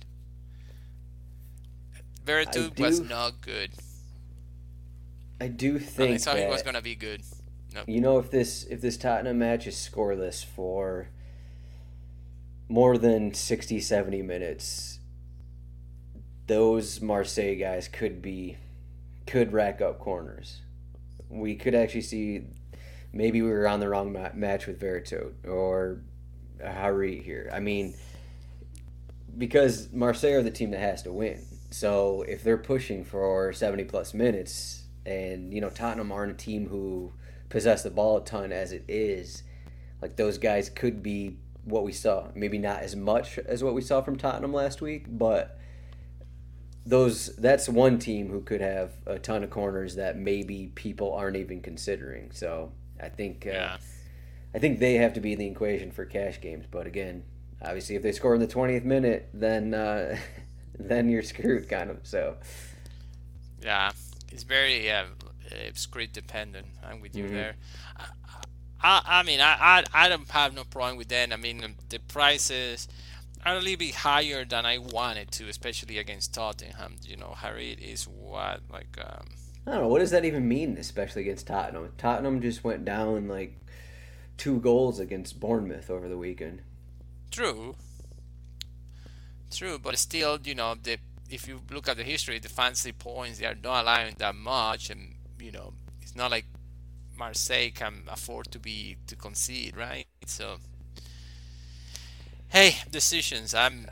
Veretout 2.26 2.80
was 2.80 3.02
not 3.02 3.42
good. 3.42 3.72
I 5.42 5.48
do 5.48 5.76
And 5.76 5.84
I 5.84 5.86
think 5.86 6.22
thought 6.22 6.38
he 6.38 6.46
was 6.46 6.64
gonna 6.64 6.82
be 6.82 6.96
good. 6.96 7.22
No. 7.74 7.84
You 7.86 8.00
know, 8.00 8.18
if 8.18 8.32
this 8.32 8.64
if 8.64 8.80
this 8.80 8.96
Tottenham 8.96 9.40
match 9.40 9.68
is 9.68 9.76
scoreless 9.76 10.44
for 10.44 11.10
more 12.70 12.98
than 12.98 13.34
60, 13.34 13.82
70 13.82 14.22
minutes, 14.22 15.00
those 16.48 17.02
Marseille 17.02 17.56
guys 17.56 17.90
could 17.90 18.22
be 18.22 18.58
could 19.28 19.52
rack 19.52 19.82
up 19.82 20.00
corners. 20.00 20.62
We 21.30 21.56
could 21.56 21.76
actually 21.76 22.02
see 22.02 22.44
maybe 23.12 23.42
we 23.42 23.50
were 23.50 23.68
on 23.68 23.82
the 23.82 23.90
wrong 23.90 24.14
ma- 24.14 24.30
match 24.34 24.66
with 24.66 24.80
Veretout 24.80 25.34
or 25.46 26.00
Harit 26.64 27.24
here. 27.24 27.50
I 27.52 27.60
mean, 27.60 27.94
because 29.38 29.92
Marseille 29.92 30.34
are 30.34 30.44
the 30.44 30.52
team 30.52 30.72
that 30.72 30.80
has 30.80 31.02
to 31.04 31.12
win. 31.12 31.44
So 31.70 32.24
if 32.28 32.44
they're 32.44 32.58
pushing 32.58 33.04
for 33.04 33.52
70 33.52 33.84
plus 33.86 34.14
minutes, 34.14 34.84
and 35.06 35.54
you 35.54 35.62
know 35.62 35.70
Tottenham 35.70 36.12
aren't 36.12 36.32
a 36.32 36.36
team 36.36 36.70
who 36.70 37.14
possess 37.50 37.84
the 37.84 37.92
ball 37.92 38.18
a 38.18 38.24
ton 38.24 38.52
as 38.52 38.72
it 38.72 38.86
is, 38.88 39.44
like 40.02 40.16
those 40.16 40.38
guys 40.38 40.70
could 40.70 41.04
be 41.04 41.38
what 41.64 41.84
we 41.84 41.92
saw. 41.92 42.28
Maybe 42.36 42.58
not 42.58 42.82
as 42.82 42.96
much 42.96 43.38
as 43.40 43.64
what 43.64 43.74
we 43.74 43.82
saw 43.82 44.02
from 44.02 44.16
Tottenham 44.18 44.54
last 44.54 44.82
week, 44.82 45.06
but 45.08 45.60
those 46.86 47.36
that's 47.38 47.68
one 47.68 47.98
team 47.98 48.30
who 48.30 48.42
could 48.42 48.62
have 48.62 48.92
a 49.06 49.18
ton 49.18 49.44
of 49.44 49.50
corners 49.50 49.96
that 49.96 50.18
maybe 50.18 50.72
people 50.76 51.14
aren't 51.14 51.36
even 51.36 51.62
considering. 51.62 52.32
So 52.32 52.72
I 53.02 53.10
think 53.10 53.46
uh, 53.48 53.52
Yeah. 53.52 53.78
I 54.54 54.60
think 54.60 54.80
they 54.80 54.94
have 54.94 55.14
to 55.14 55.20
be 55.20 55.34
in 55.34 55.40
the 55.40 55.48
equation 55.48 55.92
for 55.92 56.06
cash 56.06 56.40
games. 56.40 56.66
But 56.70 56.88
again, 56.88 57.24
obviously, 57.62 57.96
if 57.96 58.04
they 58.04 58.12
score 58.12 58.34
in 58.36 58.42
the 58.42 58.48
twentieth 58.48 58.84
minute, 58.84 59.30
then 59.34 59.74
uh, 59.74 60.18
then 60.80 61.10
you're 61.10 61.24
screwed, 61.24 61.70
kind 61.70 61.90
of. 61.90 62.00
So 62.04 62.38
Yeah, 63.62 63.92
it's 64.32 64.44
very 64.44 64.92
uh, 64.92 65.06
script 65.74 66.14
dependent. 66.14 66.68
I'm 66.84 67.02
with 67.02 67.16
you 67.16 67.26
Mhm. 67.26 67.32
there. 67.32 67.56
I, 67.98 68.06
I, 68.82 69.02
I 69.20 69.24
mean, 69.24 69.42
I, 69.42 69.58
I, 69.60 69.84
I 70.06 70.10
don't 70.10 70.30
have 70.30 70.54
no 70.54 70.64
problem 70.64 70.98
with 70.98 71.08
that. 71.10 71.32
I 71.34 71.38
mean, 71.38 71.64
um, 71.64 71.76
the 71.90 71.98
prices 72.00 72.88
are 73.46 73.56
a 73.56 73.60
little 73.60 73.78
bit 73.78 73.96
higher 73.96 74.46
than 74.46 74.66
I 74.66 74.78
wanted 74.78 75.32
to, 75.32 75.48
especially 75.50 75.98
against 75.98 76.34
Tottenham. 76.34 76.98
You 77.04 77.16
know, 77.18 77.36
Harit 77.38 77.80
is 77.80 78.04
what 78.08 78.62
like 78.72 78.98
um, 79.00 79.26
I 79.66 79.72
don't 79.72 79.82
know 79.82 79.88
what 79.88 80.00
does 80.00 80.12
that 80.12 80.26
even 80.26 80.48
mean, 80.48 80.78
especially 80.78 81.24
against 81.24 81.48
Tottenham. 81.48 81.92
Tottenham 81.98 82.42
just 82.42 82.64
went 82.64 82.86
down 82.86 83.28
like 83.28 83.58
two 84.38 84.60
goals 84.60 85.00
against 85.00 85.40
Bournemouth 85.40 85.90
over 85.90 86.08
the 86.08 86.18
weekend. 86.18 86.62
True. 87.36 87.76
True, 89.52 89.78
but 89.80 89.98
still, 89.98 90.40
you 90.44 90.56
know, 90.56 90.76
the 90.82 90.98
if 91.30 91.48
you 91.48 91.62
look 91.72 91.90
at 91.90 91.98
the 91.98 92.04
history, 92.04 92.40
the 92.40 92.50
fancy 92.50 92.92
points 92.94 93.40
they 93.40 93.46
are 93.46 93.56
not 93.62 93.84
allowing 93.84 94.16
that 94.20 94.36
much, 94.36 94.90
and 94.90 95.16
you 95.40 95.52
know, 95.52 95.74
it's 96.02 96.16
not 96.16 96.32
like 96.32 96.46
Marseille 97.18 97.72
can 97.74 98.04
afford 98.08 98.52
to 98.52 98.60
be 98.60 98.98
to 99.08 99.16
concede, 99.16 99.76
right? 99.76 100.08
So, 100.26 100.58
hey, 102.50 102.78
decisions. 102.92 103.54
I'm, 103.54 103.88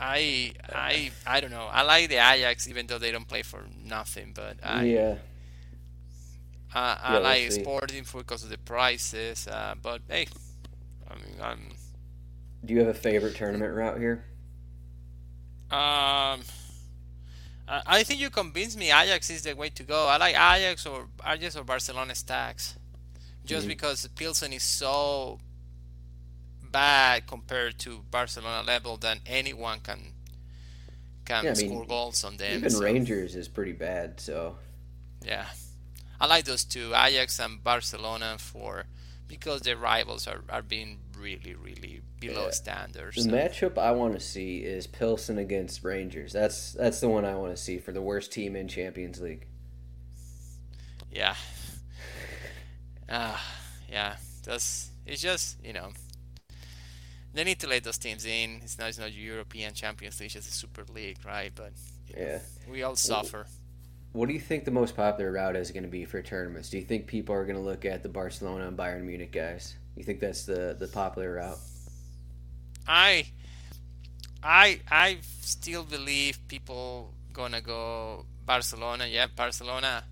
I, 0.00 0.52
I, 0.72 1.10
I 1.26 1.40
don't 1.40 1.50
know. 1.50 1.68
I 1.70 1.82
like 1.82 2.08
the 2.08 2.16
Ajax, 2.16 2.68
even 2.68 2.86
though 2.86 2.98
they 2.98 3.12
don't 3.12 3.28
play 3.28 3.42
for 3.42 3.64
nothing, 3.84 4.32
but 4.34 4.56
I, 4.62 4.84
yeah, 4.84 5.14
I, 6.74 6.98
I 7.02 7.18
Yeah, 7.18 7.20
we'll 7.20 7.22
like. 7.22 7.52
Sporting 7.52 8.04
for 8.04 8.18
because 8.18 8.44
of 8.44 8.50
the 8.50 8.58
prices. 8.58 9.46
Uh, 9.46 9.74
but 9.80 10.02
hey, 10.08 10.26
I 11.10 11.14
mean, 11.16 11.36
I'm. 11.42 11.71
Do 12.64 12.74
you 12.74 12.80
have 12.80 12.88
a 12.88 12.94
favorite 12.94 13.34
tournament 13.36 13.74
route 13.74 13.98
here? 13.98 14.24
Um, 15.70 16.42
I 17.68 17.82
I 17.86 18.02
think 18.04 18.20
you 18.20 18.30
convinced 18.30 18.78
me. 18.78 18.86
Ajax 18.90 19.30
is 19.30 19.42
the 19.42 19.54
way 19.54 19.70
to 19.70 19.82
go. 19.84 20.08
I 20.08 20.16
like 20.16 20.34
Ajax 20.34 20.86
or 20.86 21.08
Ajax 21.26 21.56
or 21.56 21.64
Barcelona 21.64 22.14
stacks, 22.14 22.76
just 23.44 23.66
Mhm. 23.66 23.68
because 23.68 24.06
Pilsen 24.16 24.52
is 24.52 24.62
so 24.64 25.40
bad 26.62 27.26
compared 27.26 27.78
to 27.80 28.02
Barcelona 28.10 28.62
level 28.62 28.96
that 28.98 29.20
anyone 29.26 29.80
can 29.80 30.14
can 31.24 31.44
Yeah, 31.44 31.52
I 31.52 31.54
mean, 31.54 31.54
score 31.54 31.84
goals 31.86 32.24
on 32.24 32.36
them. 32.36 32.64
Even 32.64 32.70
so, 32.70 32.80
Rangers 32.80 33.34
is 33.36 33.48
pretty 33.48 33.72
bad. 33.72 34.20
So 34.20 34.58
yeah, 35.24 35.46
I 36.20 36.26
like 36.26 36.44
those 36.44 36.64
two, 36.64 36.94
Ajax 36.94 37.38
and 37.40 37.62
Barcelona, 37.62 38.38
for 38.38 38.86
because 39.28 39.62
their 39.62 39.76
rivals 39.76 40.26
are, 40.26 40.44
are 40.48 40.62
being 40.62 41.00
really 41.22 41.54
really 41.54 42.00
below 42.20 42.46
Yeah. 42.46 42.50
standards. 42.50 43.16
the 43.16 43.22
so- 43.22 43.30
matchup 43.30 43.78
I 43.78 43.92
want 43.92 44.14
to 44.14 44.20
see 44.20 44.58
is 44.58 44.86
Pilsen 44.86 45.38
against 45.38 45.84
Rangers. 45.84 46.32
That's 46.32 46.72
that's 46.72 47.00
the 47.00 47.08
one 47.08 47.24
I 47.24 47.36
want 47.36 47.56
to 47.56 47.62
see 47.62 47.78
for 47.78 47.92
the 47.92 48.02
worst 48.02 48.32
team 48.32 48.56
in 48.56 48.68
Champions 48.68 49.20
League. 49.20 49.46
Yeah. 51.10 51.36
Ah, 53.08 53.42
yeah. 53.90 54.16
That's 54.44 54.90
it's 55.06 55.22
just 55.22 55.58
you 55.64 55.72
know 55.72 55.90
they 57.34 57.44
need 57.44 57.60
to 57.60 57.66
let 57.66 57.84
those 57.84 57.98
teams 57.98 58.24
in. 58.24 58.60
It's 58.62 58.78
not 58.78 58.88
it's 58.88 58.98
not 58.98 59.12
European 59.12 59.74
Champions 59.74 60.20
League, 60.20 60.34
it's 60.34 60.48
a 60.48 60.52
Super 60.52 60.84
League, 60.92 61.18
right? 61.24 61.52
But 61.54 61.72
Yeah. 62.16 62.40
we 62.68 62.82
all 62.82 62.96
suffer. 62.96 63.46
What 64.12 64.28
do 64.28 64.34
you 64.34 64.40
think 64.40 64.64
the 64.66 64.70
most 64.70 64.94
popular 64.94 65.32
route 65.32 65.56
is 65.56 65.70
going 65.70 65.84
to 65.84 65.88
be 65.88 66.04
for 66.04 66.20
tournaments? 66.20 66.68
Do 66.68 66.76
you 66.78 66.84
think 66.84 67.06
people 67.06 67.34
are 67.34 67.46
going 67.46 67.56
to 67.56 67.62
look 67.62 67.86
at 67.86 68.02
the 68.02 68.10
Barcelona 68.10 68.68
and 68.68 68.76
Bayern 68.76 69.04
Munich 69.04 69.32
guys? 69.32 69.74
You 69.96 70.04
think 70.04 70.20
that's 70.20 70.44
the 70.44 70.76
the 70.78 70.88
popular 70.88 71.34
route? 71.34 71.58
I 72.86 73.26
I 74.42 74.80
I 74.90 75.18
still 75.40 75.84
believe 75.84 76.38
people 76.48 77.12
gonna 77.32 77.60
go 77.60 78.24
Barcelona. 78.46 79.06
Yeah, 79.06 79.26
Barcelona. 79.34 80.04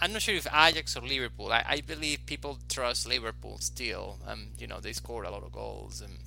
I'm 0.00 0.12
not 0.12 0.20
sure 0.20 0.34
if 0.34 0.46
Ajax 0.46 0.94
or 0.96 1.00
Liverpool. 1.00 1.50
I, 1.50 1.64
I 1.66 1.80
believe 1.80 2.26
people 2.26 2.58
trust 2.68 3.08
Liverpool 3.08 3.58
still. 3.58 4.18
Um, 4.26 4.48
you 4.58 4.66
know 4.66 4.80
they 4.80 4.92
scored 4.92 5.26
a 5.26 5.30
lot 5.30 5.42
of 5.42 5.52
goals 5.52 6.02
and 6.02 6.18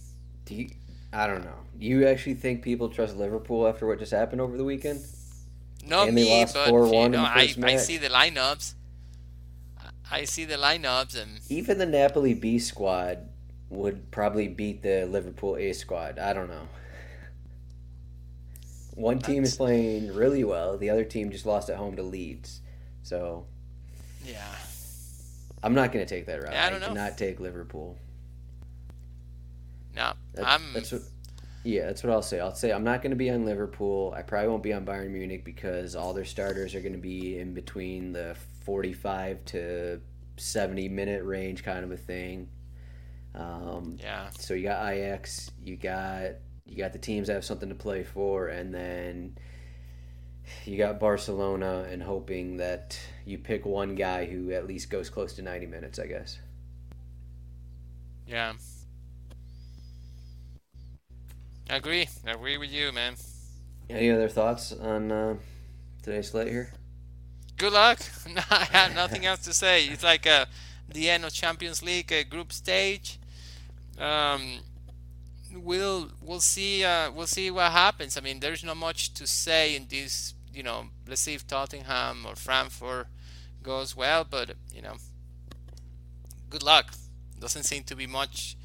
Do 0.45 0.55
you? 0.55 0.69
I 1.11 1.27
don't 1.27 1.43
know. 1.43 1.59
You 1.77 2.07
actually 2.07 2.35
think 2.35 2.61
people 2.61 2.89
trust 2.89 3.17
Liverpool 3.17 3.67
after 3.67 3.87
what 3.87 3.99
just 3.99 4.11
happened 4.11 4.41
over 4.41 4.57
the 4.57 4.63
weekend? 4.63 5.03
They 6.05 6.11
me, 6.11 6.45
but 6.53 6.69
you 6.69 7.09
know, 7.09 7.23
I, 7.23 7.53
I 7.63 7.77
see 7.77 7.97
the 7.97 8.09
lineups. 8.09 8.75
I- 10.11 10.19
I 10.19 10.23
see 10.25 10.45
the 10.45 10.55
lineups, 10.55 11.19
and 11.21 11.39
Even 11.49 11.77
the 11.77 11.85
Napoli 11.85 12.33
B 12.33 12.59
squad 12.59 13.29
would 13.69 14.09
probably 14.11 14.47
beat 14.47 14.81
the 14.81 15.05
Liverpool 15.05 15.55
A 15.57 15.73
squad. 15.73 16.17
I 16.19 16.33
don't 16.33 16.49
know. 16.49 16.67
One 18.95 19.19
team 19.19 19.43
is 19.43 19.55
playing 19.55 20.13
really 20.13 20.43
well. 20.43 20.77
The 20.77 20.89
other 20.89 21.05
team 21.05 21.31
just 21.31 21.45
lost 21.45 21.69
at 21.69 21.77
home 21.77 21.95
to 21.95 22.03
Leeds. 22.03 22.59
So 23.03 23.45
yeah, 24.25 24.43
I'm 25.63 25.73
not 25.73 25.91
going 25.93 26.05
to 26.05 26.09
take 26.15 26.25
that 26.25 26.41
route. 26.43 26.51
Yeah, 26.51 26.65
I 26.65 26.69
don't 26.69 26.81
know. 26.81 26.87
cannot 26.87 27.17
take 27.17 27.39
Liverpool. 27.39 27.97
no, 29.95 30.13
That- 30.33 30.47
I'm. 30.47 30.73
that's 30.73 30.91
what. 30.91 31.01
Yeah, 31.63 31.87
that's 31.87 32.03
what 32.03 32.11
I'll 32.13 32.21
say. 32.21 32.39
I'll 32.39 32.55
say 32.55 32.71
I'm 32.71 32.85
not 32.85 33.01
going 33.01 33.09
to 33.11 33.17
be 33.17 33.29
on 33.29 33.45
Liverpool. 33.45 34.13
I 34.15 34.21
probably 34.21 34.47
won't 34.47 34.63
be 34.63 34.71
on 34.73 34.85
Bayern 34.85 35.09
Munich 35.11 35.43
because 35.43 35.93
all 35.95 36.13
their 36.13 36.23
starters 36.25 36.73
are 36.73 36.79
going 36.79 36.93
to 36.93 36.97
be 36.99 37.37
in 37.37 37.53
between 37.53 38.13
the 38.13 38.35
45 38.69 39.45
to 39.45 39.99
70 40.37 40.89
minute 40.89 41.23
range, 41.23 41.63
kind 41.63 41.83
of 41.83 41.91
a 41.91 41.97
thing. 41.97 42.49
Um, 43.33 43.97
yeah, 43.99 44.29
so 44.37 44.53
you 44.53 44.61
got 44.63 44.93
IX, 44.93 45.51
you 45.63 45.75
got 45.75 46.33
you 46.67 46.77
got 46.77 46.93
the 46.93 46.99
teams 46.99 47.27
that 47.27 47.33
have 47.33 47.45
something 47.45 47.69
to 47.69 47.75
play 47.75 48.03
for, 48.03 48.47
and 48.49 48.71
then 48.71 49.35
you 50.65 50.77
got 50.77 50.99
Barcelona, 50.99 51.87
and 51.89 52.03
hoping 52.03 52.57
that 52.57 52.99
you 53.25 53.39
pick 53.39 53.65
one 53.65 53.95
guy 53.95 54.25
who 54.27 54.51
at 54.51 54.67
least 54.67 54.91
goes 54.91 55.09
close 55.09 55.33
to 55.33 55.41
90 55.41 55.65
minutes, 55.65 55.97
I 55.97 56.05
guess. 56.05 56.37
yeah. 58.27 58.53
I 61.69 61.75
agree. 61.77 62.07
I 62.25 62.31
agree 62.31 62.57
with 62.57 62.71
you, 62.71 62.91
man. 62.91 63.15
Any 63.89 64.09
other 64.11 64.29
thoughts 64.29 64.71
on 64.71 65.11
uh, 65.11 65.35
today's 66.01 66.29
slate 66.29 66.47
here? 66.49 66.73
Good 67.59 67.73
luck. 67.73 67.99
I 68.49 68.67
have 68.71 68.95
nothing 68.95 69.25
else 69.25 69.41
to 69.41 69.53
say. 69.53 69.85
It's 69.87 70.01
like 70.01 70.25
uh, 70.25 70.45
the 70.87 71.09
end 71.09 71.25
of 71.25 71.33
Champions 71.33 71.83
League 71.83 72.11
uh, 72.13 72.23
group 72.23 72.53
stage. 72.53 73.19
Um, 73.99 74.59
we'll 75.53 76.09
we'll 76.21 76.39
see 76.39 76.85
uh, 76.85 77.11
we'll 77.11 77.27
see 77.27 77.51
what 77.51 77.73
happens. 77.73 78.15
I 78.15 78.21
mean, 78.21 78.39
there's 78.39 78.63
not 78.63 78.77
much 78.77 79.13
to 79.15 79.27
say 79.27 79.75
in 79.75 79.87
this. 79.89 80.35
You 80.53 80.63
know, 80.63 80.85
let's 81.05 81.19
see 81.19 81.33
if 81.33 81.45
Tottenham 81.45 82.25
or 82.25 82.37
Frankfurt 82.37 83.07
goes 83.61 83.93
well, 83.93 84.23
but 84.23 84.51
you 84.73 84.81
know, 84.81 84.95
good 86.49 86.63
luck. 86.63 86.93
Doesn't 87.37 87.63
seem 87.63 87.83
to 87.83 87.95
be 87.95 88.07
much 88.07 88.55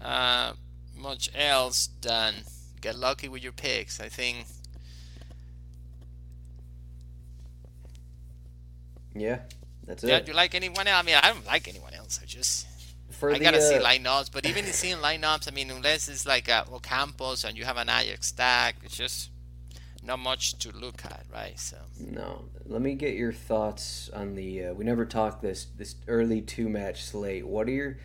uh, 0.00 0.52
much 0.96 1.30
else 1.34 1.88
than 2.00 2.34
get 2.80 2.96
lucky 2.96 3.28
with 3.28 3.42
your 3.42 3.52
picks. 3.52 3.98
I 3.98 4.08
think. 4.08 4.46
Yeah, 9.14 9.40
that's 9.86 10.02
Yeah, 10.02 10.16
it. 10.18 10.26
do 10.26 10.32
you 10.32 10.36
like 10.36 10.54
anyone 10.54 10.86
else? 10.86 11.02
I 11.02 11.02
mean, 11.06 11.16
I 11.22 11.32
don't 11.32 11.46
like 11.46 11.68
anyone 11.68 11.94
else. 11.94 12.20
I 12.22 12.26
just 12.26 12.66
For 13.10 13.30
I 13.30 13.38
the, 13.38 13.44
gotta 13.44 13.60
see 13.60 13.76
uh, 13.76 13.82
lineups, 13.82 14.30
but 14.32 14.46
even 14.46 14.64
in 14.64 14.72
seeing 14.72 14.96
lineups, 14.98 15.48
I 15.48 15.50
mean, 15.52 15.70
unless 15.70 16.08
it's 16.08 16.26
like 16.26 16.48
uh, 16.48 16.64
Ocampos 16.64 17.44
and 17.44 17.56
you 17.58 17.64
have 17.64 17.76
an 17.76 17.88
Ajax 17.88 18.28
stack, 18.28 18.76
it's 18.84 18.96
just 18.96 19.30
not 20.02 20.18
much 20.18 20.58
to 20.60 20.72
look 20.72 21.04
at, 21.04 21.24
right? 21.32 21.58
So 21.58 21.76
No, 21.98 22.44
let 22.66 22.80
me 22.82 22.94
get 22.94 23.14
your 23.14 23.32
thoughts 23.32 24.08
on 24.14 24.34
the. 24.34 24.66
Uh, 24.66 24.74
we 24.74 24.84
never 24.84 25.04
talked 25.04 25.42
this 25.42 25.66
this 25.76 25.96
early 26.08 26.40
two 26.40 26.68
match 26.68 27.04
slate. 27.04 27.46
What 27.46 27.68
are 27.68 27.72
your? 27.72 27.98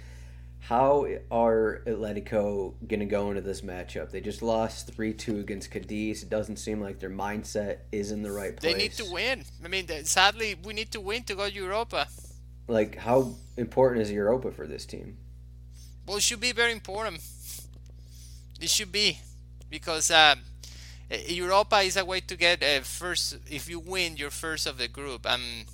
How 0.67 1.05
are 1.29 1.83
Atletico 1.85 2.73
gonna 2.87 3.05
go 3.05 3.29
into 3.29 3.41
this 3.41 3.61
matchup? 3.61 4.09
They 4.09 4.19
just 4.19 4.41
lost 4.41 4.91
three 4.95 5.13
two 5.13 5.39
against 5.39 5.69
Cadiz. 5.69 6.23
It 6.23 6.29
doesn't 6.29 6.57
seem 6.57 6.81
like 6.81 6.99
their 6.99 7.11
mindset 7.11 7.81
is 7.91 8.11
in 8.11 8.23
the 8.23 8.31
right 8.31 8.57
place. 8.57 8.73
they 8.73 8.79
need 8.79 8.93
to 8.93 9.05
win. 9.11 9.45
I 9.63 9.67
mean, 9.67 9.87
sadly, 10.05 10.55
we 10.63 10.73
need 10.73 10.91
to 10.93 10.99
win 10.99 11.21
to 11.25 11.35
go 11.35 11.47
to 11.47 11.53
Europa. 11.53 12.07
Like, 12.67 12.97
how 12.97 13.35
important 13.57 14.01
is 14.01 14.11
Europa 14.11 14.51
for 14.51 14.65
this 14.65 14.87
team? 14.87 15.17
Well, 16.07 16.17
it 16.17 16.23
should 16.23 16.39
be 16.39 16.51
very 16.51 16.71
important. 16.71 17.21
It 18.59 18.71
should 18.71 18.91
be 18.91 19.19
because 19.69 20.09
uh, 20.09 20.33
Europa 21.27 21.77
is 21.81 21.95
a 21.95 22.05
way 22.05 22.21
to 22.21 22.35
get 22.35 22.63
uh, 22.63 22.81
first. 22.81 23.37
If 23.47 23.69
you 23.69 23.77
win, 23.77 24.17
you're 24.17 24.31
first 24.31 24.65
of 24.65 24.79
the 24.79 24.87
group. 24.87 25.29
Um, 25.29 25.65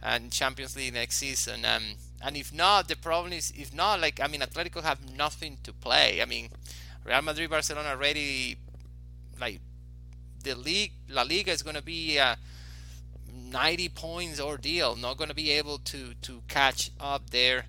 and 0.00 0.30
Champions 0.30 0.76
League 0.76 0.94
next 0.94 1.16
season. 1.16 1.64
Um, 1.64 1.96
and 2.26 2.36
if 2.36 2.52
not, 2.52 2.88
the 2.88 2.96
problem 2.96 3.32
is 3.32 3.52
if 3.56 3.72
not, 3.72 4.00
like 4.00 4.18
I 4.20 4.26
mean, 4.26 4.40
Atletico 4.40 4.82
have 4.82 4.98
nothing 5.16 5.58
to 5.62 5.72
play. 5.72 6.20
I 6.20 6.24
mean, 6.24 6.48
Real 7.04 7.22
Madrid, 7.22 7.48
Barcelona 7.48 7.90
already 7.90 8.56
like 9.40 9.60
the 10.42 10.56
league. 10.56 10.90
La 11.08 11.22
Liga 11.22 11.52
is 11.52 11.62
going 11.62 11.76
to 11.76 11.82
be 11.82 12.16
a 12.16 12.36
90 13.32 13.88
points 13.90 14.40
ordeal. 14.40 14.96
Not 14.96 15.18
going 15.18 15.28
to 15.28 15.36
be 15.36 15.52
able 15.52 15.78
to 15.78 16.14
to 16.22 16.42
catch 16.48 16.90
up 16.98 17.30
there. 17.30 17.66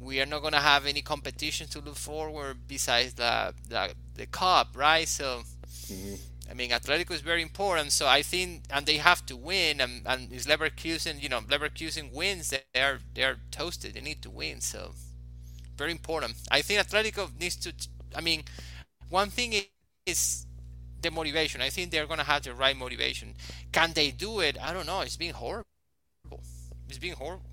We 0.00 0.20
are 0.20 0.26
not 0.26 0.40
going 0.40 0.54
to 0.54 0.58
have 0.58 0.84
any 0.84 1.02
competition 1.02 1.68
to 1.68 1.78
look 1.78 1.94
forward 1.94 2.56
besides 2.66 3.14
the 3.14 3.54
the, 3.68 3.94
the 4.16 4.26
cup, 4.26 4.76
right? 4.76 5.06
So. 5.06 5.44
Mm-hmm. 5.86 6.14
I 6.50 6.54
mean, 6.54 6.70
Atletico 6.70 7.12
is 7.12 7.20
very 7.20 7.42
important, 7.42 7.92
so 7.92 8.06
I 8.06 8.22
think, 8.22 8.64
and 8.70 8.84
they 8.84 8.96
have 8.96 9.24
to 9.26 9.36
win. 9.36 9.80
And, 9.80 10.02
and 10.06 10.32
is 10.32 10.46
Leverkusen, 10.46 11.22
you 11.22 11.28
know, 11.28 11.40
Leverkusen 11.40 12.12
wins, 12.12 12.50
they 12.50 12.80
are 12.80 12.98
they 13.14 13.22
are 13.22 13.38
toasted. 13.50 13.94
They 13.94 14.00
need 14.00 14.22
to 14.22 14.30
win, 14.30 14.60
so 14.60 14.92
very 15.76 15.92
important. 15.92 16.34
I 16.50 16.62
think 16.62 16.80
Atletico 16.80 17.30
needs 17.40 17.56
to. 17.56 17.72
I 18.14 18.20
mean, 18.20 18.42
one 19.08 19.30
thing 19.30 19.54
is 20.06 20.46
the 21.00 21.10
motivation. 21.10 21.60
I 21.60 21.70
think 21.70 21.90
they're 21.90 22.06
gonna 22.06 22.24
have 22.24 22.42
the 22.42 22.54
right 22.54 22.76
motivation. 22.76 23.34
Can 23.72 23.92
they 23.92 24.10
do 24.10 24.40
it? 24.40 24.56
I 24.60 24.72
don't 24.72 24.86
know. 24.86 25.00
It's 25.00 25.16
been 25.16 25.34
horrible. 25.34 25.66
It's 26.88 26.98
been 26.98 27.14
horrible. 27.14 27.46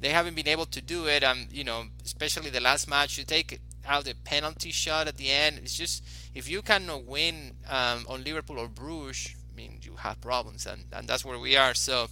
They 0.00 0.10
haven't 0.10 0.34
been 0.34 0.48
able 0.48 0.66
to 0.66 0.80
do 0.80 1.06
it. 1.06 1.22
and 1.22 1.50
you 1.52 1.64
know, 1.64 1.84
especially 2.04 2.50
the 2.50 2.60
last 2.60 2.88
match. 2.88 3.18
You 3.18 3.24
take 3.24 3.60
out 3.86 4.04
the 4.04 4.14
penalty 4.24 4.70
shot 4.70 5.08
at 5.08 5.16
the 5.16 5.30
end. 5.30 5.58
It's 5.62 5.74
just 5.76 6.04
if 6.34 6.48
you 6.48 6.62
cannot 6.62 7.04
win 7.04 7.52
um, 7.68 8.04
on 8.08 8.24
Liverpool 8.24 8.58
or 8.58 8.68
Bruges, 8.68 9.34
I 9.52 9.56
mean, 9.56 9.78
you 9.82 9.96
have 9.96 10.20
problems, 10.20 10.66
and, 10.66 10.84
and 10.92 11.06
that's 11.08 11.24
where 11.24 11.38
we 11.38 11.56
are. 11.56 11.74
So, 11.74 12.08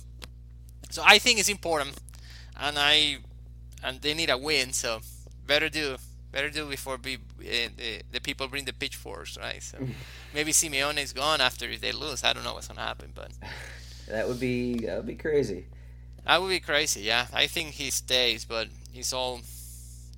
so 0.91 1.03
I 1.05 1.19
think 1.19 1.39
it's 1.39 1.49
important, 1.49 1.97
and 2.59 2.77
I 2.79 3.19
and 3.83 4.01
they 4.01 4.15
need 4.15 4.31
a 4.31 4.37
win. 4.39 4.73
So 4.73 5.01
better 5.47 5.69
do 5.69 5.97
better 6.33 6.51
do 6.51 6.67
before 6.69 6.99
be, 6.99 7.15
uh, 7.17 7.69
the 7.77 8.03
the 8.13 8.21
people 8.21 8.47
bring 8.49 8.65
the 8.67 8.73
pitchforks, 8.73 9.39
right? 9.39 9.63
So 9.63 9.79
maybe 10.35 10.53
Simeone 10.53 10.99
is 11.03 11.13
gone 11.13 11.41
after 11.41 11.67
if 11.69 11.81
they 11.81 11.93
lose. 11.93 12.23
I 12.25 12.33
don't 12.33 12.45
know 12.45 12.55
what's 12.55 12.69
gonna 12.69 12.81
happen, 12.83 13.13
but 13.15 13.31
That 14.09 14.27
would 14.27 14.41
be 14.41 14.75
that 14.87 14.97
would 14.97 15.07
be 15.07 15.15
crazy. 15.15 15.67
that 16.27 16.43
would 16.43 16.49
be 16.49 16.59
crazy. 16.61 17.03
Yeah, 17.03 17.27
I 17.33 17.47
think 17.47 17.73
he 17.75 17.91
stays, 17.91 18.45
but 18.45 18.67
he's 18.93 19.13
all, 19.13 19.41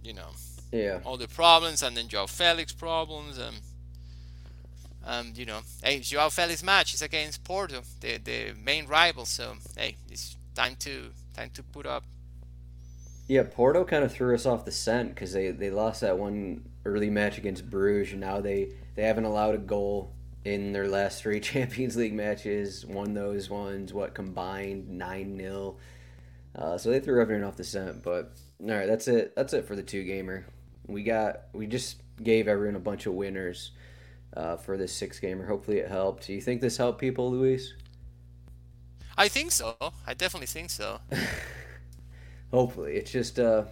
you 0.02 0.14
know, 0.14 0.30
Yeah. 0.72 1.00
all 1.04 1.16
the 1.16 1.28
problems, 1.28 1.82
and 1.82 1.96
then 1.96 2.08
Joao 2.08 2.26
Felix 2.26 2.72
problems, 2.72 3.38
and 3.38 3.56
um, 5.04 5.32
you 5.36 5.44
know, 5.44 5.60
hey, 5.82 6.00
Joao 6.00 6.30
Felix 6.30 6.62
match 6.62 6.94
is 6.94 7.02
against 7.02 7.44
Porto, 7.44 7.82
the 8.00 8.18
the 8.18 8.54
main 8.64 8.86
rival. 8.86 9.26
So 9.26 9.54
hey, 9.76 9.96
it's 10.10 10.36
time 10.54 10.76
to 10.80 11.10
time 11.34 11.50
to 11.54 11.62
put 11.62 11.86
up. 11.86 12.04
Yeah, 13.28 13.44
Porto 13.48 13.84
kind 13.84 14.04
of 14.04 14.12
threw 14.12 14.34
us 14.34 14.46
off 14.46 14.64
the 14.64 14.72
scent 14.72 15.14
because 15.14 15.32
they, 15.32 15.52
they 15.52 15.70
lost 15.70 16.00
that 16.00 16.18
one 16.18 16.68
early 16.84 17.08
match 17.08 17.38
against 17.38 17.70
Bruges, 17.70 18.12
and 18.12 18.20
now 18.20 18.40
they, 18.40 18.72
they 18.94 19.04
haven't 19.04 19.24
allowed 19.24 19.54
a 19.54 19.58
goal 19.58 20.12
in 20.44 20.72
their 20.72 20.88
last 20.88 21.22
three 21.22 21.40
Champions 21.52 21.96
League 21.96 22.12
matches. 22.12 22.84
Won 22.84 23.14
those 23.14 23.48
ones, 23.48 23.92
what 23.94 24.14
combined 24.14 24.88
nine 24.88 25.38
0 25.38 25.76
uh, 26.56 26.76
So 26.76 26.90
they 26.90 27.00
threw 27.00 27.22
everyone 27.22 27.44
off 27.44 27.56
the 27.56 27.64
scent. 27.64 28.02
But 28.02 28.32
all 28.60 28.68
right, 28.68 28.86
that's 28.86 29.08
it. 29.08 29.34
That's 29.36 29.52
it 29.52 29.66
for 29.66 29.76
the 29.76 29.82
two 29.82 30.04
gamer. 30.04 30.46
We 30.86 31.02
got 31.02 31.42
we 31.52 31.66
just 31.66 32.02
gave 32.22 32.48
everyone 32.48 32.76
a 32.76 32.80
bunch 32.80 33.06
of 33.06 33.14
winners 33.14 33.72
uh, 34.36 34.56
for 34.56 34.76
this 34.76 34.92
six 34.92 35.18
gamer. 35.18 35.46
Hopefully 35.46 35.78
it 35.78 35.88
helped. 35.88 36.26
Do 36.26 36.32
you 36.32 36.40
think 36.40 36.60
this 36.60 36.76
helped 36.76 37.00
people, 37.00 37.30
Luis? 37.30 37.74
I 39.16 39.28
think 39.28 39.52
so. 39.52 39.76
I 40.06 40.14
definitely 40.14 40.46
think 40.46 40.70
so. 40.70 41.00
Hopefully. 42.50 42.94
It's 42.94 43.10
just 43.10 43.38
uh 43.38 43.64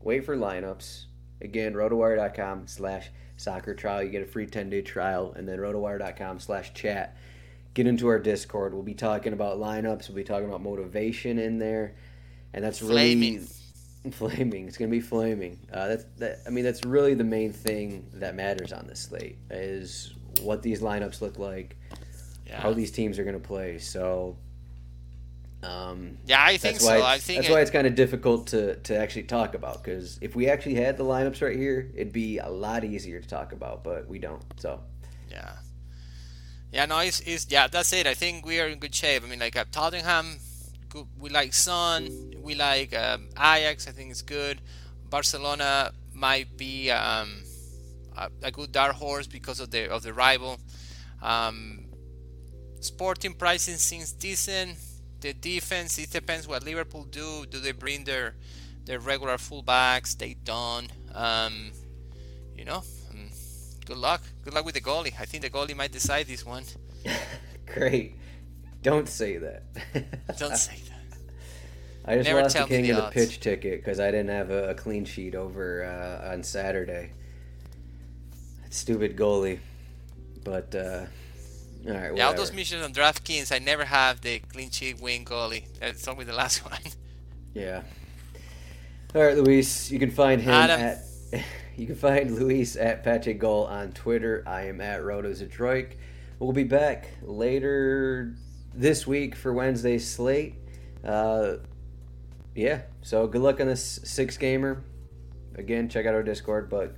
wait 0.00 0.24
for 0.24 0.36
lineups. 0.36 1.06
Again, 1.40 1.74
rotowire.com 1.74 2.66
slash 2.66 3.10
soccer 3.36 3.74
trial. 3.74 4.02
You 4.02 4.10
get 4.10 4.22
a 4.22 4.26
free 4.26 4.46
10 4.46 4.70
day 4.70 4.82
trial, 4.82 5.34
and 5.36 5.48
then 5.48 5.58
rotowire.com 5.58 6.40
slash 6.40 6.72
chat. 6.74 7.16
Get 7.74 7.86
into 7.86 8.06
our 8.06 8.18
Discord. 8.18 8.72
We'll 8.72 8.82
be 8.82 8.94
talking 8.94 9.32
about 9.32 9.58
lineups. 9.58 10.08
We'll 10.08 10.16
be 10.16 10.24
talking 10.24 10.48
about 10.48 10.62
motivation 10.62 11.38
in 11.38 11.58
there. 11.58 11.94
And 12.52 12.64
that's 12.64 12.80
really 12.80 13.14
Flaming. 13.14 13.48
Flaming. 14.12 14.68
It's 14.68 14.76
gonna 14.76 14.90
be 14.90 15.00
flaming. 15.00 15.58
Uh, 15.72 15.88
that's 15.88 16.04
that. 16.18 16.38
I 16.46 16.50
mean, 16.50 16.64
that's 16.64 16.84
really 16.84 17.14
the 17.14 17.24
main 17.24 17.52
thing 17.52 18.06
that 18.14 18.34
matters 18.34 18.72
on 18.72 18.86
this 18.86 19.00
slate 19.00 19.38
is 19.50 20.14
what 20.40 20.62
these 20.62 20.80
lineups 20.80 21.20
look 21.20 21.38
like, 21.38 21.76
Yeah. 22.46 22.60
how 22.60 22.72
these 22.72 22.90
teams 22.90 23.18
are 23.18 23.24
gonna 23.24 23.38
play. 23.38 23.78
So, 23.78 24.36
um, 25.62 26.18
Yeah, 26.26 26.42
I 26.44 26.56
think 26.58 26.80
so. 26.80 27.02
I 27.02 27.18
think 27.18 27.38
that's 27.38 27.48
it- 27.48 27.52
why 27.52 27.60
it's 27.60 27.70
kind 27.70 27.86
of 27.86 27.94
difficult 27.94 28.48
to, 28.48 28.76
to 28.76 28.96
actually 28.96 29.22
talk 29.24 29.54
about 29.54 29.82
because 29.82 30.18
if 30.20 30.34
we 30.36 30.48
actually 30.48 30.74
had 30.74 30.96
the 30.96 31.04
lineups 31.04 31.40
right 31.40 31.56
here, 31.56 31.90
it'd 31.94 32.12
be 32.12 32.38
a 32.38 32.48
lot 32.48 32.84
easier 32.84 33.20
to 33.20 33.28
talk 33.28 33.52
about, 33.52 33.82
but 33.84 34.06
we 34.08 34.18
don't. 34.18 34.42
So 34.58 34.80
Yeah. 35.30 35.52
Yeah, 36.72 36.86
no, 36.86 36.98
it's, 36.98 37.20
it's 37.20 37.46
yeah, 37.48 37.68
that's 37.68 37.92
it. 37.92 38.06
I 38.06 38.14
think 38.14 38.44
we 38.44 38.58
are 38.60 38.66
in 38.66 38.78
good 38.80 38.94
shape. 38.94 39.22
I 39.24 39.28
mean, 39.28 39.38
like 39.38 39.54
uh, 39.56 39.64
Tottenham, 39.70 40.38
we 41.18 41.30
like 41.30 41.52
Son, 41.52 42.34
we 42.40 42.54
like 42.54 42.94
um, 42.96 43.28
Ajax. 43.36 43.88
I 43.88 43.92
think 43.92 44.10
it's 44.10 44.22
good. 44.22 44.60
Barcelona 45.10 45.92
might 46.12 46.56
be 46.56 46.90
um, 46.90 47.42
a, 48.16 48.30
a 48.42 48.50
good 48.50 48.72
dark 48.72 48.94
horse 48.94 49.26
because 49.26 49.60
of 49.60 49.70
the 49.70 49.90
of 49.90 50.02
the 50.02 50.12
rival. 50.12 50.58
Um, 51.22 51.86
sporting 52.80 53.34
pricing 53.34 53.76
seems 53.76 54.12
decent. 54.12 54.78
The 55.20 55.32
defense, 55.32 55.98
it 55.98 56.10
depends 56.10 56.46
what 56.46 56.64
Liverpool 56.64 57.04
do. 57.04 57.46
Do 57.46 57.58
they 57.58 57.72
bring 57.72 58.04
their 58.04 58.34
their 58.84 58.98
regular 58.98 59.36
fullbacks? 59.36 60.16
They 60.16 60.34
don't. 60.44 60.90
Um, 61.14 61.72
you 62.56 62.64
know, 62.64 62.82
um, 63.10 63.30
good 63.86 63.96
luck. 63.96 64.22
Good 64.44 64.54
luck 64.54 64.64
with 64.64 64.74
the 64.74 64.80
goalie. 64.80 65.12
I 65.18 65.24
think 65.24 65.42
the 65.42 65.50
goalie 65.50 65.76
might 65.76 65.92
decide 65.92 66.26
this 66.26 66.44
one. 66.44 66.64
great. 67.66 68.16
Don't 68.84 69.08
say 69.08 69.38
that. 69.38 69.64
Don't 70.38 70.56
say 70.56 70.76
that. 70.88 71.18
I 72.06 72.16
just 72.16 72.28
Never 72.28 72.42
lost 72.42 72.52
the 72.54 72.58
tell 72.60 72.68
me 72.68 72.76
king 72.76 72.84
the 72.84 72.90
of 72.92 72.96
the 72.98 73.04
odds. 73.06 73.14
pitch 73.14 73.40
ticket 73.40 73.80
because 73.80 73.98
I 73.98 74.10
didn't 74.12 74.28
have 74.28 74.50
a, 74.50 74.70
a 74.70 74.74
clean 74.74 75.04
sheet 75.06 75.34
over 75.34 75.84
uh, 75.84 76.30
on 76.32 76.42
Saturday. 76.44 77.10
Stupid 78.70 79.16
goalie. 79.16 79.58
But 80.44 80.74
uh, 80.74 80.78
all 80.78 80.84
right, 80.84 81.06
Yeah, 81.86 82.04
all 82.06 82.12
whatever. 82.12 82.36
those 82.36 82.52
missions 82.52 82.84
on 82.84 82.92
DraftKings, 82.92 83.50
I 83.54 83.58
never 83.58 83.86
have 83.86 84.20
the 84.20 84.38
clean 84.40 84.70
sheet 84.70 85.00
win 85.00 85.24
goalie. 85.24 85.64
That's 85.80 86.06
only 86.06 86.24
the 86.26 86.34
last 86.34 86.58
one. 86.70 86.78
Yeah. 87.54 87.82
All 89.14 89.22
right, 89.22 89.36
Luis. 89.38 89.90
You 89.90 89.98
can 89.98 90.10
find 90.10 90.40
him 90.42 90.50
Adam. 90.52 90.80
at. 90.80 90.98
You 91.76 91.86
can 91.86 91.96
find 91.96 92.30
Luis 92.38 92.76
at 92.76 93.02
Pache 93.02 93.32
Goal 93.34 93.64
on 93.66 93.90
Twitter. 93.90 94.44
I 94.46 94.66
am 94.68 94.80
at 94.80 95.00
RotoZdroik. 95.00 95.94
We'll 96.38 96.52
be 96.52 96.62
back 96.62 97.08
later 97.20 98.36
this 98.74 99.06
week 99.06 99.34
for 99.34 99.52
Wednesday's 99.52 100.08
slate. 100.08 100.54
Uh, 101.04 101.56
yeah. 102.54 102.82
So 103.02 103.26
good 103.26 103.42
luck 103.42 103.60
on 103.60 103.66
this 103.66 104.00
six 104.04 104.36
gamer. 104.36 104.82
Again, 105.56 105.88
check 105.88 106.06
out 106.06 106.14
our 106.14 106.22
Discord. 106.22 106.68
But 106.68 106.96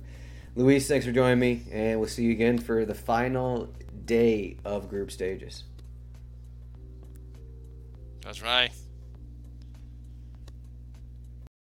Luis, 0.55 0.87
thanks 0.87 1.05
for 1.05 1.11
joining 1.11 1.39
me, 1.39 1.63
and 1.71 1.99
we'll 1.99 2.09
see 2.09 2.23
you 2.23 2.31
again 2.31 2.57
for 2.57 2.85
the 2.85 2.95
final 2.95 3.73
day 4.05 4.57
of 4.65 4.89
group 4.89 5.11
stages. 5.11 5.63
That's 8.21 8.41
right. 8.41 8.71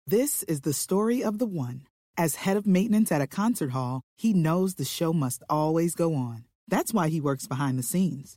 This 0.07 0.43
is 0.45 0.63
the 0.63 0.73
story 0.73 1.23
of 1.23 1.39
the 1.39 1.47
one. 1.47 1.83
As 2.17 2.35
head 2.35 2.57
of 2.57 2.67
maintenance 2.67 3.13
at 3.13 3.21
a 3.21 3.27
concert 3.27 3.71
hall, 3.71 4.03
he 4.17 4.33
knows 4.33 4.75
the 4.75 4.85
show 4.85 5.13
must 5.13 5.43
always 5.49 5.95
go 5.95 6.15
on. 6.15 6.45
That's 6.67 6.93
why 6.93 7.09
he 7.09 7.21
works 7.21 7.47
behind 7.47 7.79
the 7.79 7.85
scenes, 7.85 8.37